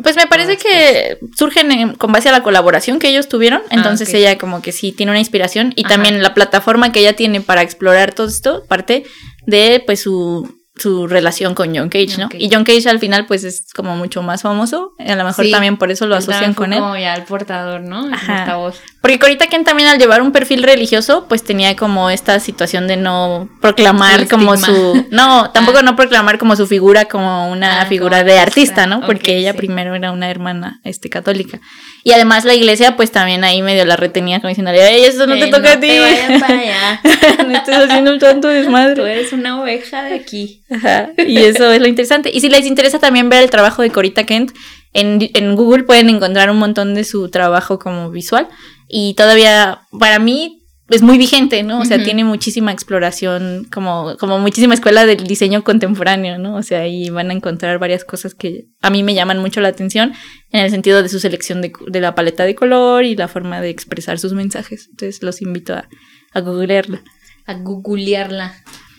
Pues 0.03 0.17
me 0.17 0.27
parece 0.27 0.57
que 0.57 1.19
surgen 1.37 1.95
con 1.95 2.11
base 2.11 2.29
a 2.29 2.33
la 2.33 2.43
colaboración 2.43 2.99
que 2.99 3.09
ellos 3.09 3.29
tuvieron, 3.29 3.63
ah, 3.71 3.77
entonces 3.77 4.13
ella 4.13 4.37
como 4.37 4.63
que 4.63 4.73
sí 4.73 4.91
tiene 4.91 5.13
una 5.13 5.21
inspiración 5.21 5.73
y 5.77 5.85
también 5.85 6.21
la 6.21 6.35
plataforma 6.35 6.91
que 6.91 6.99
ella 6.99 7.15
tiene 7.15 7.41
para 7.41 7.63
explorar 7.63 8.15
todo 8.15 8.27
esto 8.27 8.65
parte 8.67 9.05
de 9.47 9.81
pues 9.87 10.03
su 10.03 10.58
su 10.79 11.07
relación 11.07 11.55
con 11.55 11.75
John 11.77 11.89
Cage, 11.89 12.19
¿no? 12.19 12.29
Y 12.33 12.49
John 12.53 12.65
Cage 12.65 12.89
al 12.89 12.99
final 12.99 13.27
pues 13.27 13.45
es 13.45 13.73
como 13.75 13.97
mucho 13.97 14.23
más 14.23 14.43
famoso, 14.43 14.95
a 14.99 15.15
lo 15.15 15.25
mejor 15.25 15.47
también 15.51 15.77
por 15.77 15.91
eso 15.91 16.07
lo 16.07 16.17
asocian 16.17 16.55
con 16.55 16.73
él. 16.73 16.81
Como 16.81 16.97
ya 16.97 17.15
el 17.15 17.25
portador, 17.25 17.81
¿no? 17.81 18.07
El 18.07 18.15
portavoz. 18.15 18.81
Porque 19.01 19.19
ahorita 19.23 19.47
Ken 19.47 19.65
también 19.65 19.89
al 19.89 19.99
llevar 19.99 20.23
un 20.23 20.33
perfil 20.33 20.63
religioso 20.63 21.27
pues 21.29 21.45
tenía 21.45 21.77
como 21.77 22.11
esta 22.11 22.41
situación 22.41 22.89
de 22.89 22.97
no 22.97 23.49
proclamar 23.61 24.29
como 24.29 24.57
su... 24.57 25.07
No, 25.11 25.51
tampoco 25.51 25.79
ah. 25.79 25.83
no 25.83 25.97
proclamar 25.97 26.39
como 26.39 26.57
su 26.57 26.67
figura 26.67 27.07
como 27.07 27.51
una 27.51 27.83
ah, 27.83 27.87
figura 27.87 28.25
de 28.25 28.39
artista, 28.39 28.87
¿no? 28.87 29.01
Porque 29.07 29.37
ella 29.37 29.55
primero 29.55 29.95
era 29.95 30.13
una 30.13 30.31
hermana 30.31 30.81
este, 30.85 31.09
católica. 31.09 31.61
Y 32.05 32.13
además 32.13 32.45
la 32.45 32.55
iglesia 32.55 32.97
pues 32.97 33.11
también 33.11 33.45
ahí 33.45 33.63
medio 33.63 33.85
la 33.85 33.97
retenía 33.97 34.41
como 34.41 34.49
diciendo, 34.49 34.71
¡Ey, 34.73 35.05
eso 35.05 35.27
no 35.27 35.39
te 35.39 35.47
toca 35.49 35.73
a 35.73 35.81
ti! 35.81 35.89
no 37.47 37.57
estás 37.57 37.85
haciendo 37.85 38.13
un 38.13 38.19
tanto 38.19 38.49
desmadre. 38.49 38.95
Tú 38.95 39.03
eres 39.03 39.33
una 39.33 39.61
oveja 39.61 40.03
de 40.03 40.15
aquí. 40.15 40.63
Ajá, 40.71 41.11
y 41.27 41.39
eso 41.39 41.73
es 41.73 41.81
lo 41.81 41.87
interesante. 41.87 42.31
Y 42.33 42.41
si 42.41 42.49
les 42.49 42.67
interesa 42.67 42.99
también 42.99 43.29
ver 43.29 43.43
el 43.43 43.51
trabajo 43.51 43.83
de 43.83 43.91
Corita 43.91 44.25
Kent, 44.25 44.53
en, 44.93 45.31
en 45.35 45.57
Google 45.57 45.85
pueden 45.85 46.09
encontrar 46.09 46.51
un 46.51 46.59
montón 46.59 46.95
de 46.95 47.05
su 47.05 47.31
trabajo 47.31 47.79
como 47.79 48.11
visual. 48.11 48.49
Y 48.89 49.15
todavía, 49.15 49.83
para 49.99 50.19
mí, 50.19 50.59
es 50.91 51.03
muy 51.03 51.19
vigente, 51.19 51.63
¿no? 51.63 51.81
O 51.81 51.85
sea, 51.85 52.03
tiene 52.03 52.25
muchísima 52.25 52.73
exploración, 52.73 53.67
como, 53.71 54.17
como 54.19 54.39
muchísima 54.39 54.73
escuela 54.73 55.05
del 55.05 55.27
diseño 55.27 55.63
contemporáneo, 55.63 56.39
¿no? 56.39 56.57
O 56.57 56.63
sea, 56.63 56.81
ahí 56.81 57.11
van 57.11 57.31
a 57.31 57.35
encontrar 57.35 57.79
varias 57.79 58.05
cosas 58.05 58.35
que 58.35 58.69
a 58.81 58.89
mí 58.89 59.03
me 59.03 59.15
llaman 59.15 59.39
mucho 59.39 59.61
la 59.61 59.69
atención 59.69 60.15
en 60.51 60.65
el 60.65 60.71
sentido 60.71 61.03
de 61.03 61.11
su 61.11 61.21
selección 61.21 61.61
de, 61.61 61.73
de 61.89 62.01
la 62.01 62.15
paleta 62.15 62.45
de 62.45 62.55
color 62.55 63.05
y 63.05 63.17
la 63.17 63.29
forma 63.29 63.61
de 63.61 63.69
expresar 63.69 64.19
sus 64.19 64.33
mensajes. 64.33 64.89
Entonces 64.91 65.23
los 65.23 65.43
invito 65.43 65.75
a, 65.75 65.89
a 66.33 66.41
googlearla. 66.41 67.03
A 67.45 67.55
googlearla. 67.55 68.55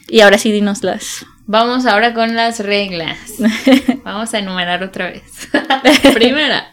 Y 0.09 0.21
ahora 0.21 0.37
sí, 0.37 0.51
dinoslas. 0.51 1.25
Vamos 1.45 1.85
ahora 1.85 2.13
con 2.13 2.35
las 2.35 2.59
reglas. 2.59 3.17
Vamos 4.03 4.33
a 4.33 4.39
enumerar 4.39 4.83
otra 4.83 5.09
vez. 5.09 5.23
Primera. 6.13 6.71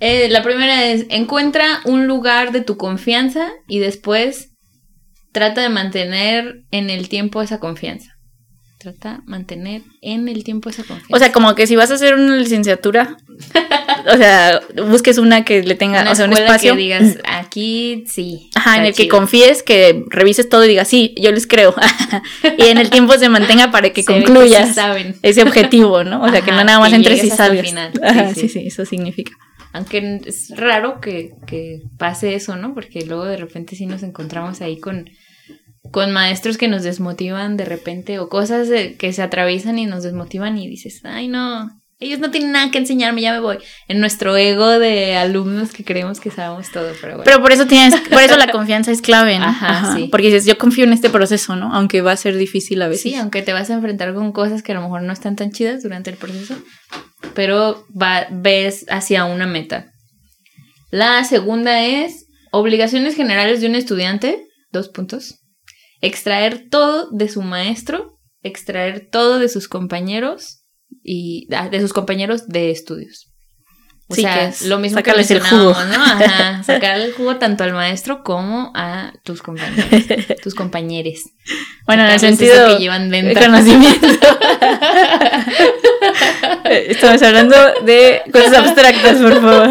Eh, 0.00 0.28
la 0.28 0.42
primera 0.42 0.84
es, 0.84 1.06
encuentra 1.08 1.80
un 1.84 2.06
lugar 2.06 2.52
de 2.52 2.60
tu 2.60 2.76
confianza 2.76 3.48
y 3.66 3.80
después 3.80 4.50
trata 5.32 5.60
de 5.60 5.70
mantener 5.70 6.62
en 6.70 6.90
el 6.90 7.08
tiempo 7.08 7.42
esa 7.42 7.58
confianza. 7.58 8.17
Trata 8.78 9.14
de 9.14 9.18
mantener 9.26 9.82
en 10.02 10.28
el 10.28 10.44
tiempo 10.44 10.70
esa 10.70 10.84
confianza. 10.84 11.14
O 11.14 11.18
sea, 11.18 11.32
como 11.32 11.54
que 11.56 11.66
si 11.66 11.74
vas 11.74 11.90
a 11.90 11.94
hacer 11.94 12.14
una 12.14 12.36
licenciatura, 12.36 13.16
o 14.12 14.16
sea, 14.16 14.60
busques 14.88 15.18
una 15.18 15.44
que 15.44 15.62
le 15.62 15.74
tenga, 15.74 16.10
o 16.10 16.14
sea, 16.14 16.26
un 16.26 16.32
espacio. 16.32 16.74
que 16.74 16.78
digas, 16.78 17.18
aquí 17.24 18.04
sí. 18.06 18.50
Ajá, 18.54 18.76
en 18.76 18.84
el 18.84 18.94
que 18.94 19.08
confíes, 19.08 19.62
que 19.64 20.04
revises 20.08 20.48
todo 20.48 20.64
y 20.64 20.68
digas, 20.68 20.86
sí, 20.86 21.14
yo 21.20 21.32
les 21.32 21.46
creo. 21.46 21.74
y 22.58 22.66
en 22.66 22.78
el 22.78 22.90
tiempo 22.90 23.14
se 23.18 23.28
mantenga 23.28 23.70
para 23.70 23.90
que 23.90 24.04
concluyas 24.04 24.76
ese 25.22 25.42
objetivo, 25.42 26.04
¿no? 26.04 26.22
O 26.22 26.30
sea, 26.30 26.42
que 26.42 26.52
no 26.52 26.62
nada 26.62 26.78
más 26.78 26.92
entres 26.92 27.24
y 27.24 27.30
salgas. 27.30 27.74
sí, 28.34 28.48
sí, 28.48 28.66
eso 28.68 28.84
significa. 28.84 29.32
Aunque 29.72 30.20
es 30.24 30.50
raro 30.56 31.00
que, 31.00 31.32
pase 31.98 32.34
eso, 32.34 32.56
¿no? 32.56 32.74
Porque 32.74 33.04
luego 33.04 33.24
de 33.24 33.36
repente 33.36 33.76
sí 33.76 33.86
nos 33.86 34.02
encontramos 34.02 34.60
ahí 34.60 34.80
con, 34.80 35.10
con 35.90 36.12
maestros 36.12 36.58
que 36.58 36.68
nos 36.68 36.82
desmotivan 36.82 37.56
de 37.56 37.64
repente 37.64 38.18
o 38.18 38.28
cosas 38.28 38.68
que 38.98 39.12
se 39.12 39.22
atraviesan 39.22 39.78
y 39.78 39.86
nos 39.86 40.02
desmotivan 40.02 40.58
y 40.58 40.68
dices, 40.68 41.00
ay 41.04 41.28
no, 41.28 41.68
ellos 42.00 42.20
no 42.20 42.30
tienen 42.30 42.52
nada 42.52 42.70
que 42.70 42.78
enseñarme, 42.78 43.22
ya 43.22 43.32
me 43.32 43.40
voy. 43.40 43.58
En 43.88 43.98
nuestro 43.98 44.36
ego 44.36 44.78
de 44.78 45.16
alumnos 45.16 45.72
que 45.72 45.84
creemos 45.84 46.20
que 46.20 46.30
sabemos 46.30 46.70
todo, 46.70 46.92
pero 47.00 47.16
bueno. 47.16 47.24
Pero 47.24 47.42
por 47.42 47.50
eso 47.50 47.66
tienes, 47.66 48.00
por 48.02 48.22
eso 48.22 48.36
la 48.36 48.52
confianza 48.52 48.92
es 48.92 49.02
clave, 49.02 49.38
¿no? 49.38 49.46
Ajá, 49.46 49.96
sí. 49.96 50.06
Porque 50.08 50.28
dices, 50.28 50.46
yo 50.46 50.56
confío 50.58 50.84
en 50.84 50.92
este 50.92 51.10
proceso, 51.10 51.56
¿no? 51.56 51.74
Aunque 51.74 52.00
va 52.00 52.12
a 52.12 52.16
ser 52.16 52.36
difícil 52.36 52.80
a 52.82 52.88
veces. 52.88 53.02
Sí, 53.02 53.14
aunque 53.16 53.42
te 53.42 53.52
vas 53.52 53.70
a 53.70 53.74
enfrentar 53.74 54.14
con 54.14 54.30
cosas 54.30 54.62
que 54.62 54.70
a 54.70 54.74
lo 54.76 54.82
mejor 54.82 55.02
no 55.02 55.12
están 55.12 55.34
tan 55.34 55.50
chidas 55.50 55.82
durante 55.82 56.10
el 56.10 56.16
proceso, 56.16 56.54
pero 57.34 57.84
va, 58.00 58.28
ves 58.30 58.86
hacia 58.88 59.24
una 59.24 59.46
meta. 59.46 59.90
La 60.90 61.24
segunda 61.24 61.82
es 61.82 62.26
obligaciones 62.52 63.16
generales 63.16 63.60
de 63.60 63.66
un 63.66 63.74
estudiante, 63.74 64.46
dos 64.70 64.88
puntos. 64.88 65.40
Extraer 66.00 66.68
todo 66.70 67.10
de 67.10 67.28
su 67.28 67.42
maestro, 67.42 68.18
extraer 68.42 69.08
todo 69.10 69.38
de 69.38 69.48
sus 69.48 69.68
compañeros 69.68 70.64
y 71.02 71.48
ah, 71.52 71.68
de 71.68 71.80
sus 71.80 71.92
compañeros 71.92 72.48
de 72.48 72.70
estudios. 72.70 73.28
O 74.10 74.14
sea, 74.14 74.50
lo 74.64 74.78
mismo 74.78 75.02
que 75.02 75.10
el 75.10 75.40
jugo. 75.40 75.74
¿no? 75.84 76.02
Ajá, 76.02 76.62
sacarle 76.66 77.04
el 77.04 77.12
jugo 77.12 77.36
tanto 77.36 77.64
al 77.64 77.74
maestro 77.74 78.22
como 78.22 78.72
a 78.74 79.12
tus 79.22 79.42
compañeros, 79.42 79.84
tus 80.42 80.54
compañeros. 80.54 81.24
Bueno, 81.86 82.04
en 82.04 82.12
el 82.12 82.20
sentido 82.20 82.68
que 82.68 82.78
llevan 82.78 83.10
dentro. 83.10 83.44
conocimiento. 83.44 84.06
Estamos 86.64 87.20
hablando 87.22 87.56
de 87.84 88.22
cosas 88.32 88.54
abstractas, 88.54 89.18
por 89.18 89.42
favor. 89.42 89.68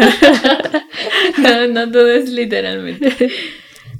no, 1.38 1.66
no 1.66 1.90
todo 1.90 2.08
es 2.08 2.28
literalmente. 2.28 3.32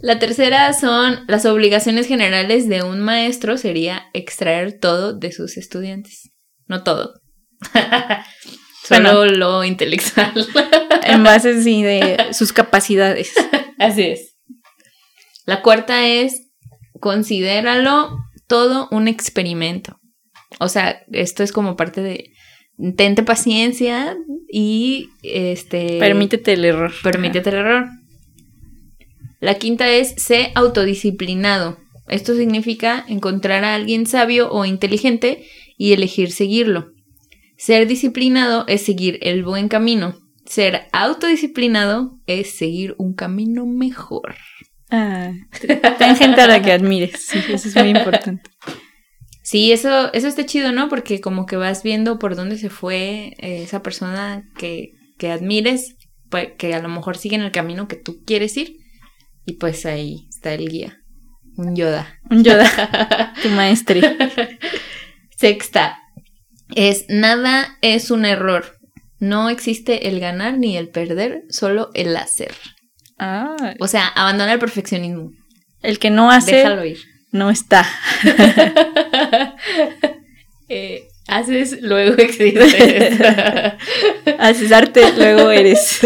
La 0.01 0.19
tercera 0.19 0.73
son 0.73 1.25
las 1.27 1.45
obligaciones 1.45 2.07
generales 2.07 2.69
de 2.69 2.83
un 2.83 3.01
maestro 3.01 3.59
sería 3.59 4.05
extraer 4.13 4.79
todo 4.79 5.13
de 5.13 5.33
sus 5.33 5.57
estudiantes. 5.57 6.31
No 6.67 6.85
todo. 6.85 7.15
Solo 8.85 9.27
lo 9.27 9.65
intelectual. 9.65 10.47
en 11.03 11.23
base, 11.25 11.63
sí, 11.63 11.83
de 11.83 12.29
sus 12.33 12.53
capacidades. 12.53 13.33
Así 13.79 14.03
es. 14.03 14.37
La 15.47 15.63
cuarta 15.63 16.07
es, 16.07 16.49
considéralo 17.01 18.19
todo 18.47 18.89
un 18.91 19.09
experimento. 19.09 19.99
O 20.61 20.69
sea, 20.69 21.03
esto 21.13 21.43
es 21.43 21.53
como 21.53 21.77
parte 21.77 22.03
de, 22.03 22.33
tente 22.97 23.23
paciencia 23.23 24.17
y, 24.51 25.09
este... 25.23 25.99
Permítete 25.99 26.55
el 26.55 26.65
error. 26.65 26.93
Permítete 27.03 27.51
el 27.51 27.57
error. 27.57 27.89
La 29.41 29.55
quinta 29.55 29.89
es, 29.89 30.15
sé 30.17 30.51
autodisciplinado. 30.55 31.79
Esto 32.09 32.35
significa 32.35 33.05
encontrar 33.09 33.65
a 33.65 33.75
alguien 33.75 34.07
sabio 34.07 34.51
o 34.51 34.65
inteligente 34.65 35.47
y 35.77 35.93
elegir 35.93 36.33
seguirlo. 36.33 36.93
Ser 37.57 37.87
disciplinado 37.87 38.65
es 38.67 38.83
seguir 38.83 39.19
el 39.23 39.45
buen 39.45 39.69
camino. 39.69 40.17
Ser 40.47 40.89
autodisciplinado 40.93 42.19
es 42.27 42.57
seguir 42.57 42.95
un 42.99 43.15
camino 43.15 43.67
mejor. 43.67 44.37
Ah, 44.91 45.33
ten 45.99 46.17
gente 46.17 46.41
a 46.41 46.47
la 46.47 46.63
que 46.63 46.73
admires. 46.73 47.27
Sí, 47.27 47.39
eso 47.53 47.69
es 47.69 47.77
muy 47.77 47.91
importante. 47.91 48.51
Sí, 49.43 49.73
eso, 49.73 50.13
eso 50.13 50.29
está 50.29 50.45
chido, 50.47 50.73
¿no? 50.73 50.89
Porque 50.89 51.21
como 51.21 51.47
que 51.47 51.57
vas 51.57 51.83
viendo 51.83 52.19
por 52.19 52.37
dónde 52.37 52.59
se 52.59 52.71
fue 52.71 53.35
eh, 53.39 53.63
esa 53.63 53.83
persona 53.83 54.49
que, 54.57 54.93
que 55.17 55.31
admires, 55.31 55.97
pues, 56.29 56.51
que 56.59 56.75
a 56.75 56.83
lo 56.83 56.89
mejor 56.89 57.17
sigue 57.17 57.37
en 57.37 57.43
el 57.43 57.53
camino 57.53 57.89
que 57.89 57.97
tú 57.97 58.23
quieres 58.25 58.57
ir. 58.57 58.77
Y 59.49 59.55
pues 59.55 59.87
ahí 59.87 60.27
está 60.29 60.53
el 60.53 60.69
guía. 60.69 60.99
Un 61.57 61.75
Yoda. 61.75 62.21
Un 62.29 62.45
Yoda. 62.45 63.33
tu 63.43 63.49
maestro. 63.49 63.99
Sexta, 65.39 65.97
es 66.75 67.07
nada 67.09 67.79
es 67.81 68.11
un 68.11 68.27
error. 68.27 68.77
No 69.21 69.49
existe 69.49 70.09
el 70.09 70.21
ganar 70.21 70.59
ni 70.59 70.77
el 70.77 70.91
perder, 70.91 71.45
solo 71.49 71.89
el 71.95 72.15
hacer. 72.15 72.53
Ah. 73.19 73.57
O 73.81 73.89
sea, 73.89 74.07
abandona 74.09 74.53
el 74.53 74.59
perfeccionismo. 74.59 75.31
El 75.81 75.99
que 75.99 76.11
no 76.11 76.31
hace. 76.31 76.57
Déjalo 76.57 76.85
ir. 76.85 76.99
No 77.33 77.49
está. 77.49 77.89
Eh, 80.71 81.09
haces, 81.27 81.81
luego 81.81 82.19
existes. 82.19 83.19
haces 84.39 84.71
arte, 84.71 85.01
luego 85.17 85.51
eres. 85.51 86.01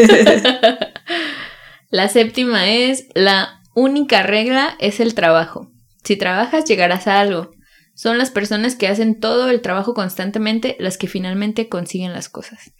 La 1.93 2.09
séptima 2.09 2.69
es: 2.69 3.07
la 3.15 3.63
única 3.75 4.23
regla 4.23 4.77
es 4.81 4.99
el 4.99 5.15
trabajo. 5.15 5.71
Si 6.03 6.17
trabajas, 6.17 6.65
llegarás 6.65 7.07
a 7.07 7.21
algo. 7.21 7.51
Son 7.95 8.17
las 8.17 8.31
personas 8.31 8.75
que 8.75 8.89
hacen 8.89 9.21
todo 9.21 9.51
el 9.51 9.61
trabajo 9.61 9.93
constantemente 9.93 10.77
las 10.81 10.97
que 10.97 11.07
finalmente 11.07 11.69
consiguen 11.69 12.15
las 12.15 12.31
cosas. 12.31 12.73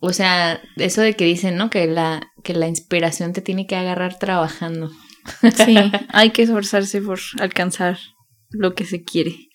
O 0.00 0.12
sea, 0.12 0.62
eso 0.76 1.02
de 1.02 1.14
que 1.14 1.24
dicen, 1.24 1.56
¿no? 1.56 1.68
Que 1.68 1.86
la, 1.86 2.30
que 2.44 2.54
la 2.54 2.68
inspiración 2.68 3.32
te 3.32 3.42
tiene 3.42 3.66
que 3.66 3.76
agarrar 3.76 4.18
trabajando. 4.18 4.90
Sí, 5.54 5.76
hay 6.08 6.30
que 6.30 6.42
esforzarse 6.42 7.02
por 7.02 7.18
alcanzar 7.40 7.98
lo 8.50 8.74
que 8.74 8.84
se 8.84 9.02
quiere. 9.02 9.49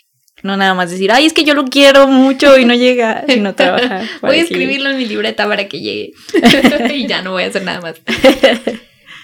No 0.45 0.57
nada 0.57 0.75
más 0.75 0.91
decir, 0.91 1.11
ay, 1.11 1.25
es 1.25 1.33
que 1.33 1.43
yo 1.43 1.55
lo 1.55 1.65
quiero 1.65 2.07
mucho 2.07 2.55
y 2.59 2.65
no 2.65 2.75
llega, 2.75 3.25
sino 3.27 3.55
trabajar. 3.55 4.05
Voy 4.21 4.37
a 4.37 4.43
escribirlo 4.43 4.91
en 4.91 4.97
mi 4.99 5.07
libreta 5.07 5.47
para 5.47 5.67
que 5.67 5.79
llegue. 5.79 6.13
y 6.93 7.07
ya 7.07 7.23
no 7.23 7.31
voy 7.31 7.45
a 7.45 7.47
hacer 7.47 7.63
nada 7.63 7.81
más. 7.81 7.99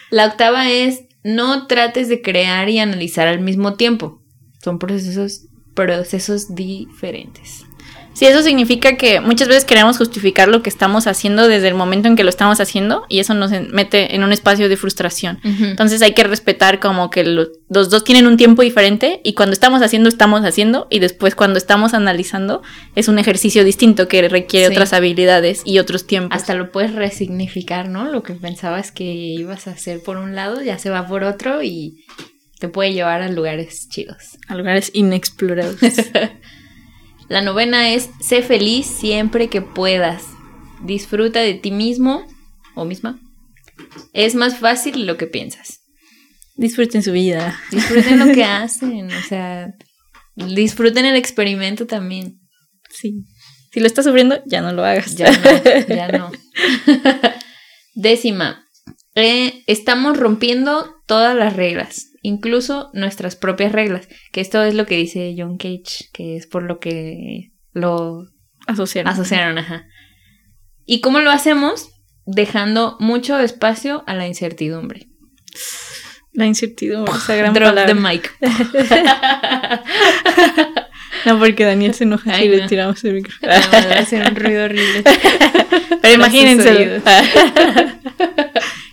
La 0.09 0.25
octava 0.25 0.67
es, 0.71 1.03
no 1.23 1.67
trates 1.67 2.09
de 2.09 2.23
crear 2.23 2.69
y 2.69 2.79
analizar 2.79 3.27
al 3.27 3.39
mismo 3.39 3.75
tiempo. 3.75 4.23
Son 4.63 4.79
procesos, 4.79 5.45
procesos 5.75 6.55
diferentes. 6.55 7.65
Sí, 8.21 8.27
eso 8.27 8.43
significa 8.43 8.97
que 8.97 9.19
muchas 9.19 9.47
veces 9.47 9.65
queremos 9.65 9.97
justificar 9.97 10.47
lo 10.47 10.61
que 10.61 10.69
estamos 10.69 11.07
haciendo 11.07 11.47
desde 11.47 11.67
el 11.67 11.73
momento 11.73 12.07
en 12.07 12.15
que 12.15 12.23
lo 12.23 12.29
estamos 12.29 12.59
haciendo 12.59 13.03
y 13.09 13.17
eso 13.17 13.33
nos 13.33 13.49
mete 13.49 14.13
en 14.13 14.23
un 14.23 14.31
espacio 14.31 14.69
de 14.69 14.77
frustración. 14.77 15.39
Entonces 15.43 16.03
hay 16.03 16.13
que 16.13 16.23
respetar 16.23 16.79
como 16.79 17.09
que 17.09 17.23
los, 17.23 17.49
dos 17.67 18.03
tienen 18.03 18.27
un 18.27 18.37
tiempo 18.37 18.61
diferente 18.61 19.21
y 19.23 19.33
cuando 19.33 19.53
estamos 19.53 19.81
haciendo, 19.81 20.07
estamos 20.07 20.45
haciendo 20.45 20.85
y 20.91 20.99
después 20.99 21.33
cuando 21.33 21.57
estamos 21.57 21.95
analizando 21.95 22.61
es 22.95 23.07
un 23.07 23.17
ejercicio 23.17 23.63
distinto 23.63 24.07
que 24.07 24.29
requiere 24.29 24.67
otras 24.67 24.93
habilidades 24.93 25.63
y 25.65 25.79
otros 25.79 26.05
tiempos. 26.05 26.39
Hasta 26.39 26.53
lo 26.53 26.71
puedes 26.71 26.93
resignificar, 26.93 27.89
¿no? 27.89 28.05
Lo 28.05 28.21
que 28.21 28.33
pensabas 28.33 28.91
que 28.91 29.03
ibas 29.03 29.67
a 29.67 29.71
hacer 29.71 29.99
por 30.03 30.17
un 30.17 30.35
lado 30.35 30.61
ya 30.61 30.77
se 30.77 30.91
va 30.91 31.07
por 31.07 31.23
otro 31.23 31.63
y 31.63 32.05
te 32.59 32.67
puede 32.67 32.93
llevar 32.93 33.23
a 33.23 33.29
lugares 33.29 33.89
chidos. 33.89 34.37
A 34.47 34.53
lugares 34.53 34.91
inexplorados. 34.93 35.77
La 37.31 37.41
novena 37.41 37.93
es, 37.93 38.09
sé 38.19 38.41
feliz 38.41 38.85
siempre 38.85 39.47
que 39.47 39.61
puedas. 39.61 40.25
Disfruta 40.83 41.39
de 41.39 41.53
ti 41.53 41.71
mismo 41.71 42.27
o 42.75 42.83
misma. 42.83 43.21
Es 44.11 44.35
más 44.35 44.57
fácil 44.57 45.05
lo 45.05 45.15
que 45.15 45.27
piensas. 45.27 45.79
Disfruten 46.57 47.01
su 47.01 47.13
vida. 47.13 47.57
Disfruten 47.71 48.19
lo 48.19 48.33
que 48.33 48.43
hacen. 48.43 49.09
O 49.13 49.21
sea, 49.21 49.73
disfruten 50.35 51.05
el 51.05 51.15
experimento 51.15 51.87
también. 51.87 52.41
Sí. 52.89 53.23
Si 53.71 53.79
lo 53.79 53.87
estás 53.87 54.03
sufriendo, 54.03 54.43
ya 54.45 54.59
no 54.59 54.73
lo 54.73 54.83
hagas. 54.83 55.15
Ya 55.15 55.31
no, 55.31 55.95
ya 55.95 56.09
no. 56.09 56.31
Décima. 57.95 58.67
Eh, 59.15 59.63
estamos 59.67 60.17
rompiendo 60.17 60.95
todas 61.05 61.35
las 61.35 61.55
reglas 61.55 62.11
incluso 62.21 62.89
nuestras 62.93 63.35
propias 63.35 63.71
reglas, 63.71 64.07
que 64.31 64.41
esto 64.41 64.63
es 64.63 64.73
lo 64.73 64.85
que 64.85 64.95
dice 64.95 65.33
John 65.37 65.57
Cage, 65.57 66.09
que 66.13 66.37
es 66.37 66.47
por 66.47 66.63
lo 66.63 66.79
que 66.79 67.51
lo 67.73 68.25
asociaron. 68.67 69.11
asociaron 69.11 69.57
ajá. 69.57 69.85
¿Y 70.85 71.01
cómo 71.01 71.19
lo 71.19 71.31
hacemos? 71.31 71.89
Dejando 72.25 72.97
mucho 72.99 73.39
espacio 73.39 74.03
a 74.07 74.13
la 74.13 74.27
incertidumbre. 74.27 75.07
La 76.33 76.45
incertidumbre, 76.45 77.13
esa 77.13 77.35
gran 77.35 77.53
Drop 77.53 77.75
the 77.85 77.93
mic. 77.93 78.33
no, 81.25 81.39
porque 81.39 81.65
Daniel 81.65 81.93
se 81.93 82.05
enoja 82.05 82.37
si 82.37 82.47
le 82.47 82.67
tiramos 82.67 83.03
el 83.03 83.15
micrófono. 83.15 83.51
va 83.51 83.95
a 83.95 83.99
hacer 83.99 84.29
un 84.29 84.35
ruido 84.35 84.65
horrible. 84.65 85.03
Pero 86.01 86.13
imagínense. 86.13 87.01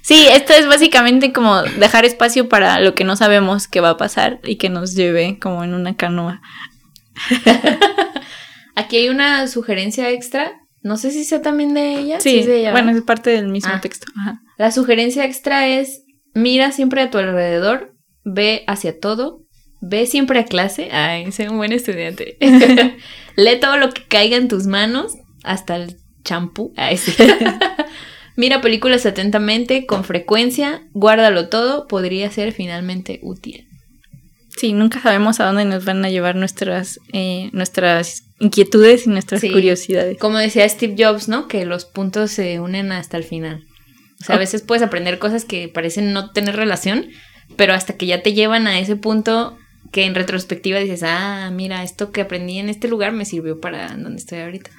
Sí, 0.09 0.27
esto 0.33 0.55
es 0.55 0.67
básicamente 0.67 1.35
como 1.35 1.61
dejar 1.63 2.07
espacio 2.07 2.49
para 2.49 2.81
lo 2.81 2.95
que 2.95 3.05
no 3.05 3.15
sabemos 3.15 3.69
que 3.69 3.83
va 3.83 3.91
a 3.91 3.97
pasar 3.99 4.41
y 4.43 4.57
que 4.57 4.71
nos 4.71 4.95
lleve 4.95 5.39
como 5.39 5.65
en 5.65 5.75
una 5.75 5.99
canoa. 5.99 6.41
Aquí 8.75 8.97
hay 8.97 9.11
una 9.11 9.47
sugerencia 9.49 10.09
extra. 10.09 10.63
No 10.83 10.97
sé 10.97 11.11
si 11.11 11.25
sea 11.25 11.43
también 11.43 11.75
de 11.75 11.99
ella. 11.99 12.21
Sí, 12.21 12.43
bueno, 12.73 12.91
es 12.91 13.03
parte 13.03 13.29
del 13.29 13.49
mismo 13.49 13.71
ah. 13.75 13.83
texto. 13.83 14.07
La 14.57 14.71
sugerencia 14.73 15.27
extra 15.27 15.69
es 15.69 16.05
mira 16.33 16.73
siempre 16.73 17.03
a 17.03 17.11
tu 17.11 17.19
alrededor, 17.19 17.95
ve 18.25 18.65
hacia 18.67 18.99
todo, 18.99 19.43
ve 19.83 20.07
siempre 20.07 20.39
a 20.39 20.47
clase. 20.47 20.89
Ay, 20.91 21.31
soy 21.33 21.49
un 21.49 21.59
buen 21.59 21.73
estudiante. 21.73 22.39
Lee 23.37 23.61
todo 23.61 23.77
lo 23.77 23.91
que 23.91 24.05
caiga 24.05 24.39
en 24.39 24.49
tus 24.49 24.65
manos, 24.65 25.19
hasta 25.45 25.77
el 25.77 25.99
champú. 26.25 26.73
Ay, 26.79 26.97
sí. 26.97 27.13
Mira 28.39 28.61
películas 28.61 29.05
atentamente, 29.05 29.85
con 29.85 30.05
frecuencia, 30.05 30.85
guárdalo 30.93 31.49
todo, 31.49 31.89
podría 31.89 32.31
ser 32.31 32.53
finalmente 32.53 33.19
útil. 33.21 33.67
Sí, 34.57 34.73
nunca 34.73 35.03
sabemos 35.03 35.41
a 35.41 35.47
dónde 35.47 35.65
nos 35.65 35.85
van 35.85 36.05
a 36.05 36.09
llevar 36.09 36.37
nuestras, 36.37 37.01
eh, 37.13 37.51
nuestras 37.53 38.23
inquietudes 38.39 39.09
y 39.09 39.11
nuestras 39.11 39.41
curiosidades. 39.41 40.19
Como 40.19 40.39
decía 40.39 40.69
Steve 40.69 40.95
Jobs, 40.97 41.27
¿no? 41.27 41.49
Que 41.49 41.67
los 41.67 41.85
puntos 41.85 42.31
se 42.31 42.61
unen 42.61 42.93
hasta 42.93 43.17
el 43.17 43.25
final. 43.25 43.65
O 44.21 44.25
sea, 44.25 44.37
a 44.37 44.39
veces 44.39 44.63
puedes 44.63 44.85
aprender 44.85 45.19
cosas 45.19 45.45
que 45.45 45.67
parecen 45.67 46.13
no 46.13 46.31
tener 46.31 46.55
relación, 46.55 47.09
pero 47.57 47.75
hasta 47.75 47.97
que 47.97 48.07
ya 48.07 48.23
te 48.23 48.35
llevan 48.35 48.69
a 48.69 48.79
ese 48.79 48.95
punto 48.95 49.59
que 49.91 50.05
en 50.05 50.15
retrospectiva 50.15 50.79
dices, 50.79 51.03
ah, 51.03 51.51
mira, 51.53 51.83
esto 51.83 52.13
que 52.13 52.21
aprendí 52.21 52.59
en 52.59 52.69
este 52.69 52.87
lugar 52.87 53.11
me 53.11 53.25
sirvió 53.25 53.59
para 53.59 53.97
donde 53.97 54.19
estoy 54.19 54.39
ahorita. 54.39 54.71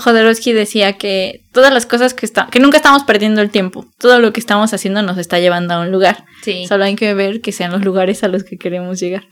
Jodorowsky 0.00 0.52
decía 0.52 0.94
que 0.94 1.44
todas 1.52 1.72
las 1.72 1.86
cosas 1.86 2.14
que 2.14 2.26
está, 2.26 2.48
que 2.50 2.58
nunca 2.58 2.76
estamos 2.76 3.04
perdiendo 3.04 3.40
el 3.40 3.50
tiempo, 3.50 3.86
todo 3.98 4.18
lo 4.18 4.32
que 4.32 4.40
estamos 4.40 4.72
haciendo 4.74 5.02
nos 5.02 5.18
está 5.18 5.38
llevando 5.38 5.74
a 5.74 5.80
un 5.80 5.92
lugar. 5.92 6.24
Sí. 6.42 6.66
Solo 6.66 6.84
hay 6.84 6.96
que 6.96 7.14
ver 7.14 7.40
que 7.40 7.52
sean 7.52 7.72
los 7.72 7.84
lugares 7.84 8.24
a 8.24 8.28
los 8.28 8.44
que 8.44 8.56
queremos 8.56 9.00
llegar. 9.00 9.24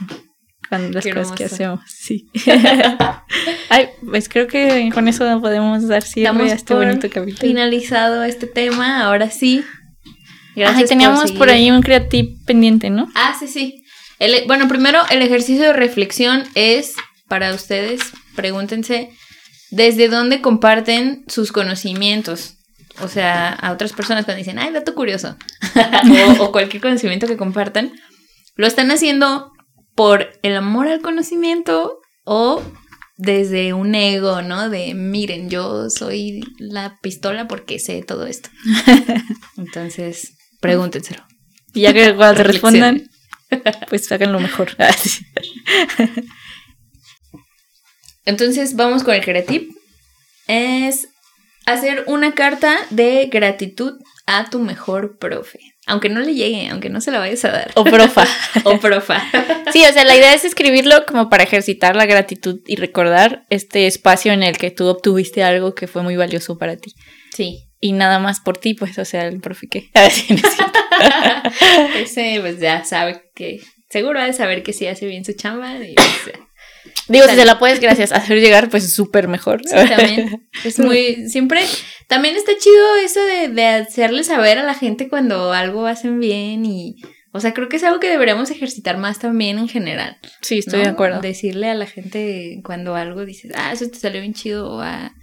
fan 0.68 0.90
de 0.90 0.94
las 0.94 1.06
cosas 1.06 1.32
que 1.32 1.44
hacemos. 1.44 1.80
Sí. 1.86 2.28
Ay, 3.68 3.88
pues 4.08 4.28
creo 4.28 4.46
que 4.46 4.90
con 4.94 5.08
eso 5.08 5.40
podemos 5.40 5.88
dar 5.88 6.02
cierre 6.02 6.50
a 6.50 6.54
este 6.54 6.74
bonito 6.74 7.08
capítulo. 7.10 7.48
Finalizado 7.48 8.22
este 8.22 8.46
tema, 8.46 9.02
ahora 9.04 9.30
sí. 9.30 9.64
Gracias 10.54 10.88
teníamos 10.88 11.32
por, 11.32 11.48
ahí 11.48 11.70
un 11.70 11.82
creativo 11.82 12.36
pendiente, 12.46 12.90
¿no? 12.90 13.08
Ah, 13.14 13.34
sí, 13.38 13.48
sí. 13.48 13.82
bueno, 14.46 14.68
primero 14.68 15.00
el 15.10 15.22
ejercicio 15.22 15.64
de 15.64 15.72
reflexión 15.72 16.44
es 16.54 16.94
para 17.26 17.54
ustedes, 17.54 18.02
pregúntense 18.36 19.10
desde 19.72 20.08
dónde 20.08 20.42
comparten 20.42 21.24
sus 21.28 21.50
conocimientos. 21.50 22.58
O 23.00 23.08
sea, 23.08 23.48
a 23.54 23.72
otras 23.72 23.94
personas 23.94 24.26
cuando 24.26 24.38
dicen, 24.38 24.58
ay, 24.58 24.70
dato 24.70 24.94
curioso, 24.94 25.36
o, 26.38 26.52
cualquier 26.52 26.82
conocimiento 26.82 27.26
que 27.26 27.38
compartan, 27.38 27.92
lo 28.54 28.66
están 28.66 28.90
haciendo 28.90 29.50
por 29.94 30.28
el 30.42 30.56
amor 30.56 30.88
al 30.88 31.00
conocimiento 31.00 32.00
o 32.24 32.62
desde 33.16 33.72
un 33.72 33.94
ego, 33.94 34.42
¿no? 34.42 34.68
De 34.68 34.92
miren, 34.92 35.48
yo 35.48 35.88
soy 35.88 36.42
la 36.58 36.98
pistola 37.00 37.48
porque 37.48 37.78
sé 37.78 38.02
todo 38.02 38.26
esto. 38.26 38.50
Entonces, 39.56 40.34
pregúntenselo. 40.60 41.24
Y 41.72 41.80
ya 41.80 41.94
que 41.94 42.14
cuando 42.14 42.36
te 42.42 42.44
respondan, 42.44 43.08
pues 43.88 44.12
hagan 44.12 44.32
lo 44.32 44.40
mejor. 44.40 44.76
Entonces 48.24 48.76
vamos 48.76 49.02
con 49.02 49.14
el 49.14 49.24
creative. 49.24 49.68
Es 50.46 51.08
hacer 51.66 52.04
una 52.06 52.34
carta 52.34 52.76
de 52.90 53.26
gratitud 53.26 53.94
a 54.26 54.50
tu 54.50 54.58
mejor 54.58 55.18
profe. 55.18 55.58
Aunque 55.86 56.08
no 56.08 56.20
le 56.20 56.34
llegue, 56.34 56.68
aunque 56.68 56.90
no 56.90 57.00
se 57.00 57.10
la 57.10 57.18
vayas 57.18 57.44
a 57.44 57.50
dar. 57.50 57.72
O 57.74 57.82
profa. 57.82 58.24
o 58.64 58.78
profa. 58.78 59.20
sí, 59.72 59.84
o 59.84 59.92
sea, 59.92 60.04
la 60.04 60.14
idea 60.14 60.32
es 60.32 60.44
escribirlo 60.44 61.04
como 61.06 61.28
para 61.28 61.42
ejercitar 61.42 61.96
la 61.96 62.06
gratitud 62.06 62.60
y 62.66 62.76
recordar 62.76 63.44
este 63.50 63.88
espacio 63.88 64.32
en 64.32 64.44
el 64.44 64.58
que 64.58 64.70
tú 64.70 64.86
obtuviste 64.86 65.42
algo 65.42 65.74
que 65.74 65.88
fue 65.88 66.02
muy 66.02 66.16
valioso 66.16 66.56
para 66.56 66.76
ti. 66.76 66.94
Sí. 67.34 67.68
Y 67.80 67.92
nada 67.92 68.20
más 68.20 68.38
por 68.38 68.58
ti, 68.58 68.74
pues, 68.74 68.96
o 68.98 69.04
sea, 69.04 69.26
el 69.26 69.40
profe 69.40 69.66
que. 69.66 69.90
Ese, 71.96 72.38
pues 72.40 72.60
ya 72.60 72.84
sabe 72.84 73.24
que. 73.34 73.60
Seguro 73.90 74.20
ha 74.20 74.24
de 74.24 74.32
saber 74.32 74.62
que 74.62 74.72
sí 74.72 74.86
hace 74.86 75.06
bien 75.06 75.24
su 75.24 75.32
chamba. 75.32 75.74
Y, 75.74 75.94
pues, 75.94 76.38
Digo, 77.08 77.26
si 77.28 77.36
se 77.36 77.44
la 77.44 77.58
puedes, 77.58 77.80
gracias, 77.80 78.12
hacer 78.12 78.40
llegar, 78.40 78.68
pues 78.70 78.94
súper 78.94 79.28
mejor. 79.28 79.60
Sí, 79.64 79.74
también. 79.74 80.48
Es 80.64 80.78
muy, 80.78 81.28
siempre, 81.28 81.62
también 82.06 82.36
está 82.36 82.52
chido 82.58 82.96
eso 83.04 83.20
de, 83.24 83.48
de 83.48 83.66
hacerle 83.66 84.24
saber 84.24 84.58
a 84.58 84.62
la 84.62 84.74
gente 84.74 85.08
cuando 85.08 85.52
algo 85.52 85.86
hacen 85.86 86.20
bien 86.20 86.64
y, 86.64 86.96
o 87.32 87.40
sea, 87.40 87.52
creo 87.54 87.68
que 87.68 87.76
es 87.76 87.84
algo 87.84 87.98
que 87.98 88.08
deberíamos 88.08 88.50
ejercitar 88.50 88.98
más 88.98 89.18
también 89.18 89.58
en 89.58 89.68
general. 89.68 90.18
Sí, 90.42 90.58
estoy 90.58 90.82
de 90.82 90.88
acuerdo. 90.88 91.20
Decirle 91.20 91.68
a 91.68 91.74
la 91.74 91.86
gente 91.86 92.60
cuando 92.64 92.94
algo 92.94 93.24
dices, 93.24 93.52
ah, 93.56 93.72
eso 93.72 93.88
te 93.88 93.98
salió 93.98 94.20
bien 94.20 94.34
chido 94.34 94.70
o 94.70 94.80
ah, 94.80 95.14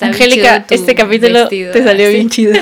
Angélica, 0.00 0.64
este 0.70 0.94
capítulo 0.94 1.48
te 1.48 1.82
salió 1.82 2.08
bien 2.10 2.30
chido. 2.30 2.54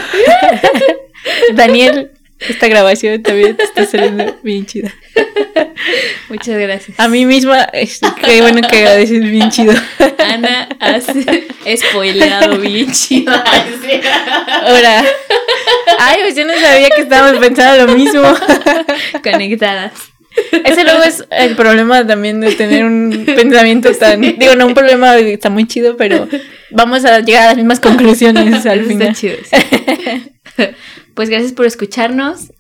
Daniel, 1.55 2.13
esta 2.39 2.69
grabación 2.69 3.23
también 3.23 3.57
te 3.57 3.65
está 3.65 3.85
saliendo 3.85 4.37
bien 4.43 4.67
chida. 4.67 4.95
Muchas 6.29 6.59
gracias. 6.59 6.99
A 6.99 7.09
mí 7.09 7.27
misma, 7.27 7.67
qué 8.23 8.41
bueno 8.41 8.67
que 8.69 8.79
agradeces 8.79 9.23
bien 9.23 9.51
chido. 9.51 9.75
Ana 10.19 10.69
has 10.81 11.07
spoileado 11.77 12.59
bien 12.59 12.91
chido. 12.93 13.33
Ahora. 14.63 15.05
Ay, 15.99 16.19
pues 16.23 16.37
yo 16.37 16.45
no 16.45 16.55
sabía 16.55 16.89
que 16.91 17.03
estábamos 17.03 17.39
pensando 17.39 17.87
lo 17.87 17.95
mismo. 17.95 18.23
Conectadas. 19.23 19.93
Ese 20.65 20.85
luego 20.85 21.03
es 21.03 21.25
el 21.31 21.57
problema 21.57 22.07
también 22.07 22.41
de 22.41 22.53
tener 22.53 22.85
un 22.85 23.25
pensamiento 23.25 23.93
tan. 23.95 24.21
Digo, 24.21 24.55
no 24.55 24.67
un 24.67 24.75
problema 24.75 25.17
está 25.17 25.49
muy 25.49 25.67
chido, 25.67 25.97
pero 25.97 26.29
vamos 26.71 27.05
a 27.07 27.21
llegar 27.21 27.45
a 27.45 27.47
las 27.49 27.57
mismas 27.57 27.81
conclusiones 27.81 28.67
al 28.67 28.85
final. 28.85 29.09
Está 29.09 29.15
chido. 29.15 29.37
Pues 31.15 31.31
gracias 31.31 31.53
por 31.53 31.65
escucharnos. 31.65 32.53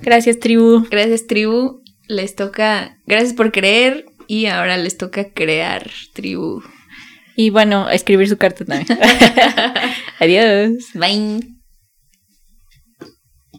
Gracias, 0.00 0.38
tribu. 0.38 0.86
Gracias, 0.90 1.26
tribu. 1.26 1.83
Les 2.08 2.34
toca. 2.34 2.98
Gracias 3.06 3.32
por 3.32 3.52
creer. 3.52 4.06
Y 4.26 4.46
ahora 4.46 4.78
les 4.78 4.96
toca 4.96 5.30
crear, 5.32 5.90
tribu. 6.14 6.62
Y 7.36 7.50
bueno, 7.50 7.90
escribir 7.90 8.28
su 8.28 8.38
carta 8.38 8.64
también. 8.64 8.86
Adiós. 10.18 10.90
Bye. 10.94 11.54